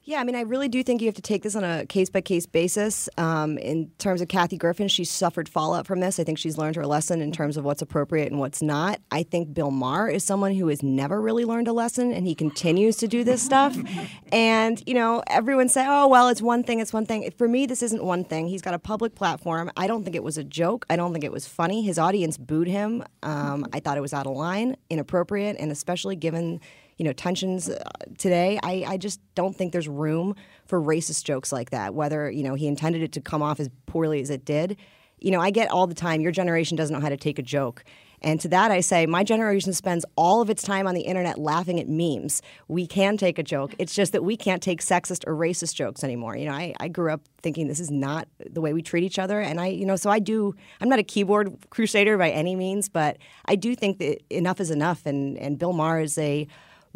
Yeah, 0.09 0.23
I 0.23 0.25
mean, 0.25 0.37
I 0.37 0.41
really 0.41 0.69
do 0.71 0.83
think 0.83 1.03
you 1.03 1.07
have 1.07 1.17
to 1.17 1.21
take 1.21 1.43
this 1.43 1.55
on 1.55 1.65
a 1.65 1.85
case 1.85 2.09
by 2.09 2.23
case 2.23 2.47
basis. 2.47 3.11
Um, 3.19 3.59
in 3.59 3.91
terms 3.99 4.23
of 4.23 4.29
Kathy 4.29 4.57
Griffin, 4.57 4.89
she's 4.89 5.11
suffered 5.11 5.51
fallout 5.51 5.87
from 5.87 6.01
this. 6.01 6.19
I 6.19 6.25
think 6.25 6.39
she's 6.39 6.57
learned 6.57 6.77
her 6.77 6.87
lesson 6.87 7.21
in 7.21 7.31
terms 7.31 7.59
of 7.59 7.65
what's 7.67 7.83
appropriate 7.83 8.31
and 8.33 8.41
what's 8.41 8.63
not. 8.63 9.03
I 9.11 9.23
think 9.23 9.53
Bill 9.53 9.71
Maher 9.71 10.09
is 10.09 10.25
someone 10.25 10.55
who 10.55 10.69
has 10.69 10.83
never 10.83 11.21
really 11.21 11.45
learned 11.45 11.69
a 11.69 11.75
lesson, 11.75 12.11
and 12.11 12.27
he 12.27 12.35
continues 12.35 12.97
to 12.97 13.07
do 13.07 13.23
this 13.23 13.43
stuff. 13.43 13.77
and 14.33 14.83
you 14.87 14.95
know, 14.95 15.23
everyone 15.27 15.69
say, 15.69 15.85
"Oh, 15.87 16.09
well, 16.09 16.31
it's 16.31 16.41
one 16.41 16.63
thing. 16.63 16.81
It's 16.81 16.95
one 16.95 17.05
thing." 17.05 17.31
For 17.37 17.47
me, 17.47 17.67
this 17.67 17.83
isn't 17.83 18.03
one 18.03 18.25
thing. 18.25 18.49
He's 18.49 18.63
got 18.63 18.73
a 18.73 18.79
public 18.79 19.15
platform. 19.15 19.71
I 19.77 19.87
don't 19.87 20.05
think 20.05 20.17
it 20.17 20.25
was 20.25 20.39
a 20.39 20.45
joke. 20.45 20.87
I 20.89 20.97
don't 20.97 21.13
think 21.13 21.27
it 21.27 21.33
was 21.33 21.47
funny. 21.47 21.83
His 21.83 21.99
audience 21.99 22.39
booed 22.39 22.69
him. 22.69 23.05
Um, 23.23 23.67
I 23.75 23.81
thought 23.81 23.99
it 23.99 24.01
was 24.01 24.15
out 24.15 24.27
of 24.27 24.35
line, 24.35 24.75
inappropriate, 24.89 25.57
and 25.61 25.71
especially 25.71 26.17
given 26.17 26.61
you 26.99 27.05
know 27.05 27.13
tensions 27.13 27.71
uh, 27.71 27.83
today 28.19 28.59
I, 28.63 28.85
I 28.87 28.97
just 28.99 29.21
don't 29.35 29.57
think 29.57 29.73
there's 29.73 29.89
room 29.89 30.35
for 30.67 30.81
racist 30.81 31.25
jokes 31.25 31.53
like 31.53 31.71
that 31.71 31.95
whether 31.95 32.31
you 32.31 32.43
know 32.43 32.55
he 32.55 32.67
intended 32.67 33.03
it 33.03 33.13
to 33.13 33.21
come 33.21 33.41
off 33.41 33.59
as 33.61 33.71
poorly 33.87 34.21
as 34.21 34.29
it 34.31 34.45
did. 34.45 34.77
You 35.21 35.31
know 35.31 35.41
i 35.41 35.51
get 35.51 35.71
all 35.71 35.87
the 35.87 35.95
time 35.95 36.21
your 36.21 36.33
generation 36.33 36.77
doesn't 36.77 36.93
know 36.93 37.01
how 37.01 37.09
to 37.09 37.17
take 37.17 37.39
a 37.39 37.43
joke. 37.43 37.85
And 38.21 38.41
to 38.41 38.49
that 38.49 38.71
i 38.73 38.81
say 38.81 39.07
my 39.07 39.23
generation 39.25 39.73
spends 39.73 40.05
all 40.17 40.41
of 40.41 40.51
its 40.51 40.63
time 40.63 40.87
on 40.87 40.95
the 40.95 41.03
internet 41.03 41.39
laughing 41.39 41.79
at 41.81 41.89
memes. 41.89 42.43
We 42.67 42.87
can 42.87 43.17
take 43.17 43.39
a 43.39 43.43
joke. 43.45 43.75
It's 43.79 43.95
just 43.95 44.13
that 44.13 44.25
we 44.25 44.37
can't 44.37 44.63
take 44.63 44.81
sexist 44.81 45.25
or 45.27 45.35
racist 45.35 45.75
jokes 45.75 46.03
anymore. 46.05 46.37
You 46.37 46.47
know 46.47 46.53
i, 46.53 46.75
I 46.79 46.89
grew 46.89 47.13
up 47.13 47.23
thinking 47.43 47.69
this 47.69 47.81
is 47.81 47.91
not 47.93 48.29
the 48.39 48.61
way 48.61 48.73
we 48.73 48.83
treat 48.83 49.05
each 49.05 49.19
other. 49.19 49.41
And 49.41 49.61
i 49.61 49.69
you 49.69 49.87
know 49.87 49.97
so 49.97 50.11
i 50.11 50.19
do 50.19 50.55
i'm 50.81 50.89
not 50.89 50.99
a 50.99 51.05
keyboard 51.05 51.57
crusader 51.71 52.19
by 52.19 52.31
any 52.31 52.57
means 52.57 52.89
but 52.89 53.19
i 53.47 53.55
do 53.55 53.77
think 53.77 53.99
that 53.99 54.21
enough 54.31 54.61
is 54.61 54.71
enough. 54.71 55.07
And 55.07 55.39
and 55.39 55.59
bill 55.59 55.73
maher 55.73 56.01
is 56.01 56.19
a 56.19 56.47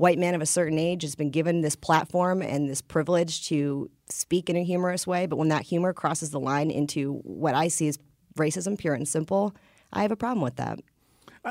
white 0.02 0.18
man 0.18 0.34
of 0.34 0.42
a 0.42 0.46
certain 0.46 0.80
age 0.80 1.02
has 1.02 1.14
been 1.14 1.30
given 1.30 1.60
this 1.60 1.76
platform 1.76 2.42
and 2.42 2.68
this 2.68 2.82
privilege 2.82 3.46
to 3.46 3.88
speak 4.08 4.50
in 4.50 4.56
a 4.56 4.64
humorous 4.64 5.06
way. 5.06 5.26
But 5.26 5.36
when 5.36 5.46
that 5.50 5.62
humor 5.62 5.92
crosses 5.92 6.30
the 6.30 6.40
line 6.40 6.72
into 6.72 7.20
what 7.22 7.54
I 7.54 7.68
see 7.68 7.86
as 7.86 8.00
racism, 8.36 8.76
pure 8.76 8.94
and 8.94 9.06
simple, 9.06 9.54
I 9.92 10.02
have 10.02 10.10
a 10.10 10.16
problem 10.16 10.42
with 10.42 10.56
that. 10.56 10.80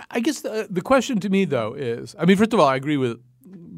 I- 0.10 0.20
guess 0.20 0.42
the, 0.42 0.52
uh, 0.52 0.68
the 0.70 0.82
question 0.82 1.22
to 1.22 1.30
me, 1.30 1.46
though, 1.46 1.74
is 1.74 2.14
I 2.20 2.26
mean, 2.26 2.36
first 2.36 2.52
of 2.52 2.60
all, 2.60 2.68
I 2.68 2.76
agree 2.76 2.98
with 2.98 3.22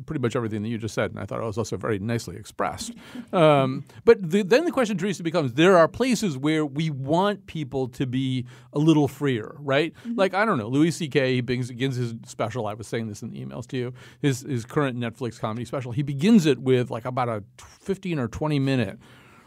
pretty 0.06 0.22
much 0.22 0.36
everything 0.36 0.64
that 0.64 0.70
you 0.70 0.78
just 0.78 0.94
said, 0.94 1.12
and 1.12 1.20
I 1.20 1.26
thought 1.26 1.40
it 1.40 1.46
was 1.46 1.58
also 1.58 1.78
very 1.78 2.00
nicely 2.00 2.36
expressed. 2.36 2.94
Um, 3.32 3.86
but 4.06 4.18
the, 4.22 4.44
then 4.44 4.66
the 4.66 4.72
question, 4.72 4.98
Teresa, 4.98 5.24
becomes 5.24 5.54
there 5.54 5.78
are 5.78 5.88
places 5.88 6.38
where 6.38 6.66
we 6.66 6.90
want 6.90 7.48
people 7.48 7.88
to 7.90 8.06
be 8.06 8.46
a 8.74 8.80
little 8.80 9.08
freer, 9.08 9.56
right? 9.60 9.94
Like, 10.16 10.34
I 10.34 10.46
don't 10.46 10.58
know, 10.58 10.68
Louis 10.68 10.92
C.K., 10.92 11.36
he 11.36 11.42
begins, 11.42 11.70
begins 11.70 11.96
his 11.96 12.14
special, 12.26 12.68
I 12.68 12.74
was 12.74 12.88
saying 12.88 13.08
this 13.08 13.22
in 13.22 13.32
the 13.32 13.44
emails 13.44 13.68
to 13.68 13.78
you, 13.78 13.94
his, 14.22 14.42
his 14.42 14.66
current 14.66 14.98
Netflix 14.98 15.40
comedy 15.40 15.66
special. 15.66 15.92
He 15.92 16.04
begins 16.04 16.46
it 16.46 16.60
with 16.60 16.92
like 16.92 17.06
about 17.06 17.30
a 17.30 17.44
15 17.82 18.20
or 18.20 18.28
20 18.28 18.60
minute 18.60 19.00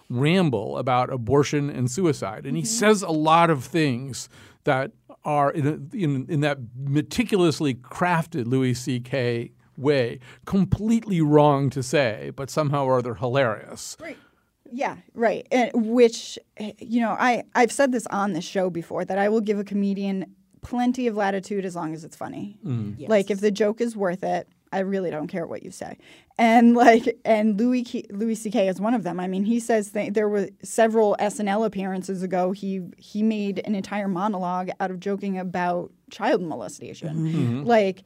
ramble 0.09 0.79
about 0.79 1.13
abortion 1.13 1.71
and 1.71 1.91
suicide. 1.91 2.47
And 2.47 2.57
he 2.57 2.65
says 2.65 3.03
a 3.03 3.11
lot 3.11 3.51
of 3.51 3.65
things 3.65 4.29
that 4.65 4.93
are 5.25 5.51
in, 5.51 5.67
a, 5.67 5.97
in, 5.97 6.27
in 6.29 6.41
that 6.41 6.59
meticulously 6.77 7.75
crafted 7.75 8.47
Louis 8.47 8.75
C.K. 8.75 9.53
way, 9.77 10.19
completely 10.45 11.21
wrong 11.21 11.71
to 11.71 11.83
say, 11.83 12.31
but 12.37 12.51
somehow 12.51 12.85
or 12.85 12.99
other 12.99 13.15
hilarious. 13.15 13.97
Right. 14.01 14.17
Yeah, 14.73 14.97
right. 15.15 15.47
And 15.53 15.71
which 15.75 16.39
eh, 16.57 16.73
you 16.81 17.01
know, 17.01 17.11
I 17.11 17.45
I've 17.55 17.71
said 17.73 17.93
this 17.93 18.07
on 18.09 18.33
this 18.33 18.45
show 18.45 18.69
before 18.71 19.05
that 19.05 19.19
I 19.19 19.29
will 19.29 19.41
give 19.41 19.59
a 19.59 19.65
comedian 19.65 20.35
plenty 20.63 21.07
of 21.07 21.17
latitude 21.17 21.65
as 21.65 21.77
long 21.77 21.95
as 21.95 22.03
it's 22.05 22.17
funny. 22.17 22.59
Mhm. 22.65 22.97
Yes. 22.99 23.09
Like 23.09 23.31
if 23.31 23.41
the 23.41 23.53
joke 23.53 23.81
is 23.81 23.97
worth 23.97 24.25
it, 24.25 24.49
I 24.73 24.81
really 24.81 25.11
don't 25.13 25.29
care 25.29 25.47
what 25.47 25.63
you 25.63 25.71
say. 25.71 25.97
And 26.37 26.75
like 26.75 27.17
and 27.25 27.57
Louis 27.59 27.85
K- 27.85 28.05
Louis 28.11 28.35
C.K. 28.35 28.67
is 28.69 28.81
one 28.81 28.93
of 28.93 29.05
them. 29.05 29.21
I 29.21 29.29
mean, 29.29 29.45
he 29.45 29.61
says 29.61 29.93
th- 29.93 30.13
there 30.15 30.29
were 30.29 30.49
several 30.65 31.17
SNL 31.21 31.65
appearances 31.65 32.25
ago. 32.25 32.51
He 32.51 32.81
he 32.99 33.23
made 33.23 33.61
an 33.65 33.77
entire 33.77 34.09
monologue 34.09 34.71
out 34.81 34.91
of 34.91 34.99
joking 34.99 35.39
about 35.39 35.93
child 36.11 36.43
molestation. 36.43 37.17
Mhm. 37.17 37.67
Like 37.67 38.03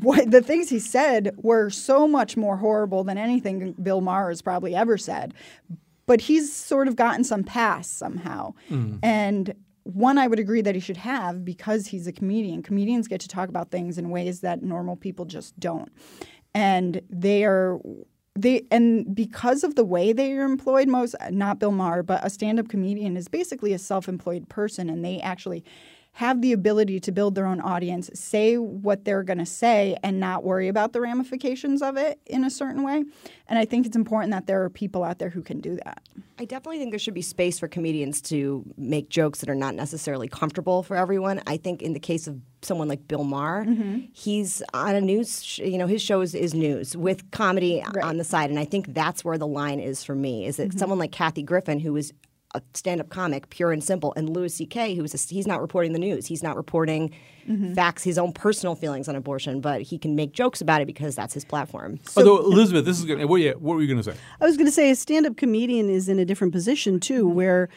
what 0.00 0.30
the 0.30 0.42
things 0.42 0.68
he 0.68 0.78
said 0.78 1.34
were 1.38 1.70
so 1.70 2.08
much 2.08 2.36
more 2.36 2.56
horrible 2.56 3.04
than 3.04 3.18
anything 3.18 3.72
Bill 3.82 4.00
Maher 4.00 4.28
has 4.28 4.42
probably 4.42 4.74
ever 4.74 4.96
said. 4.98 5.34
But 6.06 6.20
he's 6.22 6.52
sort 6.52 6.88
of 6.88 6.96
gotten 6.96 7.24
some 7.24 7.44
pass 7.44 7.88
somehow. 7.88 8.54
Mhm. 8.68 8.98
And 9.02 9.54
one 9.84 10.18
I 10.18 10.26
would 10.26 10.38
agree 10.38 10.60
that 10.62 10.74
he 10.74 10.80
should 10.80 10.96
have 10.98 11.44
because 11.44 11.86
he's 11.88 12.06
a 12.06 12.12
comedian. 12.12 12.62
Comedians 12.62 13.08
get 13.08 13.20
to 13.22 13.28
talk 13.28 13.48
about 13.48 13.70
things 13.70 13.98
in 13.98 14.10
ways 14.10 14.40
that 14.40 14.62
normal 14.62 14.96
people 14.96 15.24
just 15.24 15.58
don't. 15.58 15.90
And 16.54 17.00
they 17.08 17.44
are 17.44 17.78
they 18.34 18.62
and 18.70 19.14
because 19.14 19.62
of 19.62 19.74
the 19.74 19.84
way 19.84 20.12
they 20.12 20.32
are 20.32 20.44
employed 20.44 20.88
most 20.88 21.14
not 21.30 21.58
Bill 21.58 21.70
Maher, 21.72 22.02
but 22.02 22.24
a 22.24 22.30
stand-up 22.30 22.68
comedian 22.68 23.16
is 23.16 23.28
basically 23.28 23.72
a 23.72 23.78
self-employed 23.78 24.48
person 24.48 24.88
and 24.88 25.04
they 25.04 25.20
actually 25.20 25.64
have 26.16 26.42
the 26.42 26.52
ability 26.52 27.00
to 27.00 27.10
build 27.10 27.34
their 27.34 27.46
own 27.46 27.58
audience, 27.60 28.10
say 28.12 28.58
what 28.58 29.04
they're 29.04 29.22
going 29.22 29.38
to 29.38 29.46
say, 29.46 29.96
and 30.02 30.20
not 30.20 30.44
worry 30.44 30.68
about 30.68 30.92
the 30.92 31.00
ramifications 31.00 31.80
of 31.80 31.96
it 31.96 32.20
in 32.26 32.44
a 32.44 32.50
certain 32.50 32.82
way. 32.82 33.02
And 33.48 33.58
I 33.58 33.64
think 33.64 33.86
it's 33.86 33.96
important 33.96 34.30
that 34.32 34.46
there 34.46 34.62
are 34.62 34.68
people 34.68 35.04
out 35.04 35.18
there 35.18 35.30
who 35.30 35.40
can 35.42 35.60
do 35.60 35.76
that. 35.84 36.02
I 36.38 36.44
definitely 36.44 36.78
think 36.78 36.90
there 36.92 36.98
should 36.98 37.14
be 37.14 37.22
space 37.22 37.58
for 37.58 37.66
comedians 37.66 38.20
to 38.22 38.62
make 38.76 39.08
jokes 39.08 39.40
that 39.40 39.48
are 39.48 39.54
not 39.54 39.74
necessarily 39.74 40.28
comfortable 40.28 40.82
for 40.82 40.96
everyone. 40.96 41.40
I 41.46 41.56
think 41.56 41.80
in 41.80 41.94
the 41.94 42.00
case 42.00 42.26
of 42.26 42.38
someone 42.60 42.88
like 42.88 43.08
Bill 43.08 43.24
Maher, 43.24 43.64
Mhm. 43.64 44.08
he's 44.12 44.62
on 44.74 44.94
a 44.94 45.00
news, 45.00 45.42
sh- 45.42 45.60
you 45.60 45.78
know, 45.78 45.86
his 45.86 46.02
show 46.02 46.20
is, 46.20 46.34
is 46.34 46.52
news 46.52 46.94
with 46.96 47.30
comedy 47.30 47.82
on 48.02 48.18
the 48.18 48.24
side. 48.24 48.50
And 48.50 48.58
I 48.58 48.64
think 48.66 48.92
that's 48.92 49.24
where 49.24 49.38
the 49.38 49.46
line 49.46 49.80
is 49.80 50.04
for 50.04 50.14
me, 50.14 50.44
is 50.46 50.58
that 50.58 50.70
Mhm. 50.72 50.78
someone 50.78 50.98
like 50.98 51.10
Kathy 51.12 51.42
Griffin, 51.42 51.80
who 51.80 51.96
is 51.96 52.12
a 52.54 52.62
stand-up 52.74 53.08
comic, 53.08 53.48
pure 53.50 53.72
and 53.72 53.82
simple, 53.82 54.12
and 54.16 54.28
Louis 54.28 54.52
C.K., 54.54 54.94
who's 54.94 55.14
a, 55.14 55.34
he's 55.34 55.46
not 55.46 55.60
reporting 55.60 55.92
the 55.92 55.98
news. 55.98 56.26
He's 56.26 56.42
not 56.42 56.56
reporting 56.56 57.10
Mhm. 57.48 57.74
facts, 57.74 58.04
his 58.04 58.18
own 58.18 58.32
personal 58.32 58.74
feelings 58.76 59.08
on 59.08 59.16
abortion, 59.16 59.60
but 59.60 59.82
he 59.82 59.98
can 59.98 60.14
make 60.14 60.32
jokes 60.32 60.60
about 60.60 60.80
it 60.80 60.86
because 60.86 61.16
that's 61.16 61.34
his 61.34 61.44
platform. 61.44 61.98
Although 62.16 62.38
Elizabeth, 62.38 62.84
this 62.84 62.98
is 63.00 63.04
gonna, 63.04 63.26
what, 63.26 63.40
yeah, 63.40 63.52
what 63.52 63.74
were 63.74 63.80
you 63.82 63.88
going 63.88 64.02
to 64.02 64.12
say? 64.12 64.16
I 64.40 64.44
was 64.44 64.56
going 64.56 64.66
to 64.68 64.72
say 64.72 64.90
a 64.90 64.94
stand-up 64.94 65.36
comedian 65.36 65.88
is 65.90 66.08
in 66.08 66.18
a 66.18 66.24
different 66.24 66.52
position 66.52 67.00
too, 67.00 67.26
where 67.26 67.68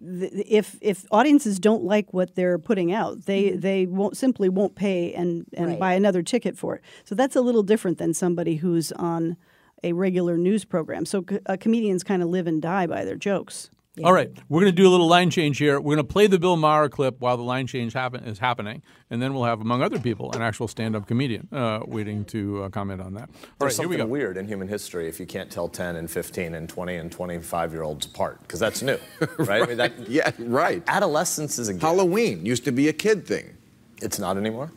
th- 0.00 0.32
if 0.48 0.78
if 0.80 1.04
audiences 1.10 1.58
don't 1.58 1.84
like 1.84 2.14
what 2.14 2.34
they're 2.34 2.58
putting 2.58 2.92
out, 2.92 3.26
they 3.26 3.50
they 3.50 3.84
won't 3.86 4.16
simply 4.16 4.48
won't 4.48 4.74
pay 4.74 5.12
and 5.12 5.44
and 5.54 5.66
Right. 5.70 5.78
buy 5.80 5.92
another 5.94 6.22
ticket 6.22 6.56
for 6.56 6.76
it. 6.76 6.82
So 7.04 7.14
that's 7.14 7.36
a 7.36 7.42
little 7.42 7.62
different 7.62 7.98
than 7.98 8.14
somebody 8.14 8.56
who's 8.56 8.90
on 8.92 9.36
a 9.84 9.92
regular 9.92 10.38
news 10.38 10.64
program. 10.64 11.04
So 11.04 11.22
co- 11.22 11.40
uh, 11.46 11.56
comedians 11.60 12.02
kind 12.04 12.22
of 12.22 12.28
live 12.30 12.46
and 12.46 12.62
die 12.62 12.86
by 12.86 13.04
their 13.04 13.16
jokes. 13.16 13.70
All 14.04 14.12
right, 14.12 14.30
we're 14.48 14.60
going 14.60 14.72
to 14.72 14.76
do 14.82 14.86
a 14.86 14.92
little 14.92 15.08
line 15.08 15.30
change 15.30 15.58
here. 15.58 15.80
We're 15.80 15.96
going 15.96 16.06
to 16.06 16.12
play 16.12 16.28
the 16.28 16.38
Bill 16.38 16.56
Maher 16.56 16.88
clip 16.88 17.20
while 17.20 17.36
the 17.36 17.42
line 17.42 17.66
change 17.66 17.92
happen, 17.92 18.22
is 18.22 18.38
happening, 18.38 18.82
and 19.10 19.20
then 19.20 19.34
we'll 19.34 19.44
have, 19.44 19.60
among 19.60 19.82
other 19.82 19.98
people, 19.98 20.30
an 20.32 20.42
actual 20.42 20.68
stand-up 20.68 21.08
comedian 21.08 21.48
uh, 21.50 21.80
waiting 21.84 22.24
to 22.26 22.62
uh, 22.62 22.68
comment 22.68 23.00
on 23.00 23.14
that. 23.14 23.28
All 23.28 23.36
There's 23.58 23.76
right, 23.76 23.82
here 23.82 23.88
we 23.88 23.96
something 23.96 24.06
go. 24.06 24.12
weird 24.12 24.36
in 24.36 24.46
human 24.46 24.68
history 24.68 25.08
if 25.08 25.18
you 25.18 25.26
can't 25.26 25.50
tell 25.50 25.68
10 25.68 25.96
and 25.96 26.08
15 26.08 26.54
and 26.54 26.68
20 26.68 26.96
and 26.96 27.10
25 27.10 27.72
year 27.72 27.82
olds 27.82 28.06
apart, 28.06 28.40
because 28.42 28.60
that's 28.60 28.80
new, 28.80 28.96
right? 29.38 29.64
I 29.64 29.66
mean, 29.66 29.76
that, 29.78 30.08
yeah, 30.08 30.30
right. 30.38 30.84
Adolescence 30.86 31.58
is 31.58 31.68
a 31.68 31.72
gift. 31.72 31.82
Halloween 31.82 32.46
used 32.46 32.64
to 32.66 32.72
be 32.72 32.88
a 32.88 32.92
kid 32.92 33.26
thing. 33.26 33.56
It's 34.00 34.20
not 34.20 34.36
anymore? 34.36 34.70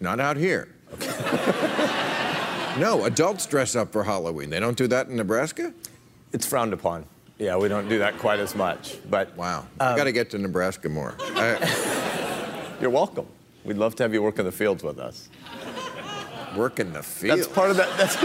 Not 0.00 0.18
out 0.18 0.38
here. 0.38 0.68
no, 2.80 3.04
adults 3.04 3.44
dress 3.44 3.76
up 3.76 3.92
for 3.92 4.02
Halloween. 4.04 4.48
They 4.48 4.60
don't 4.60 4.78
do 4.78 4.86
that 4.88 5.08
in 5.08 5.16
Nebraska? 5.16 5.74
It's 6.32 6.46
frowned 6.46 6.72
upon. 6.72 7.04
Yeah, 7.38 7.56
we 7.56 7.68
don't 7.68 7.88
do 7.88 7.98
that 7.98 8.18
quite 8.18 8.38
as 8.40 8.54
much. 8.54 8.96
But 9.10 9.36
wow, 9.36 9.66
uh, 9.78 9.84
I 9.84 9.96
got 9.96 10.04
to 10.04 10.12
get 10.12 10.30
to 10.30 10.38
Nebraska 10.38 10.88
more. 10.88 11.14
You're 12.80 12.90
welcome. 12.90 13.26
We'd 13.64 13.76
love 13.76 13.94
to 13.96 14.02
have 14.04 14.14
you 14.14 14.22
work 14.22 14.38
in 14.38 14.44
the 14.46 14.52
fields 14.52 14.82
with 14.82 14.98
us. 14.98 15.28
Work 16.56 16.80
in 16.80 16.92
the 16.92 17.02
field. 17.02 17.38
That's 17.38 17.48
part 17.48 17.70
of 17.70 17.76
that. 17.76 17.96
That's 17.98 18.16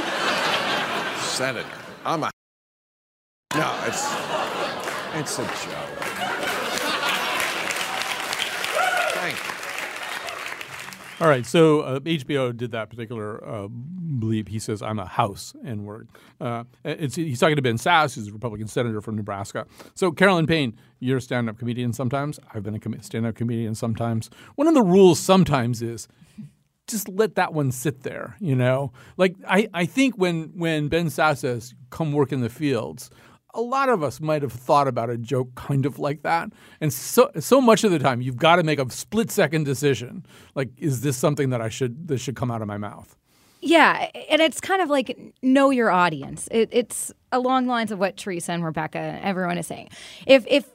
Senator. 1.26 1.68
I'm 2.05 2.24
a. 2.24 2.32
No, 3.53 3.70
it's 3.86 4.07
it's 5.14 5.38
a 5.39 5.43
joke. 5.43 5.89
Thank 9.14 9.36
you. 9.36 9.61
All 11.22 11.28
right, 11.28 11.45
so 11.45 11.82
uh, 11.82 11.99
HBO 11.99 12.57
did 12.57 12.72
that 12.72 12.89
particular 12.89 13.47
uh, 13.47 13.67
bleep. 13.67 14.47
He 14.47 14.57
says, 14.57 14.82
"I'm 14.82 14.97
a 14.97 15.05
house 15.05 15.53
N 15.63 15.84
word." 15.84 16.07
Uh, 16.39 16.63
he's 16.84 17.39
talking 17.39 17.57
to 17.57 17.61
Ben 17.61 17.76
Sasse, 17.76 18.15
who's 18.15 18.28
a 18.28 18.32
Republican 18.32 18.67
senator 18.67 19.01
from 19.01 19.17
Nebraska. 19.17 19.67
So, 19.93 20.11
Carolyn 20.11 20.47
Payne, 20.47 20.76
you're 20.99 21.17
a 21.17 21.22
stand-up 21.22 21.59
comedian 21.59 21.93
sometimes. 21.93 22.39
I've 22.51 22.63
been 22.63 22.74
a 22.74 22.80
com- 22.80 22.99
stand-up 23.03 23.36
comedian 23.36 23.76
sometimes. 23.76 24.32
One 24.55 24.67
of 24.67 24.74
the 24.74 24.82
rules 24.82 25.19
sometimes 25.19 25.84
is 25.84 26.07
just 26.88 27.07
let 27.07 27.36
that 27.36 27.53
one 27.53 27.72
sit 27.72 28.01
there. 28.01 28.36
You 28.39 28.55
know, 28.55 28.91
like 29.15 29.36
I, 29.47 29.69
I 29.76 29.86
think 29.86 30.17
when 30.17 30.53
when 30.55 30.88
Ben 30.88 31.05
Sasse 31.05 31.38
says, 31.38 31.76
"Come 31.91 32.13
work 32.13 32.32
in 32.32 32.41
the 32.41 32.49
fields." 32.49 33.11
A 33.54 33.62
lot 33.62 33.89
of 33.89 34.04
us 34.04 34.22
might 34.22 34.41
have 34.41 34.54
thought 34.54 34.88
about 34.88 35.10
a 35.10 35.18
joke 35.18 35.54
kind 35.56 35.86
of 35.86 35.99
like 35.99 36.24
that, 36.24 36.52
and 36.80 36.91
so 36.93 37.32
so 37.39 37.60
much 37.60 37.84
of 37.84 37.91
the 37.91 37.99
time 37.99 38.22
you've 38.22 38.38
got 38.38 38.58
to 38.58 38.64
make 38.64 38.80
a 38.80 38.89
split 38.89 39.30
second 39.32 39.66
decision. 39.66 40.26
Like, 40.56 40.70
is 40.78 41.02
this 41.02 41.18
something 41.18 41.49
that 41.49 41.62
I 41.62 41.70
should 41.70 42.08
this 42.08 42.22
should 42.22 42.36
come 42.36 42.49
out 42.52 42.62
of 42.62 42.68
my 42.68 42.78
mouth? 42.78 43.16
Yeah, 43.62 44.10
and 44.30 44.41
it's 44.41 44.60
kind 44.60 44.82
of 44.82 44.89
like 44.89 45.18
know 45.41 45.70
your 45.70 45.91
audience. 45.91 46.47
It, 46.52 46.70
it's 46.72 47.14
along 47.32 47.68
lines 47.68 47.91
of 47.91 47.99
what 47.99 48.18
Teresa 48.18 48.54
and 48.54 48.66
Rebecca 48.66 48.97
and 48.97 49.24
everyone 49.24 49.58
is 49.58 49.68
saying. 49.68 49.89
If 50.26 50.45
if 50.47 50.66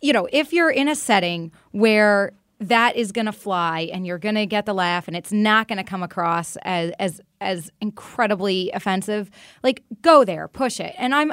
you 0.00 0.12
know 0.12 0.28
if 0.32 0.52
you're 0.52 0.70
in 0.70 0.88
a 0.88 0.96
setting 0.96 1.52
where 1.70 2.32
that 2.58 2.96
is 2.96 3.12
going 3.12 3.26
to 3.26 3.32
fly 3.32 3.90
and 3.92 4.06
you're 4.06 4.18
going 4.18 4.34
to 4.34 4.46
get 4.46 4.66
the 4.66 4.72
laugh 4.72 5.06
and 5.06 5.16
it's 5.16 5.32
not 5.32 5.68
going 5.68 5.78
to 5.78 5.84
come 5.84 6.02
across 6.02 6.56
as 6.62 6.92
as 6.98 7.20
as 7.40 7.70
incredibly 7.80 8.70
offensive, 8.72 9.30
like 9.62 9.82
go 10.02 10.24
there, 10.24 10.48
push 10.48 10.80
it. 10.80 10.94
And 10.98 11.14
I'm 11.14 11.32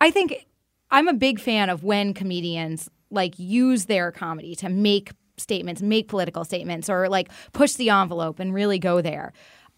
I 0.00 0.10
think 0.10 0.46
I'm 0.90 1.08
a 1.08 1.14
big 1.14 1.40
fan 1.40 1.70
of 1.70 1.84
when 1.84 2.14
comedians 2.14 2.90
like 3.10 3.38
use 3.38 3.86
their 3.86 4.12
comedy 4.12 4.54
to 4.56 4.68
make 4.68 5.12
statements, 5.38 5.82
make 5.82 6.08
political 6.08 6.44
statements, 6.44 6.88
or 6.88 7.08
like 7.08 7.30
push 7.52 7.74
the 7.74 7.90
envelope 7.90 8.38
and 8.38 8.54
really 8.54 8.78
go 8.78 9.00
there. 9.00 9.32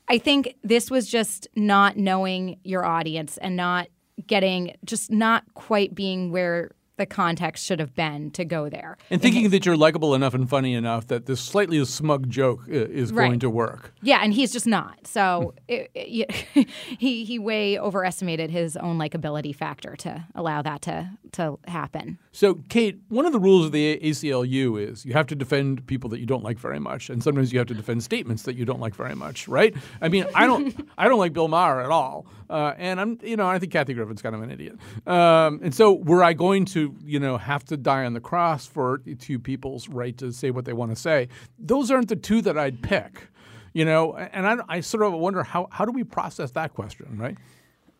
I 0.08 0.18
think 0.18 0.56
this 0.62 0.90
was 0.90 1.08
just 1.08 1.48
not 1.56 1.96
knowing 1.96 2.58
your 2.62 2.84
audience 2.84 3.38
and 3.38 3.56
not 3.56 3.88
getting, 4.26 4.76
just 4.84 5.10
not 5.10 5.44
quite 5.54 5.94
being 5.94 6.30
where 6.30 6.72
the 6.96 7.06
context 7.06 7.64
should 7.66 7.80
have 7.80 7.94
been 7.94 8.30
to 8.32 8.44
go 8.44 8.68
there. 8.68 8.96
And 9.10 9.20
thinking 9.20 9.50
that 9.50 9.66
you're 9.66 9.76
likable 9.76 10.14
enough 10.14 10.34
and 10.34 10.48
funny 10.48 10.74
enough 10.74 11.08
that 11.08 11.26
this 11.26 11.40
slightly 11.40 11.84
smug 11.84 12.30
joke 12.30 12.60
i- 12.68 12.72
is 12.72 13.10
going 13.10 13.40
to 13.40 13.50
work. 13.50 13.92
Yeah, 14.02 14.20
and 14.22 14.32
he's 14.32 14.52
just 14.52 14.66
not. 14.66 15.06
So 15.06 15.54
it, 15.68 15.90
it, 15.94 16.30
he 16.98 17.24
he 17.24 17.38
way 17.38 17.78
overestimated 17.78 18.50
his 18.50 18.76
own 18.76 18.98
likability 18.98 19.54
factor 19.54 19.96
to 19.96 20.24
allow 20.34 20.62
that 20.62 20.82
to 20.82 21.10
to 21.32 21.58
happen. 21.66 22.18
So, 22.30 22.54
Kate, 22.68 22.98
one 23.08 23.26
of 23.26 23.32
the 23.32 23.38
rules 23.40 23.66
of 23.66 23.72
the 23.72 23.98
ACLU 23.98 24.80
is 24.80 25.04
you 25.04 25.12
have 25.14 25.26
to 25.28 25.34
defend 25.34 25.86
people 25.86 26.10
that 26.10 26.20
you 26.20 26.26
don't 26.26 26.42
like 26.44 26.58
very 26.58 26.78
much, 26.78 27.10
and 27.10 27.22
sometimes 27.22 27.52
you 27.52 27.58
have 27.58 27.68
to 27.68 27.74
defend 27.74 28.02
statements 28.04 28.44
that 28.44 28.54
you 28.56 28.64
don't 28.64 28.80
like 28.80 28.94
very 28.94 29.14
much, 29.14 29.46
right? 29.48 29.74
I 30.00 30.08
mean, 30.08 30.26
I 30.34 30.46
don't, 30.46 30.74
I 30.98 31.08
don't 31.08 31.18
like 31.18 31.32
Bill 31.32 31.48
Maher 31.48 31.80
at 31.80 31.90
all, 31.90 32.26
uh, 32.50 32.74
and 32.76 33.00
I'm, 33.00 33.18
you 33.22 33.36
know, 33.36 33.46
I 33.46 33.58
think 33.58 33.72
Kathy 33.72 33.94
Griffin's 33.94 34.22
kind 34.22 34.34
of 34.34 34.42
an 34.42 34.50
idiot. 34.50 34.78
Um, 35.06 35.60
and 35.62 35.74
so, 35.74 35.92
were 35.92 36.22
I 36.24 36.32
going 36.34 36.64
to, 36.66 36.83
you 37.04 37.20
know, 37.20 37.38
have 37.38 37.64
to 37.64 37.76
die 37.76 38.04
on 38.04 38.14
the 38.14 38.20
cross 38.20 38.66
for 38.66 38.98
two 39.18 39.38
people's 39.38 39.88
right 39.88 40.16
to 40.18 40.32
say 40.32 40.50
what 40.50 40.64
they 40.64 40.72
want 40.72 40.90
to 40.90 40.96
say? 40.96 41.28
Those 41.58 41.90
aren't 41.90 42.08
the 42.08 42.16
two 42.16 42.42
that 42.42 42.58
I'd 42.58 42.82
pick, 42.82 43.28
you 43.72 43.84
know. 43.84 44.14
And 44.16 44.46
I, 44.46 44.56
I 44.68 44.80
sort 44.80 45.04
of 45.04 45.12
wonder 45.14 45.42
how 45.42 45.68
how 45.70 45.84
do 45.84 45.92
we 45.92 46.04
process 46.04 46.50
that 46.52 46.74
question, 46.74 47.18
right? 47.18 47.36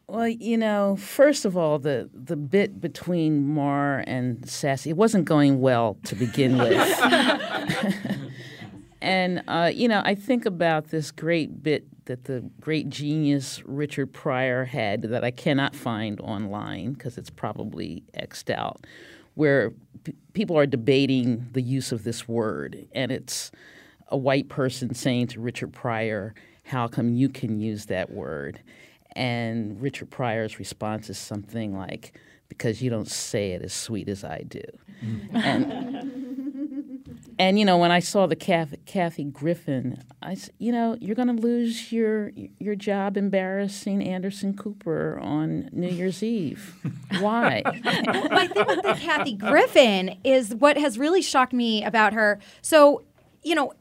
Well, 0.07 0.28
you 0.28 0.59
know, 0.59 0.97
first 0.97 1.45
of 1.45 1.57
all, 1.57 1.78
the 1.78 2.11
the 2.12 2.37
bit 2.37 2.80
between 2.80 3.47
Maher 3.49 4.05
and 4.07 4.49
Sassy 4.49 4.91
it 4.91 4.97
wasn't 4.97 5.24
going 5.24 5.61
well 5.61 5.97
to 6.05 6.14
begin 6.14 6.59
with. 6.59 7.01
and 9.01 9.43
uh, 9.49 9.70
you 9.72 9.89
know, 9.89 10.03
I 10.05 10.14
think 10.14 10.45
about 10.45 10.89
this 10.89 11.11
great 11.11 11.62
bit 11.62 11.87
that 12.07 12.24
the 12.24 12.48
great 12.61 12.88
genius 12.88 13.62
Richard 13.64 14.12
Pryor 14.12 14.64
had 14.64 15.02
that 15.02 15.24
I 15.24 15.30
cannot 15.30 15.74
find 15.74 16.20
online 16.20 16.92
because 16.92 17.18
it's 17.18 17.30
probably 17.30 18.05
xed 18.14 18.50
out, 18.50 18.86
where 19.34 19.72
p- 20.05 20.14
people 20.32 20.59
are 20.59 20.66
debating 20.66 21.48
the 21.52 21.62
use 21.62 21.92
of 21.92 22.05
this 22.05 22.28
word, 22.28 22.86
and 22.92 23.11
it's 23.11 23.50
a 24.09 24.16
white 24.16 24.48
person 24.48 24.94
saying 24.94 25.28
to 25.28 25.40
Richard 25.40 25.72
Pryor, 25.72 26.34
"How 26.64 26.88
come 26.88 27.14
you 27.14 27.28
can 27.28 27.59
use 27.59 27.86
that 27.86 28.11
word?" 28.11 28.61
And 29.16 29.80
Richard 29.80 30.11
Pryor's 30.11 30.59
response 30.59 31.09
is 31.09 31.18
something 31.18 31.76
like, 31.76 32.18
"Because 32.48 32.82
you 32.82 32.90
don't 32.90 33.09
say 33.09 33.52
it 33.52 33.62
as 33.62 33.72
sweet 33.72 34.09
as 34.09 34.24
I 34.24 34.42
do." 34.42 34.62
Mm. 35.02 35.34
And 35.34 36.34
and 37.39 37.59
you 37.59 37.64
know, 37.64 37.78
when 37.78 37.91
I 37.91 38.01
saw 38.01 38.26
the 38.26 38.37
Kathy, 38.37 38.78
Kathy 38.87 39.24
Griffin, 39.24 40.03
I 40.22 40.37
you 40.59 40.72
know, 40.72 40.97
you're 41.01 41.14
going 41.14 41.35
to 41.35 41.41
lose 41.43 41.93
your 41.93 42.30
your 42.59 42.74
job 42.74 43.16
embarrassing 43.16 44.03
Anderson 44.03 44.57
Cooper 44.57 45.18
on 45.20 45.68
New 45.72 45.89
Year's 45.89 46.22
Eve. 46.22 46.74
Why? 47.20 47.62
well, 47.85 48.28
my 48.30 48.47
thing 48.47 48.66
with 48.66 48.82
the 48.82 48.99
Kathy 49.01 49.35
Griffin 49.35 50.18
is 50.24 50.55
what 50.55 50.76
has 50.76 50.99
really 50.99 51.22
shocked 51.22 51.53
me 51.53 51.85
about 51.85 52.12
her. 52.12 52.39
So, 52.62 53.03
you 53.43 53.55
know, 53.55 53.72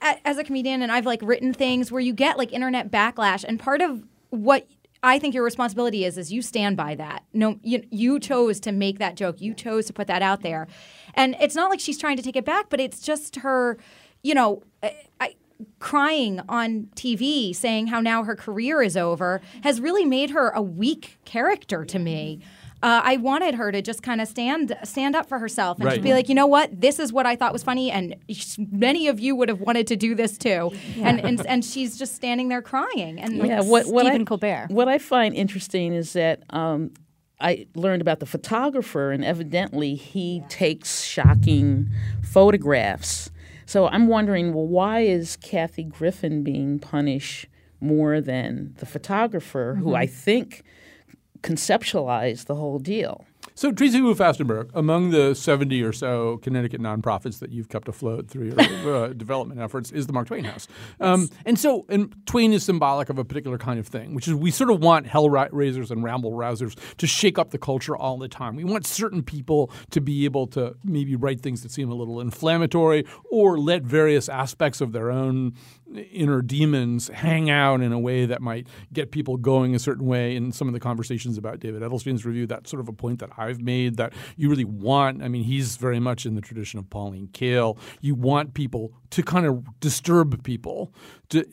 a- 0.00 0.26
as 0.26 0.38
a 0.38 0.44
comedian, 0.44 0.82
and 0.82 0.90
I've 0.92 1.06
like 1.06 1.20
written 1.22 1.52
things 1.52 1.90
where 1.90 2.00
you 2.00 2.12
get 2.12 2.38
like 2.38 2.52
internet 2.52 2.90
backlash, 2.90 3.44
and 3.44 3.58
part 3.58 3.80
of 3.80 4.02
what 4.30 4.66
I 5.04 5.18
think 5.18 5.34
your 5.34 5.42
responsibility 5.42 6.04
is 6.04 6.16
is 6.16 6.32
you 6.32 6.42
stand 6.42 6.76
by 6.76 6.94
that. 6.94 7.24
No, 7.32 7.58
you 7.62 7.82
you 7.90 8.20
chose 8.20 8.60
to 8.60 8.72
make 8.72 8.98
that 8.98 9.16
joke. 9.16 9.40
You 9.40 9.52
chose 9.52 9.86
to 9.86 9.92
put 9.92 10.06
that 10.06 10.22
out 10.22 10.42
there, 10.42 10.68
and 11.14 11.36
it's 11.40 11.54
not 11.54 11.70
like 11.70 11.80
she's 11.80 11.98
trying 11.98 12.16
to 12.16 12.22
take 12.22 12.36
it 12.36 12.44
back, 12.44 12.66
but 12.70 12.80
it's 12.80 13.00
just 13.00 13.36
her, 13.36 13.78
you 14.22 14.34
know. 14.34 14.62
I, 14.82 14.94
I, 15.20 15.34
crying 15.78 16.40
on 16.48 16.88
TV 16.96 17.54
saying 17.54 17.86
how 17.86 18.00
now 18.00 18.24
her 18.24 18.34
career 18.34 18.82
is 18.82 18.96
over 18.96 19.40
has 19.62 19.80
really 19.80 20.04
made 20.04 20.30
her 20.30 20.48
a 20.50 20.60
weak 20.60 21.18
character 21.24 21.84
to 21.84 22.00
me. 22.00 22.40
uh, 22.82 23.00
I 23.04 23.16
wanted 23.18 23.54
her 23.54 23.70
to 23.70 23.80
just 23.80 24.02
kind 24.02 24.20
of 24.20 24.26
stand 24.26 24.76
stand 24.82 25.14
up 25.14 25.28
for 25.28 25.38
herself 25.38 25.78
and 25.78 25.84
to 25.84 25.90
Right. 25.90 26.02
be 26.02 26.12
like, 26.12 26.28
you 26.28 26.34
know 26.34 26.48
what, 26.48 26.80
this 26.80 26.98
is 26.98 27.12
what 27.12 27.26
I 27.26 27.36
thought 27.36 27.52
was 27.52 27.62
funny, 27.62 27.92
and 27.92 28.16
many 28.58 29.06
of 29.06 29.20
you 29.20 29.36
would 29.36 29.48
have 29.48 29.60
wanted 29.60 29.86
to 29.86 29.94
do 29.96 30.16
this 30.16 30.36
too. 30.36 30.72
And, 31.00 31.20
and 31.20 31.46
and 31.46 31.64
she's 31.64 31.96
just 31.96 32.16
standing 32.16 32.48
there 32.48 32.62
crying. 32.62 33.20
And 33.20 33.36
yeah, 33.36 33.60
what, 33.60 33.86
what 33.86 34.06
Stephen 34.06 34.22
I, 34.22 34.24
Colbert. 34.24 34.66
What 34.68 34.88
I 34.88 34.98
find 34.98 35.32
interesting 35.36 35.92
is 35.94 36.12
that 36.14 36.42
um, 36.50 36.90
I 37.42 37.66
learned 37.74 38.00
about 38.00 38.20
the 38.20 38.26
photographer, 38.26 39.10
and 39.10 39.24
evidently 39.24 39.94
he 39.96 40.42
takes 40.48 41.02
shocking 41.02 41.90
photographs. 42.22 43.30
So 43.66 43.88
I'm 43.88 44.06
wondering, 44.06 44.54
well, 44.54 44.66
why 44.66 45.00
is 45.00 45.36
Kathy 45.36 45.84
Griffin 45.84 46.42
being 46.42 46.78
punished 46.78 47.46
more 47.80 48.20
than 48.20 48.74
the 48.78 48.86
photographer, 48.86 49.76
who 49.80 49.90
Mhm. 49.90 49.96
I 49.96 50.06
think 50.06 50.62
conceptualized 51.42 52.46
the 52.46 52.54
whole 52.54 52.78
deal? 52.78 53.24
So, 53.62 53.70
Tracy 53.70 54.00
Wu 54.00 54.12
Fastenberg, 54.12 54.70
among 54.74 55.10
the 55.10 55.36
70 55.36 55.80
or 55.84 55.92
so 55.92 56.38
Connecticut 56.38 56.80
nonprofits 56.80 57.38
that 57.38 57.52
you've 57.52 57.68
kept 57.68 57.86
afloat 57.86 58.26
through 58.26 58.46
your 58.46 58.60
uh, 59.04 59.12
development 59.12 59.60
efforts 59.60 59.92
is 59.92 60.08
the 60.08 60.12
Mark 60.12 60.26
Twain 60.26 60.42
House. 60.42 60.66
Um, 60.98 61.30
and 61.46 61.56
so, 61.56 61.86
and 61.88 62.12
Twain 62.26 62.52
is 62.52 62.64
symbolic 62.64 63.08
of 63.08 63.18
a 63.18 63.24
particular 63.24 63.58
kind 63.58 63.78
of 63.78 63.86
thing, 63.86 64.16
which 64.16 64.26
is 64.26 64.34
we 64.34 64.50
sort 64.50 64.72
of 64.72 64.80
want 64.80 65.06
hell 65.06 65.30
raisers 65.30 65.92
and 65.92 66.02
ramble 66.02 66.32
rousers 66.32 66.76
to 66.96 67.06
shake 67.06 67.38
up 67.38 67.50
the 67.50 67.58
culture 67.58 67.96
all 67.96 68.18
the 68.18 68.26
time. 68.26 68.56
We 68.56 68.64
want 68.64 68.84
certain 68.84 69.22
people 69.22 69.70
to 69.90 70.00
be 70.00 70.24
able 70.24 70.48
to 70.48 70.74
maybe 70.82 71.14
write 71.14 71.40
things 71.40 71.62
that 71.62 71.70
seem 71.70 71.88
a 71.88 71.94
little 71.94 72.20
inflammatory 72.20 73.06
or 73.30 73.60
let 73.60 73.84
various 73.84 74.28
aspects 74.28 74.80
of 74.80 74.90
their 74.90 75.12
own 75.12 75.54
inner 75.96 76.42
demons 76.42 77.08
hang 77.08 77.50
out 77.50 77.80
in 77.80 77.92
a 77.92 77.98
way 77.98 78.26
that 78.26 78.40
might 78.40 78.66
get 78.92 79.10
people 79.10 79.36
going 79.36 79.74
a 79.74 79.78
certain 79.78 80.06
way. 80.06 80.36
In 80.36 80.52
some 80.52 80.68
of 80.68 80.74
the 80.74 80.80
conversations 80.80 81.38
about 81.38 81.60
David 81.60 81.82
Edelstein's 81.82 82.24
review, 82.24 82.46
that's 82.46 82.70
sort 82.70 82.80
of 82.80 82.88
a 82.88 82.92
point 82.92 83.20
that 83.20 83.30
I've 83.36 83.60
made 83.60 83.96
that 83.96 84.12
you 84.36 84.48
really 84.48 84.64
want. 84.64 85.22
I 85.22 85.28
mean, 85.28 85.44
he's 85.44 85.76
very 85.76 86.00
much 86.00 86.26
in 86.26 86.34
the 86.34 86.40
tradition 86.40 86.78
of 86.78 86.88
Pauline 86.90 87.28
Kael. 87.28 87.78
You 88.00 88.14
want 88.14 88.54
people 88.54 88.92
to 89.10 89.22
kind 89.22 89.46
of 89.46 89.80
disturb 89.80 90.42
people 90.44 90.92
to 91.30 91.46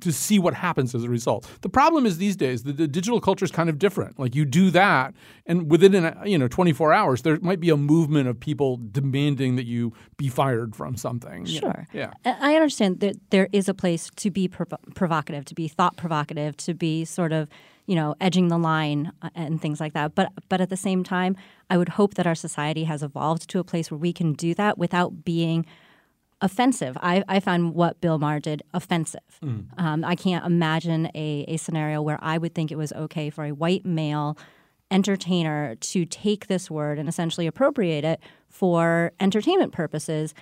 to 0.00 0.12
see 0.12 0.38
what 0.38 0.54
happens 0.54 0.94
as 0.94 1.04
a 1.04 1.08
result. 1.08 1.48
The 1.62 1.68
problem 1.68 2.06
is 2.06 2.18
these 2.18 2.36
days 2.36 2.62
the, 2.62 2.72
the 2.72 2.86
digital 2.86 3.20
culture 3.20 3.44
is 3.44 3.50
kind 3.50 3.68
of 3.68 3.78
different. 3.78 4.18
Like 4.18 4.34
you 4.34 4.44
do 4.44 4.70
that, 4.70 5.14
and 5.46 5.70
within 5.70 5.94
an, 5.94 6.16
you 6.24 6.38
know 6.38 6.48
24 6.48 6.92
hours, 6.92 7.22
there 7.22 7.38
might 7.40 7.60
be 7.60 7.70
a 7.70 7.76
movement 7.76 8.28
of 8.28 8.38
people 8.38 8.78
demanding 8.90 9.56
that 9.56 9.66
you 9.66 9.92
be 10.16 10.28
fired 10.28 10.76
from 10.76 10.96
something. 10.96 11.44
Sure. 11.44 11.86
Yeah. 11.92 12.12
I 12.24 12.54
understand 12.54 13.00
that 13.00 13.16
there 13.30 13.48
is 13.52 13.68
a 13.68 13.74
place 13.74 14.10
to 14.16 14.30
be 14.30 14.48
provo- 14.48 14.78
provocative, 14.94 15.44
to 15.46 15.54
be 15.54 15.68
thought 15.68 15.96
provocative, 15.96 16.56
to 16.58 16.74
be 16.74 17.04
sort 17.04 17.32
of, 17.32 17.48
you 17.86 17.96
know, 17.96 18.14
edging 18.20 18.48
the 18.48 18.58
line 18.58 19.12
uh, 19.22 19.30
and 19.34 19.60
things 19.60 19.80
like 19.80 19.94
that. 19.94 20.14
But 20.14 20.30
but 20.48 20.60
at 20.60 20.70
the 20.70 20.76
same 20.76 21.02
time, 21.02 21.36
I 21.68 21.76
would 21.76 21.90
hope 21.90 22.14
that 22.14 22.26
our 22.26 22.36
society 22.36 22.84
has 22.84 23.02
evolved 23.02 23.48
to 23.50 23.58
a 23.58 23.64
place 23.64 23.90
where 23.90 23.98
we 23.98 24.12
can 24.12 24.34
do 24.34 24.54
that 24.54 24.78
without 24.78 25.24
being 25.24 25.66
offensive. 26.42 26.98
I, 27.00 27.24
I 27.28 27.40
found 27.40 27.74
what 27.74 28.00
Bill 28.00 28.18
Maher 28.18 28.40
did 28.40 28.62
offensive. 28.74 29.20
Mm. 29.42 29.66
Um, 29.78 30.04
I 30.04 30.14
can't 30.16 30.44
imagine 30.44 31.06
a, 31.14 31.44
a 31.48 31.56
scenario 31.56 32.02
where 32.02 32.18
I 32.20 32.36
would 32.36 32.54
think 32.54 32.70
it 32.70 32.76
was 32.76 32.92
okay 32.92 33.30
for 33.30 33.44
a 33.44 33.52
white 33.52 33.86
male 33.86 34.36
entertainer 34.90 35.74
to 35.76 36.04
take 36.04 36.48
this 36.48 36.70
word 36.70 36.98
and 36.98 37.08
essentially 37.08 37.46
appropriate 37.46 38.04
it 38.04 38.20
for 38.50 39.12
entertainment 39.20 39.72
purposes 39.72 40.34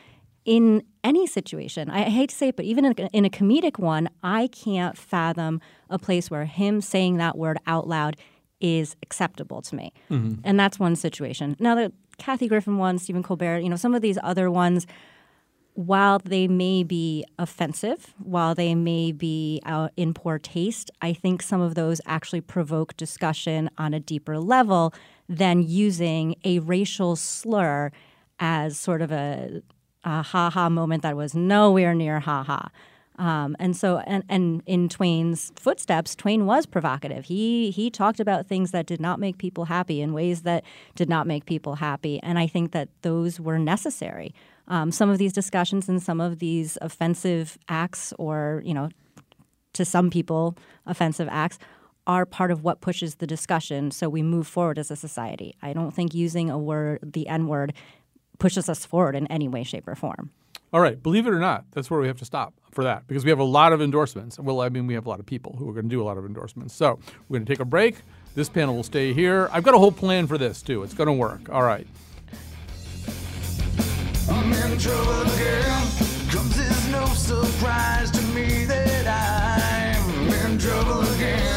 in 0.45 0.83
any 1.05 1.27
situation. 1.27 1.89
I 1.91 2.03
hate 2.03 2.31
to 2.31 2.37
say 2.37 2.49
it, 2.49 2.57
but 2.57 2.65
even 2.65 2.85
in 2.87 2.95
a, 2.99 3.07
in 3.13 3.25
a 3.25 3.31
comedic 3.31 3.79
one, 3.79 4.09
I 4.23 4.49
can't 4.49 4.97
fathom 4.97 5.61
a 5.89 5.99
place 5.99 6.31
where 6.31 6.47
him 6.47 6.81
saying 6.81 7.19
that 7.19 7.39
word 7.39 7.59
out 7.67 7.87
loud 7.87 8.17
is 8.61 8.97
acceptable 9.03 9.63
to 9.63 9.75
me. 9.77 9.93
Mhm. 10.11 10.41
And 10.45 10.59
that's 10.59 10.79
one 10.79 10.97
situation. 10.97 11.57
Now, 11.61 11.75
the 11.75 11.93
Kathy 12.19 12.49
Griffin 12.49 12.77
one, 12.77 12.99
Stephen 12.99 13.23
Colbert, 13.23 13.61
you 13.61 13.69
know, 13.69 13.77
some 13.77 13.95
of 13.95 14.03
these 14.03 14.19
other 14.23 14.51
ones, 14.51 14.87
while 15.75 16.19
they 16.19 16.49
may 16.49 16.83
be 16.83 17.25
offensive, 17.39 18.15
while 18.19 18.55
they 18.55 18.75
may 18.75 19.13
be 19.13 19.61
uh, 19.65 19.89
in 19.97 20.13
poor 20.15 20.39
taste, 20.39 20.91
I 21.01 21.13
think 21.13 21.43
some 21.43 21.61
of 21.61 21.75
those 21.75 22.01
actually 22.07 22.41
provoke 22.41 22.97
discussion 22.97 23.71
on 23.79 23.95
a 23.95 24.01
deeper 24.01 24.39
level 24.39 24.93
than 25.29 25.63
using 25.63 26.35
a 26.45 26.59
racial 26.59 27.17
slur 27.17 27.93
as 28.39 28.79
sort 28.79 29.01
of 29.01 29.13
a, 29.13 29.63
a 30.05 30.23
ha 30.23 30.51
ha 30.51 30.69
moment 30.69 31.03
that 31.03 31.17
was 31.17 31.35
nowhere 31.35 31.95
near 31.95 32.21
ha 32.21 32.43
ha. 32.43 32.71
Um, 33.21 33.55
and 33.61 33.77
so, 33.77 33.99
and, 33.99 34.25
and 34.31 34.63
in 34.65 34.89
Twain's 34.89 35.53
footsteps, 35.55 36.17
Twain 36.17 36.47
was 36.47 36.65
provocative. 36.65 37.27
He 37.27 37.71
he 37.71 37.91
talked 37.91 38.19
about 38.19 38.47
things 38.47 38.71
that 38.71 38.87
did 38.87 38.99
not 38.99 39.21
make 39.21 39.37
people 39.37 39.67
happy 39.67 40.01
in 40.01 40.15
ways 40.15 40.41
that 40.43 40.65
did 40.95 41.11
not 41.11 41.27
make 41.27 41.45
people 41.45 41.75
happy, 41.75 42.19
and 42.23 42.39
I 42.39 42.47
think 42.47 42.73
that 42.73 42.89
those 43.03 43.39
were 43.39 43.59
necessary. 43.59 44.35
Um, 44.71 44.91
some 44.91 45.11
of 45.11 45.19
these 45.19 45.33
discussions 45.33 45.89
and 45.89 46.03
some 46.03 46.21
of 46.21 46.39
these 46.39 46.79
offensive 46.81 47.59
acts, 47.69 48.15
or 48.19 48.63
you 48.65 48.73
know, 48.73 48.89
to 49.75 49.85
some 49.85 50.09
people, 50.09 50.57
offensive 50.87 51.29
acts, 51.31 51.59
are 52.07 52.25
part 52.25 52.51
of 52.51 52.65
what 52.65 52.81
pushes 52.81 53.17
the 53.17 53.27
discussion. 53.27 53.91
So 53.91 54.09
we 54.09 54.23
move 54.23 54.47
forward 54.47 54.79
as 54.79 54.91
a 54.91 54.97
society. 54.97 55.55
I 55.61 55.73
don't 55.73 55.93
think 55.93 56.15
using 56.15 56.49
a 56.49 56.59
word, 56.59 57.01
the 57.03 57.29
N 57.29 57.47
word, 57.47 57.75
pushes 58.39 58.69
us 58.69 58.87
forward 58.87 59.15
in 59.15 59.27
any 59.27 59.49
way, 59.49 59.65
shape, 59.65 59.87
or 59.87 59.95
form. 59.95 60.31
All 60.73 60.81
right, 60.81 61.03
believe 61.03 61.27
it 61.27 61.31
or 61.31 61.41
not, 61.41 61.65
that's 61.73 61.91
where 61.91 62.01
we 62.01 62.07
have 62.07 62.19
to 62.19 62.25
stop 62.25 62.55
for 62.71 62.85
that 62.85 63.07
because 63.09 63.25
we 63.25 63.31
have 63.31 63.41
a 63.41 63.45
lot 63.45 63.73
of 63.73 63.83
endorsements. 63.83 64.39
Well, 64.39 64.61
I 64.61 64.69
mean, 64.69 64.87
we 64.87 64.95
have 64.95 65.05
a 65.05 65.09
lot 65.09 65.19
of 65.19 65.27
people 65.27 65.57
who 65.59 65.69
are 65.69 65.73
going 65.73 65.87
to 65.87 65.91
do 65.91 66.01
a 66.01 66.05
lot 66.05 66.17
of 66.17 66.25
endorsements. 66.25 66.75
So 66.75 67.01
we're 67.29 67.39
going 67.39 67.47
to 67.47 67.53
take 67.53 67.61
a 67.61 67.65
break. 67.65 67.97
This 68.37 68.49
panel 68.49 68.77
will 68.77 68.85
stay 68.85 69.13
here. 69.13 69.49
I've 69.51 69.65
got 69.65 69.75
a 69.75 69.79
whole 69.79 69.91
plan 69.91 70.29
for 70.29 70.39
this 70.39 70.63
too. 70.63 70.85
It's 70.85 70.95
going 70.95 71.09
to 71.09 71.13
work. 71.13 71.51
All 71.51 71.65
right. 71.65 71.89
I'm 74.31 74.53
in 74.53 74.79
trouble 74.79 75.23
again. 75.23 75.83
Cause 76.31 76.59
it's 76.59 76.89
no 76.89 77.05
surprise 77.07 78.11
to 78.13 78.23
me 78.35 78.65
that 78.65 79.07
I'm 79.09 80.29
in 80.29 80.59
trouble 80.59 81.01
again. 81.15 81.51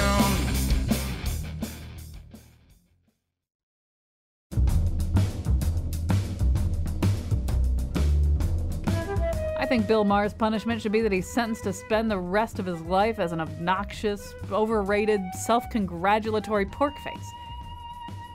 I 9.60 9.66
think 9.66 9.88
Bill 9.88 10.04
Maher's 10.04 10.34
punishment 10.34 10.82
should 10.82 10.92
be 10.92 11.02
that 11.02 11.12
he's 11.12 11.28
sentenced 11.28 11.64
to 11.64 11.74
spend 11.74 12.10
the 12.10 12.18
rest 12.18 12.60
of 12.60 12.66
his 12.66 12.82
life 12.82 13.20
as 13.20 13.32
an 13.32 13.40
obnoxious, 13.40 14.34
overrated, 14.52 15.22
self 15.46 15.64
congratulatory 15.70 16.66
pork 16.66 16.98
face. 17.00 17.32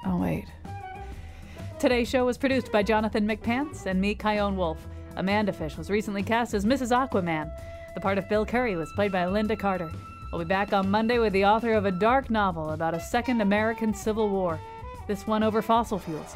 Oh, 0.06 0.16
wait. 0.16 0.46
Today's 1.78 2.08
show 2.08 2.26
was 2.26 2.36
produced 2.36 2.72
by 2.72 2.82
Jonathan 2.82 3.24
McPants 3.24 3.86
and 3.86 4.00
me, 4.00 4.12
Chion 4.12 4.56
Wolf. 4.56 4.84
Amanda 5.14 5.52
Fish 5.52 5.76
was 5.76 5.90
recently 5.90 6.24
cast 6.24 6.52
as 6.52 6.64
Mrs. 6.64 6.90
Aquaman. 6.90 7.48
The 7.94 8.00
part 8.00 8.18
of 8.18 8.28
Bill 8.28 8.44
Curry 8.44 8.74
was 8.74 8.92
played 8.94 9.12
by 9.12 9.26
Lynda 9.26 9.56
Carter. 9.56 9.88
We'll 10.32 10.40
be 10.40 10.48
back 10.48 10.72
on 10.72 10.90
Monday 10.90 11.20
with 11.20 11.32
the 11.32 11.44
author 11.44 11.74
of 11.74 11.86
a 11.86 11.92
dark 11.92 12.30
novel 12.30 12.70
about 12.70 12.94
a 12.94 13.00
second 13.00 13.40
American 13.42 13.94
Civil 13.94 14.28
War, 14.28 14.58
this 15.06 15.24
one 15.24 15.44
over 15.44 15.62
fossil 15.62 16.00
fuels. 16.00 16.34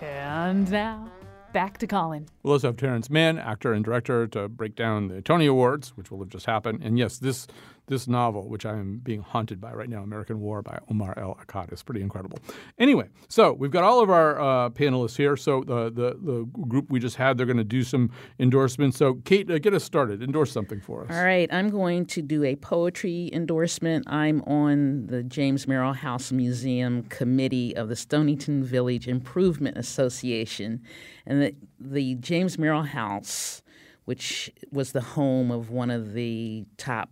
And 0.00 0.70
now, 0.70 1.10
back 1.52 1.78
to 1.78 1.88
Colin. 1.88 2.26
We'll 2.44 2.52
also 2.52 2.68
have 2.68 2.76
Terrence 2.76 3.10
Mann, 3.10 3.36
actor 3.36 3.72
and 3.72 3.84
director, 3.84 4.28
to 4.28 4.48
break 4.48 4.76
down 4.76 5.08
the 5.08 5.20
Tony 5.20 5.46
Awards, 5.46 5.96
which 5.96 6.12
will 6.12 6.20
have 6.20 6.28
just 6.28 6.46
happened. 6.46 6.84
And 6.84 6.96
yes, 6.96 7.18
this 7.18 7.48
this 7.88 8.06
novel, 8.06 8.48
which 8.48 8.64
I 8.64 8.72
am 8.72 8.98
being 9.02 9.22
haunted 9.22 9.60
by 9.60 9.72
right 9.72 9.88
now, 9.88 10.02
American 10.02 10.40
War 10.40 10.62
by 10.62 10.78
Omar 10.90 11.14
El 11.18 11.34
Akkad, 11.34 11.72
is 11.72 11.82
pretty 11.82 12.02
incredible. 12.02 12.38
Anyway, 12.78 13.08
so 13.28 13.52
we've 13.52 13.70
got 13.70 13.84
all 13.84 14.00
of 14.00 14.10
our 14.10 14.40
uh, 14.40 14.70
panelists 14.70 15.16
here. 15.16 15.36
So 15.36 15.64
the, 15.64 15.90
the 15.90 16.18
the 16.22 16.44
group 16.68 16.90
we 16.90 17.00
just 17.00 17.16
had, 17.16 17.36
they're 17.36 17.46
going 17.46 17.56
to 17.56 17.64
do 17.64 17.82
some 17.82 18.10
endorsements. 18.38 18.96
So 18.96 19.14
Kate, 19.24 19.50
uh, 19.50 19.58
get 19.58 19.74
us 19.74 19.84
started. 19.84 20.22
Endorse 20.22 20.52
something 20.52 20.80
for 20.80 21.04
us. 21.04 21.10
All 21.10 21.24
right, 21.24 21.48
I'm 21.52 21.70
going 21.70 22.06
to 22.06 22.22
do 22.22 22.44
a 22.44 22.56
poetry 22.56 23.30
endorsement. 23.32 24.08
I'm 24.08 24.42
on 24.42 25.06
the 25.06 25.22
James 25.22 25.66
Merrill 25.66 25.94
House 25.94 26.30
Museum 26.30 27.02
committee 27.04 27.74
of 27.76 27.88
the 27.88 27.96
Stonington 27.96 28.62
Village 28.62 29.08
Improvement 29.08 29.76
Association. 29.76 30.82
And 31.26 31.42
the, 31.42 31.54
the 31.80 32.14
James 32.16 32.58
Merrill 32.58 32.82
House, 32.82 33.62
which 34.04 34.50
was 34.70 34.92
the 34.92 35.00
home 35.00 35.50
of 35.50 35.70
one 35.70 35.90
of 35.90 36.12
the 36.12 36.64
top 36.76 37.10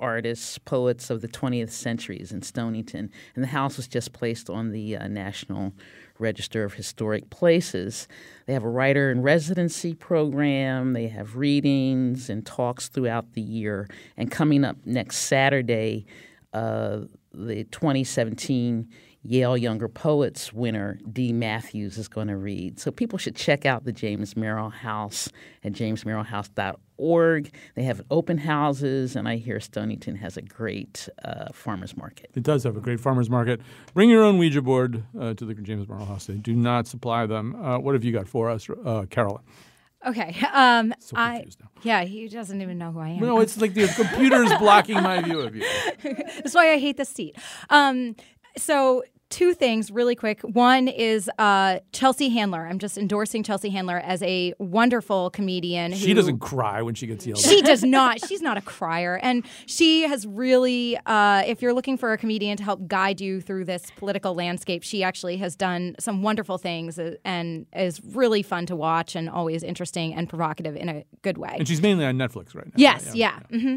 artists, 0.00 0.58
poets 0.58 1.10
of 1.10 1.20
the 1.20 1.28
20th 1.28 1.70
centuries 1.70 2.32
in 2.32 2.42
Stonington. 2.42 3.10
And 3.34 3.44
the 3.44 3.48
house 3.48 3.76
was 3.76 3.88
just 3.88 4.12
placed 4.12 4.50
on 4.50 4.70
the 4.70 4.96
uh, 4.96 5.08
National 5.08 5.72
Register 6.18 6.64
of 6.64 6.74
Historic 6.74 7.30
Places. 7.30 8.08
They 8.46 8.52
have 8.52 8.64
a 8.64 8.68
writer 8.68 9.10
in 9.10 9.22
residency 9.22 9.94
program, 9.94 10.92
they 10.92 11.08
have 11.08 11.36
readings 11.36 12.28
and 12.30 12.44
talks 12.44 12.88
throughout 12.88 13.32
the 13.34 13.40
year. 13.40 13.88
And 14.16 14.30
coming 14.30 14.64
up 14.64 14.76
next 14.84 15.18
Saturday, 15.18 16.06
uh, 16.52 17.00
the 17.32 17.64
2017 17.64 18.88
Yale 19.22 19.56
Younger 19.56 19.88
Poets 19.88 20.52
winner 20.52 20.98
Dee 21.12 21.32
Matthews 21.32 21.98
is 21.98 22.08
going 22.08 22.28
to 22.28 22.36
read. 22.36 22.80
So 22.80 22.90
people 22.90 23.18
should 23.18 23.36
check 23.36 23.66
out 23.66 23.84
the 23.84 23.92
James 23.92 24.36
Merrill 24.36 24.70
House 24.70 25.28
at 25.62 25.72
jamesmerrillhouse.org. 25.72 26.78
They 26.98 27.82
have 27.84 28.02
open 28.10 28.38
houses, 28.38 29.16
and 29.16 29.28
I 29.28 29.36
hear 29.36 29.60
Stonington 29.60 30.16
has 30.16 30.36
a 30.36 30.42
great 30.42 31.08
uh, 31.24 31.52
farmers 31.52 31.96
market. 31.96 32.30
It 32.34 32.42
does 32.42 32.64
have 32.64 32.76
a 32.76 32.80
great 32.80 33.00
farmers 33.00 33.30
market. 33.30 33.60
Bring 33.94 34.10
your 34.10 34.22
own 34.24 34.38
Ouija 34.38 34.62
board 34.62 35.04
uh, 35.18 35.34
to 35.34 35.44
the 35.44 35.54
James 35.54 35.88
Merrill 35.88 36.06
House. 36.06 36.26
They 36.26 36.34
do 36.34 36.54
not 36.54 36.86
supply 36.86 37.26
them. 37.26 37.54
Uh, 37.54 37.78
what 37.78 37.94
have 37.94 38.04
you 38.04 38.12
got 38.12 38.28
for 38.28 38.50
us, 38.50 38.68
uh, 38.84 39.06
Carolyn? 39.08 39.42
Okay. 40.06 40.36
Um, 40.52 40.94
I 41.14 41.44
yeah, 41.82 42.04
he 42.04 42.28
doesn't 42.28 42.60
even 42.62 42.78
know 42.78 42.92
who 42.92 43.00
I 43.00 43.08
am. 43.10 43.20
No, 43.20 43.40
it's 43.40 43.60
like 43.60 43.74
the 43.74 43.88
computer 43.88 44.44
is 44.44 44.54
blocking 44.54 45.02
my 45.02 45.20
view 45.20 45.40
of 45.40 45.56
you. 45.56 45.64
That's 46.02 46.54
why 46.54 46.72
I 46.72 46.78
hate 46.78 46.96
this 46.96 47.08
seat. 47.08 47.36
Um, 47.68 48.14
so 48.56 49.02
two 49.30 49.52
things 49.54 49.90
really 49.90 50.14
quick. 50.14 50.40
One 50.42 50.88
is 50.88 51.30
uh, 51.38 51.80
Chelsea 51.92 52.28
Handler. 52.30 52.66
I'm 52.66 52.78
just 52.78 52.96
endorsing 52.96 53.42
Chelsea 53.42 53.68
Handler 53.68 53.98
as 53.98 54.22
a 54.22 54.54
wonderful 54.58 55.30
comedian. 55.30 55.92
She 55.94 56.08
who- 56.08 56.14
doesn't 56.14 56.38
cry 56.38 56.80
when 56.82 56.94
she 56.94 57.06
gets 57.06 57.26
yelled 57.26 57.44
at. 57.44 57.50
She 57.50 57.60
does 57.62 57.82
not. 57.98 58.26
She's 58.26 58.40
not 58.40 58.56
a 58.56 58.60
crier. 58.62 59.18
And 59.22 59.44
she 59.66 60.02
has 60.02 60.26
really, 60.26 60.96
uh, 61.06 61.42
if 61.46 61.60
you're 61.60 61.74
looking 61.74 61.98
for 61.98 62.12
a 62.12 62.18
comedian 62.18 62.56
to 62.56 62.64
help 62.64 62.86
guide 62.88 63.20
you 63.20 63.40
through 63.40 63.66
this 63.66 63.84
political 63.96 64.34
landscape, 64.34 64.82
she 64.82 65.02
actually 65.02 65.36
has 65.38 65.56
done 65.56 65.94
some 65.98 66.22
wonderful 66.22 66.56
things 66.58 66.98
uh, 66.98 67.16
and 67.24 67.66
is 67.76 68.00
really 68.04 68.42
fun 68.42 68.64
to 68.66 68.76
watch 68.76 69.14
and 69.14 69.28
always 69.28 69.62
interesting 69.62 70.14
and 70.14 70.28
provocative 70.28 70.74
in 70.76 70.88
a 70.88 71.04
good 71.22 71.36
way. 71.38 71.54
And 71.58 71.68
she's 71.68 71.82
mainly 71.82 72.04
on 72.06 72.16
Netflix 72.16 72.54
right 72.54 72.66
now. 72.66 72.72
Yes, 72.76 73.14
yeah. 73.14 73.40
hmm 73.50 73.76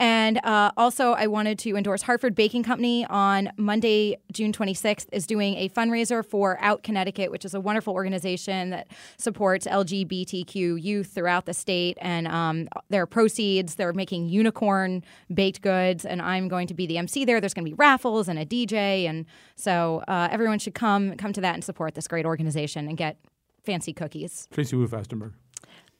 And 0.00 0.40
uh, 0.44 0.72
also, 0.78 1.12
I 1.12 1.26
wanted 1.26 1.58
to 1.60 1.76
endorse 1.76 2.00
Hartford 2.00 2.34
Baking 2.34 2.62
Company 2.62 3.04
on 3.10 3.50
Monday, 3.58 4.16
June 4.32 4.50
26th, 4.50 5.06
is 5.12 5.26
doing 5.26 5.56
a 5.56 5.68
fundraiser 5.68 6.24
for 6.24 6.56
Out 6.62 6.82
Connecticut, 6.82 7.30
which 7.30 7.44
is 7.44 7.52
a 7.52 7.60
wonderful 7.60 7.92
organization 7.92 8.70
that 8.70 8.88
supports 9.18 9.66
LGBTQ 9.66 10.82
youth 10.82 11.12
throughout 11.12 11.44
the 11.44 11.52
state. 11.52 11.98
And 12.00 12.26
um, 12.28 12.66
their 12.88 13.04
proceeds, 13.04 13.74
they're 13.74 13.92
making 13.92 14.30
unicorn 14.30 15.04
baked 15.34 15.60
goods, 15.60 16.06
and 16.06 16.22
I'm 16.22 16.48
going 16.48 16.66
to 16.68 16.74
be 16.74 16.86
the 16.86 16.96
MC 16.96 17.26
there. 17.26 17.38
There's 17.38 17.52
going 17.52 17.66
to 17.66 17.70
be 17.70 17.74
raffles 17.74 18.26
and 18.26 18.38
a 18.38 18.46
DJ, 18.46 19.04
and 19.04 19.26
so 19.54 20.02
uh, 20.08 20.28
everyone 20.30 20.58
should 20.58 20.74
come 20.74 21.14
come 21.16 21.34
to 21.34 21.42
that 21.42 21.52
and 21.52 21.62
support 21.62 21.94
this 21.94 22.08
great 22.08 22.24
organization 22.24 22.88
and 22.88 22.96
get 22.96 23.18
fancy 23.64 23.92
cookies. 23.92 24.48
Tracy 24.50 24.76
Wu 24.76 24.88
Fastenberg. 24.88 25.32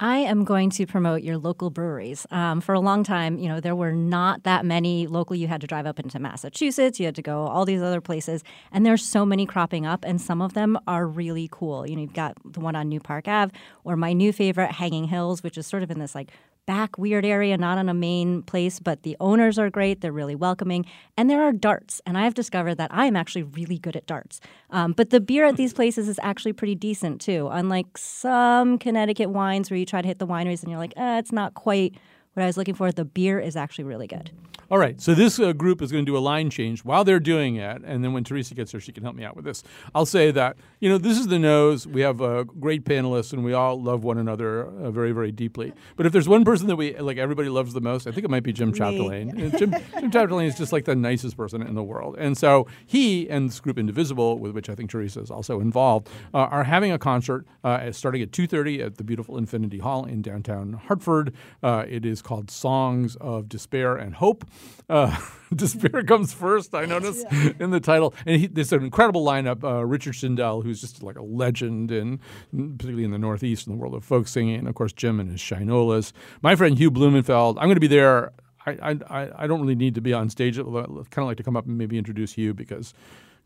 I 0.02 0.16
am 0.20 0.44
going 0.44 0.70
to 0.70 0.86
promote 0.86 1.22
your 1.22 1.36
local 1.36 1.68
breweries. 1.68 2.26
Um, 2.30 2.62
for 2.62 2.74
a 2.74 2.80
long 2.80 3.04
time, 3.04 3.36
you 3.36 3.50
know, 3.50 3.60
there 3.60 3.76
were 3.76 3.92
not 3.92 4.44
that 4.44 4.64
many 4.64 5.06
local. 5.06 5.36
You 5.36 5.46
had 5.46 5.60
to 5.60 5.66
drive 5.66 5.84
up 5.84 6.00
into 6.00 6.18
Massachusetts. 6.18 6.98
You 6.98 7.04
had 7.04 7.14
to 7.16 7.22
go 7.22 7.42
all 7.42 7.66
these 7.66 7.82
other 7.82 8.00
places, 8.00 8.42
and 8.72 8.86
there's 8.86 9.06
so 9.06 9.26
many 9.26 9.44
cropping 9.44 9.84
up, 9.84 10.06
and 10.06 10.18
some 10.18 10.40
of 10.40 10.54
them 10.54 10.78
are 10.86 11.06
really 11.06 11.50
cool. 11.52 11.86
You 11.86 11.96
know, 11.96 12.02
you've 12.02 12.14
got 12.14 12.34
the 12.50 12.60
one 12.60 12.76
on 12.76 12.88
New 12.88 12.98
Park 12.98 13.28
Ave, 13.28 13.52
or 13.84 13.94
my 13.94 14.14
new 14.14 14.32
favorite, 14.32 14.72
Hanging 14.72 15.04
Hills, 15.04 15.42
which 15.42 15.58
is 15.58 15.66
sort 15.66 15.82
of 15.82 15.90
in 15.90 15.98
this 15.98 16.14
like 16.14 16.32
back 16.66 16.98
weird 16.98 17.24
area, 17.24 17.56
not 17.56 17.78
on 17.78 17.88
a 17.88 17.94
main 17.94 18.42
place, 18.42 18.78
but 18.78 19.02
the 19.02 19.16
owners 19.20 19.58
are 19.58 19.70
great. 19.70 20.00
They're 20.00 20.12
really 20.12 20.34
welcoming. 20.34 20.86
And 21.16 21.28
there 21.28 21.42
are 21.42 21.52
darts. 21.52 22.00
And 22.06 22.16
I've 22.16 22.34
discovered 22.34 22.76
that 22.76 22.90
I 22.92 23.06
am 23.06 23.16
actually 23.16 23.42
really 23.42 23.78
good 23.78 23.96
at 23.96 24.06
darts. 24.06 24.40
Um, 24.70 24.92
but 24.92 25.10
the 25.10 25.20
beer 25.20 25.44
at 25.46 25.56
these 25.56 25.72
places 25.72 26.08
is 26.08 26.20
actually 26.22 26.52
pretty 26.52 26.74
decent 26.74 27.20
too. 27.20 27.48
Unlike 27.50 27.98
some 27.98 28.78
Connecticut 28.78 29.30
wines 29.30 29.70
where 29.70 29.78
you 29.78 29.86
try 29.86 30.00
to 30.00 30.08
hit 30.08 30.18
the 30.18 30.26
wineries 30.26 30.62
and 30.62 30.70
you're 30.70 30.78
like, 30.78 30.94
eh, 30.96 31.18
it's 31.18 31.32
not 31.32 31.54
quite 31.54 31.96
what 32.34 32.42
I 32.42 32.46
was 32.46 32.56
looking 32.56 32.74
for. 32.74 32.92
The 32.92 33.04
beer 33.04 33.38
is 33.38 33.56
actually 33.56 33.84
really 33.84 34.06
good. 34.06 34.30
All 34.70 34.78
right, 34.78 35.00
so 35.00 35.14
this 35.16 35.40
uh, 35.40 35.52
group 35.52 35.82
is 35.82 35.90
going 35.90 36.06
to 36.06 36.12
do 36.12 36.16
a 36.16 36.20
line 36.20 36.48
change 36.48 36.84
while 36.84 37.02
they're 37.02 37.18
doing 37.18 37.56
it, 37.56 37.82
and 37.84 38.04
then 38.04 38.12
when 38.12 38.22
Teresa 38.22 38.54
gets 38.54 38.70
here, 38.70 38.78
she 38.78 38.92
can 38.92 39.02
help 39.02 39.16
me 39.16 39.24
out 39.24 39.34
with 39.34 39.44
this. 39.44 39.64
I'll 39.96 40.06
say 40.06 40.30
that 40.30 40.56
you 40.78 40.88
know 40.88 40.96
this 40.96 41.18
is 41.18 41.26
the 41.26 41.40
nose. 41.40 41.88
We 41.88 42.02
have 42.02 42.22
uh, 42.22 42.44
great 42.44 42.84
panelists, 42.84 43.32
and 43.32 43.42
we 43.42 43.52
all 43.52 43.82
love 43.82 44.04
one 44.04 44.16
another 44.16 44.66
uh, 44.66 44.92
very, 44.92 45.10
very 45.10 45.32
deeply. 45.32 45.72
But 45.96 46.06
if 46.06 46.12
there's 46.12 46.28
one 46.28 46.44
person 46.44 46.68
that 46.68 46.76
we 46.76 46.96
like, 46.96 47.18
everybody 47.18 47.48
loves 47.48 47.72
the 47.72 47.80
most, 47.80 48.06
I 48.06 48.12
think 48.12 48.24
it 48.24 48.30
might 48.30 48.44
be 48.44 48.52
Jim 48.52 48.72
Chapdelaine. 48.72 49.58
Jim, 49.58 49.72
Jim 49.72 50.10
Chapdelaine 50.12 50.46
is 50.46 50.56
just 50.56 50.72
like 50.72 50.84
the 50.84 50.94
nicest 50.94 51.36
person 51.36 51.62
in 51.62 51.74
the 51.74 51.82
world, 51.82 52.14
and 52.16 52.38
so 52.38 52.68
he 52.86 53.28
and 53.28 53.48
this 53.48 53.58
group 53.58 53.76
Indivisible, 53.76 54.38
with 54.38 54.52
which 54.52 54.70
I 54.70 54.76
think 54.76 54.90
Teresa 54.90 55.18
is 55.20 55.32
also 55.32 55.58
involved, 55.58 56.08
uh, 56.32 56.38
are 56.38 56.62
having 56.62 56.92
a 56.92 56.98
concert 56.98 57.44
uh, 57.64 57.90
starting 57.90 58.22
at 58.22 58.30
2:30 58.30 58.86
at 58.86 58.98
the 58.98 59.04
beautiful 59.04 59.36
Infinity 59.36 59.78
Hall 59.78 60.04
in 60.04 60.22
downtown 60.22 60.74
Hartford. 60.74 61.34
Uh, 61.60 61.86
it 61.88 62.06
is 62.06 62.19
called 62.22 62.50
Songs 62.50 63.16
of 63.16 63.48
Despair 63.48 63.96
and 63.96 64.14
Hope. 64.14 64.44
Uh, 64.88 65.16
Despair 65.54 66.02
comes 66.02 66.32
first, 66.32 66.74
I 66.74 66.84
notice, 66.86 67.24
in 67.58 67.70
the 67.70 67.80
title. 67.80 68.14
And 68.26 68.40
he, 68.40 68.46
there's 68.46 68.72
an 68.72 68.84
incredible 68.84 69.24
lineup. 69.24 69.64
Uh, 69.64 69.84
Richard 69.84 70.14
Shindell, 70.14 70.62
who's 70.62 70.80
just 70.80 71.02
like 71.02 71.16
a 71.16 71.22
legend, 71.22 71.90
in, 71.90 72.20
particularly 72.52 73.04
in 73.04 73.10
the 73.10 73.18
Northeast 73.18 73.66
in 73.66 73.72
the 73.72 73.78
world 73.78 73.94
of 73.94 74.04
folk 74.04 74.28
singing. 74.28 74.56
And 74.56 74.68
of 74.68 74.74
course, 74.74 74.92
Jim 74.92 75.20
and 75.20 75.30
his 75.30 75.40
Shinolas. 75.40 76.12
My 76.42 76.56
friend 76.56 76.78
Hugh 76.78 76.90
Blumenfeld, 76.90 77.58
I'm 77.58 77.64
going 77.64 77.76
to 77.76 77.80
be 77.80 77.86
there. 77.86 78.32
I, 78.66 78.98
I, 79.08 79.44
I 79.44 79.46
don't 79.46 79.60
really 79.60 79.74
need 79.74 79.94
to 79.94 80.00
be 80.00 80.12
on 80.12 80.28
stage. 80.28 80.58
I'd 80.58 80.64
kind 80.64 81.08
of 81.18 81.24
like 81.24 81.38
to 81.38 81.42
come 81.42 81.56
up 81.56 81.66
and 81.66 81.78
maybe 81.78 81.96
introduce 81.96 82.32
Hugh 82.32 82.52
because 82.52 82.92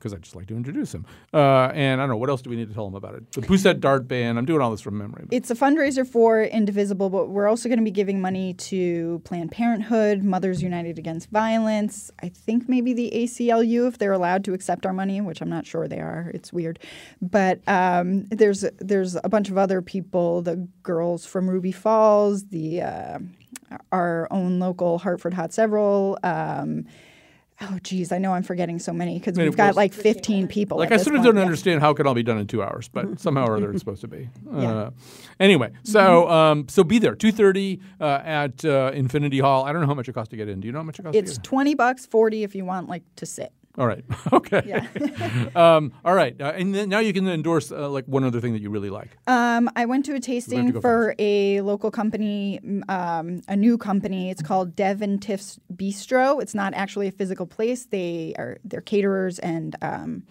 because 0.05 0.15
I 0.15 0.21
just 0.21 0.37
like 0.37 0.47
to 0.49 0.57
introduce 0.57 0.95
him. 0.95 1.07
Uh, 1.33 1.71
and 1.73 1.99
I 1.99 2.03
don't 2.03 2.11
know, 2.11 2.17
what 2.19 2.29
else 2.29 2.43
do 2.43 2.51
we 2.51 2.57
need 2.57 2.69
to 2.69 2.75
tell 2.75 2.87
him 2.87 2.95
about 2.95 3.15
it? 3.15 3.33
The 3.33 3.41
Pousette 3.41 3.81
Dart 3.81 4.07
Band. 4.07 4.37
I'm 4.37 4.45
doing 4.45 4.61
all 4.61 4.71
this 4.71 4.83
from 4.83 4.99
memory. 4.99 5.25
It's 5.31 5.51
a 5.51 5.55
fundraiser 5.55 6.07
for 6.07 6.43
Indivisible, 6.43 7.09
but 7.09 7.31
we're 7.31 7.49
also 7.49 7.71
going 7.71 7.79
to 7.79 7.85
be 7.85 7.91
giving 7.91 8.21
money 8.21 8.53
to 8.53 9.23
Planned 9.25 9.51
Parenthood, 9.51 10.23
Mothers 10.23 10.63
United 10.63 10.99
Against 10.99 11.31
Violence. 11.31 12.11
I 12.23 12.29
think 12.29 12.69
maybe 12.69 12.93
the 12.93 13.11
ACLU, 13.15 13.89
if 13.89 13.97
they're 13.97 14.13
allowed 14.13 14.45
to 14.45 14.53
accept 14.53 14.85
our 14.85 14.93
money, 14.93 15.23
which 15.23 15.41
I'm 15.41 15.49
not 15.49 15.65
sure 15.65 15.89
they 15.89 16.01
are. 16.01 16.31
It's 16.35 16.53
weird, 16.53 16.79
but 17.23 17.67
um, 17.67 18.25
there's 18.27 18.63
there's 18.79 19.17
a 19.25 19.31
bunch 19.31 19.49
of 19.49 19.57
other 19.57 19.81
people. 19.81 20.43
The 20.43 20.69
girls 20.83 21.25
from 21.25 21.49
Ruby 21.49 21.73
Falls, 21.73 22.45
the 22.49 22.83
uh, 22.83 23.19
our 23.91 24.29
own 24.31 24.59
local 24.59 24.99
Hartford 24.99 25.33
Hot 25.33 25.55
Several. 25.55 26.19
Um, 26.23 26.85
Oh, 27.71 27.79
geez, 27.83 28.13
I 28.13 28.19
know 28.19 28.33
I'm 28.33 28.43
forgetting 28.43 28.79
so 28.79 28.93
many 28.93 29.19
because 29.19 29.37
we've 29.37 29.57
got 29.57 29.75
like 29.75 29.93
15 29.93 30.49
people. 30.49 30.79
Like 30.79 30.93
I 30.93 30.97
sort 30.97 31.17
of 31.17 31.23
don't 31.23 31.37
yeah. 31.37 31.43
understand 31.43 31.81
how 31.81 31.91
it 31.91 31.97
could 31.97 32.07
all 32.07 32.15
be 32.15 32.23
done 32.23 32.39
in 32.39 32.47
two 32.47 32.63
hours, 32.63 32.89
but 32.89 33.21
somehow 33.21 33.47
or 33.47 33.57
other 33.57 33.71
it's 33.71 33.81
supposed 33.81 34.01
to 34.03 34.09
be. 34.09 34.29
Yeah. 34.53 34.73
Uh, 34.73 34.91
anyway, 35.41 35.71
so 35.83 36.29
um, 36.29 36.69
so 36.69 36.85
be 36.85 36.99
there 36.99 37.15
two 37.15 37.33
thirty 37.33 37.81
uh, 38.01 38.21
at 38.25 38.65
uh, 38.65 38.91
Infinity 38.95 39.39
Hall. 39.39 39.65
I 39.65 39.73
don't 39.73 39.81
know 39.81 39.87
how 39.87 39.95
much 39.95 40.09
it 40.09 40.13
costs 40.13 40.31
to 40.31 40.37
get 40.37 40.49
in. 40.49 40.61
Do 40.61 40.67
you 40.67 40.73
know 40.73 40.81
how 40.81 40.85
much 40.85 40.99
it 40.99 41.03
costs? 41.03 41.17
It's 41.17 41.33
to 41.35 41.39
get 41.39 41.45
20 41.45 41.75
bucks, 41.75 42.07
40 42.07 42.45
if 42.45 42.55
you 42.55 42.65
want 42.65 42.89
like 42.89 43.03
to 43.17 43.27
sit. 43.27 43.53
All 43.77 43.87
right. 43.87 44.05
Okay. 44.33 44.73
um, 45.55 45.93
all 46.05 46.15
right. 46.15 46.39
Uh, 46.41 46.53
and 46.57 46.75
then 46.75 46.89
now 46.89 46.99
you 46.99 47.13
can 47.13 47.29
endorse 47.29 47.71
uh, 47.71 47.89
like 47.89 48.05
one 48.07 48.25
other 48.25 48.41
thing 48.41 48.53
that 48.53 48.63
you 48.63 48.71
really 48.71 48.91
like. 48.91 49.17
Um, 49.27 49.71
I 49.77 49.85
went 49.87 50.05
to 50.07 50.15
a 50.15 50.21
tasting 50.21 50.71
go 50.71 50.81
for 50.81 51.15
a 51.19 51.61
local 51.61 51.91
company, 51.91 52.59
um, 52.89 53.43
a 53.47 53.55
new 53.55 53.79
company. 53.79 54.31
It's 54.31 54.43
called 54.43 54.75
Dev 54.75 55.03
and 55.03 55.23
Tiff's 55.23 55.61
Bistro. 55.73 56.43
It's 56.43 56.55
not 56.55 56.75
actually 56.75 57.07
a 57.07 57.13
physical 57.13 57.47
place. 57.47 57.87
They 57.87 58.35
are 58.39 58.59
they're 58.65 58.81
caterers 58.81 59.39
and 59.39 59.77
um, 59.83 60.25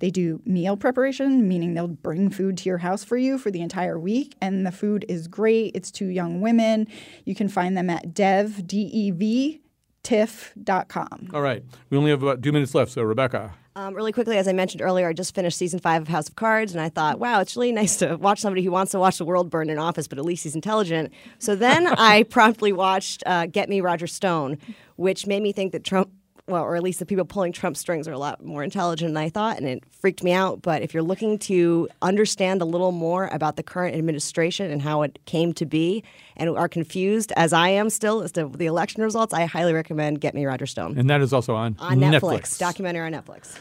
they 0.00 0.10
do 0.10 0.40
meal 0.44 0.76
preparation, 0.76 1.46
meaning 1.46 1.74
they'll 1.74 1.88
bring 1.88 2.30
food 2.30 2.56
to 2.58 2.68
your 2.68 2.78
house 2.78 3.04
for 3.04 3.16
you 3.16 3.38
for 3.38 3.50
the 3.50 3.60
entire 3.60 3.98
week. 3.98 4.34
And 4.40 4.66
the 4.66 4.72
food 4.72 5.04
is 5.08 5.28
great. 5.28 5.76
It's 5.76 5.90
two 5.90 6.08
young 6.08 6.40
women. 6.40 6.88
You 7.24 7.34
can 7.34 7.48
find 7.48 7.76
them 7.76 7.88
at 7.88 8.14
dev 8.14 8.66
d 8.66 8.90
e 8.92 9.10
v 9.10 9.60
tiff.com. 10.04 11.30
All 11.34 11.42
right. 11.42 11.64
We 11.90 11.98
only 11.98 12.10
have 12.10 12.22
about 12.22 12.42
two 12.42 12.52
minutes 12.52 12.74
left. 12.74 12.92
So 12.92 13.02
Rebecca. 13.02 13.54
Um, 13.76 13.92
really 13.92 14.12
quickly, 14.12 14.36
as 14.38 14.46
I 14.46 14.52
mentioned 14.52 14.82
earlier, 14.82 15.08
I 15.08 15.12
just 15.12 15.34
finished 15.34 15.58
season 15.58 15.80
five 15.80 16.02
of 16.02 16.06
House 16.06 16.28
of 16.28 16.36
Cards, 16.36 16.70
and 16.72 16.80
I 16.80 16.88
thought, 16.88 17.18
wow, 17.18 17.40
it's 17.40 17.56
really 17.56 17.72
nice 17.72 17.96
to 17.96 18.16
watch 18.16 18.40
somebody 18.40 18.62
who 18.62 18.70
wants 18.70 18.92
to 18.92 19.00
watch 19.00 19.18
the 19.18 19.24
world 19.24 19.50
burn 19.50 19.68
in 19.68 19.80
office, 19.80 20.06
but 20.06 20.16
at 20.16 20.24
least 20.24 20.44
he's 20.44 20.54
intelligent. 20.54 21.12
So 21.40 21.56
then 21.56 21.86
I 21.98 22.22
promptly 22.22 22.72
watched 22.72 23.24
uh, 23.26 23.46
Get 23.46 23.68
Me 23.68 23.80
Roger 23.80 24.06
Stone, 24.06 24.58
which 24.94 25.26
made 25.26 25.42
me 25.42 25.52
think 25.52 25.72
that 25.72 25.82
Trump, 25.82 26.08
well, 26.46 26.62
or 26.62 26.76
at 26.76 26.82
least 26.82 26.98
the 26.98 27.06
people 27.06 27.24
pulling 27.24 27.52
Trump 27.52 27.76
strings 27.76 28.06
are 28.06 28.12
a 28.12 28.18
lot 28.18 28.44
more 28.44 28.62
intelligent 28.62 29.14
than 29.14 29.22
I 29.22 29.30
thought, 29.30 29.56
and 29.56 29.66
it 29.66 29.82
freaked 29.90 30.22
me 30.22 30.32
out. 30.32 30.60
But 30.60 30.82
if 30.82 30.92
you're 30.92 31.02
looking 31.02 31.38
to 31.40 31.88
understand 32.02 32.60
a 32.60 32.66
little 32.66 32.92
more 32.92 33.28
about 33.32 33.56
the 33.56 33.62
current 33.62 33.96
administration 33.96 34.70
and 34.70 34.82
how 34.82 35.02
it 35.02 35.18
came 35.24 35.54
to 35.54 35.64
be, 35.64 36.04
and 36.36 36.50
are 36.50 36.68
confused 36.68 37.32
as 37.36 37.52
I 37.52 37.68
am 37.68 37.88
still 37.88 38.22
as 38.22 38.32
to 38.32 38.48
the 38.48 38.66
election 38.66 39.02
results, 39.02 39.32
I 39.32 39.46
highly 39.46 39.72
recommend 39.72 40.20
Get 40.20 40.34
Me 40.34 40.44
Roger 40.44 40.66
Stone. 40.66 40.98
And 40.98 41.08
that 41.08 41.22
is 41.22 41.32
also 41.32 41.54
on, 41.54 41.76
On 41.78 41.98
Netflix, 41.98 42.58
documentary 42.58 43.06
on 43.06 43.12
Netflix. 43.12 43.56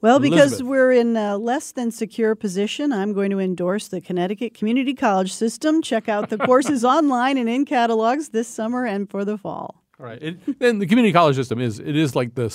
Well, 0.00 0.18
because 0.18 0.52
Elizabeth. 0.52 0.68
we're 0.68 0.92
in 0.92 1.16
a 1.16 1.38
less 1.38 1.72
than 1.72 1.90
secure 1.90 2.34
position, 2.34 2.92
I'm 2.92 3.14
going 3.14 3.30
to 3.30 3.38
endorse 3.38 3.88
the 3.88 4.00
Connecticut 4.02 4.52
Community 4.52 4.92
College 4.94 5.32
System. 5.32 5.80
Check 5.80 6.08
out 6.08 6.28
the 6.28 6.38
courses 6.38 6.84
online 6.84 7.38
and 7.38 7.48
in 7.48 7.64
catalogs 7.64 8.28
this 8.28 8.46
summer 8.46 8.84
and 8.84 9.10
for 9.10 9.24
the 9.24 9.38
fall. 9.38 9.83
All 10.00 10.06
right. 10.06 10.20
It, 10.20 10.58
then 10.58 10.80
the 10.80 10.86
community 10.86 11.12
college 11.12 11.36
system 11.36 11.60
is 11.60 11.78
it 11.78 11.94
is 11.94 12.16
like 12.16 12.34
the 12.34 12.52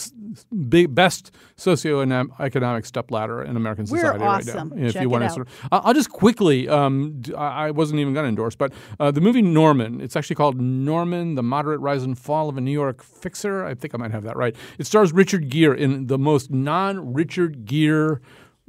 big, 0.68 0.94
best 0.94 1.32
socioeconomic 1.56 2.86
step 2.86 3.12
ladder 3.12 3.42
in 3.44 3.56
American 3.56 3.86
We're 3.90 4.00
society 4.00 4.24
awesome. 4.26 4.70
right 4.72 4.78
now. 4.78 4.86
If 4.88 4.94
Check 4.94 5.04
you 5.04 5.10
want 5.10 5.24
to, 5.24 5.30
sort 5.30 5.48
of, 5.48 5.70
I'll 5.72 5.94
just 5.94 6.10
quickly. 6.10 6.68
Um, 6.68 7.22
I 7.38 7.72
wasn't 7.72 8.02
even 8.02 8.14
going 8.14 8.26
to 8.26 8.30
endorse, 8.30 8.56
but 8.56 8.74
uh, 9.00 9.12
the 9.12 9.22
movie 9.22 9.42
Norman. 9.42 10.02
It's 10.02 10.18
actually 10.18 10.36
called 10.36 10.60
Norman: 10.60 11.36
The 11.36 11.44
Moderate 11.44 11.80
Rise 11.80 12.04
and 12.04 12.20
Fall 12.20 12.50
of 12.50 12.58
a 12.58 12.62
New 12.62 12.72
York 12.72 13.02
Fixer. 13.02 13.66
I 13.66 13.74
think 13.74 13.96
I 13.96 13.98
might 13.98 14.12
have 14.12 14.24
that 14.24 14.36
right. 14.36 14.54
It 14.78 14.86
stars 14.86 15.14
Richard 15.14 15.50
Gere 15.50 15.80
in 15.80 16.08
the 16.08 16.18
most 16.18 16.52
non-Richard 16.52 17.64
Gere 17.64 18.20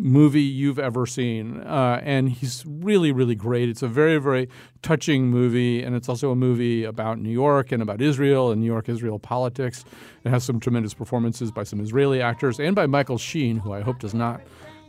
movie 0.01 0.43
you've 0.43 0.79
ever 0.79 1.07
seen. 1.07 1.61
Uh, 1.61 2.01
and 2.03 2.31
he's 2.31 2.65
really, 2.67 3.13
really 3.13 3.35
great. 3.35 3.69
It's 3.69 3.83
a 3.83 3.89
very, 3.89 4.19
very 4.19 4.49
touching 4.83 5.29
movie. 5.29 5.83
And 5.83 5.95
it's 5.95 6.09
also 6.09 6.31
a 6.31 6.37
movie 6.37 6.85
about 6.85 7.19
New 7.19 7.31
York 7.31 7.71
and 7.71 7.83
about 7.83 8.01
Israel 8.01 8.51
and 8.51 8.61
New 8.61 8.67
York 8.67 8.89
Israel 8.89 9.19
politics. 9.19 9.85
It 10.25 10.31
has 10.31 10.43
some 10.43 10.59
tremendous 10.59 10.95
performances 10.95 11.51
by 11.51 11.65
some 11.65 11.81
Israeli 11.81 12.23
actors 12.23 12.59
and 12.59 12.75
by 12.75 12.87
Michael 12.87 13.19
Sheen, 13.19 13.59
who 13.59 13.73
I 13.73 13.83
hope 13.83 13.99
does 13.99 14.15
not 14.15 14.41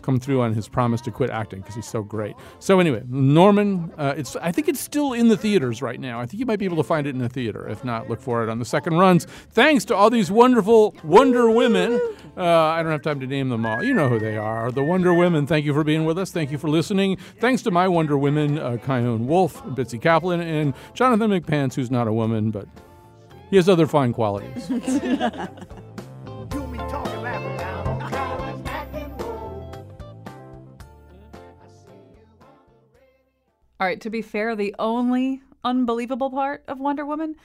come 0.01 0.19
through 0.19 0.41
on 0.41 0.53
his 0.53 0.67
promise 0.67 1.01
to 1.01 1.11
quit 1.11 1.29
acting 1.29 1.61
because 1.61 1.75
he's 1.75 1.87
so 1.87 2.03
great. 2.03 2.35
So 2.59 2.79
anyway, 2.79 3.03
Norman, 3.07 3.91
uh, 3.97 4.13
it's 4.17 4.35
I 4.37 4.51
think 4.51 4.67
it's 4.67 4.79
still 4.79 5.13
in 5.13 5.27
the 5.27 5.37
theaters 5.37 5.81
right 5.81 5.99
now. 5.99 6.19
I 6.19 6.25
think 6.25 6.39
you 6.39 6.45
might 6.45 6.59
be 6.59 6.65
able 6.65 6.77
to 6.77 6.83
find 6.83 7.07
it 7.07 7.11
in 7.11 7.19
the 7.19 7.29
theater. 7.29 7.67
If 7.67 7.83
not, 7.83 8.09
look 8.09 8.21
for 8.21 8.43
it 8.43 8.49
on 8.49 8.59
the 8.59 8.65
second 8.65 8.97
runs. 8.97 9.25
Thanks 9.51 9.85
to 9.85 9.95
all 9.95 10.09
these 10.09 10.31
wonderful 10.31 10.95
Wonder 11.03 11.49
Women. 11.49 11.99
Uh, 12.37 12.43
I 12.45 12.81
don't 12.81 12.91
have 12.91 13.01
time 13.01 13.19
to 13.19 13.27
name 13.27 13.49
them 13.49 13.65
all. 13.65 13.83
You 13.83 13.93
know 13.93 14.09
who 14.09 14.19
they 14.19 14.37
are. 14.37 14.71
The 14.71 14.83
Wonder 14.83 15.13
Women. 15.13 15.47
Thank 15.47 15.65
you 15.65 15.73
for 15.73 15.83
being 15.83 16.05
with 16.05 16.17
us. 16.17 16.31
Thank 16.31 16.51
you 16.51 16.57
for 16.57 16.69
listening. 16.69 17.17
Thanks 17.39 17.61
to 17.63 17.71
my 17.71 17.87
Wonder 17.87 18.17
Women, 18.17 18.57
uh, 18.57 18.77
Chion 18.77 19.27
Wolf, 19.27 19.63
Bitsy 19.65 20.01
Kaplan, 20.01 20.41
and 20.41 20.73
Jonathan 20.93 21.31
McPants, 21.31 21.73
who's 21.73 21.91
not 21.91 22.07
a 22.07 22.13
woman, 22.13 22.51
but 22.51 22.67
he 23.49 23.57
has 23.57 23.67
other 23.67 23.87
fine 23.87 24.13
qualities. 24.13 24.69
All 33.81 33.87
right, 33.87 33.99
to 34.01 34.11
be 34.11 34.21
fair, 34.21 34.55
the 34.55 34.75
only 34.77 35.41
unbelievable 35.63 36.29
part 36.29 36.63
of 36.67 36.79
Wonder 36.79 37.03
Woman 37.03 37.35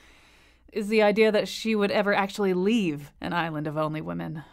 is 0.71 0.87
the 0.87 1.01
idea 1.01 1.31
that 1.31 1.47
she 1.47 1.73
would 1.73 1.89
ever 1.89 2.13
actually 2.13 2.53
leave 2.53 3.11
an 3.19 3.33
island 3.33 3.65
of 3.65 3.75
only 3.75 4.01
women. 4.01 4.43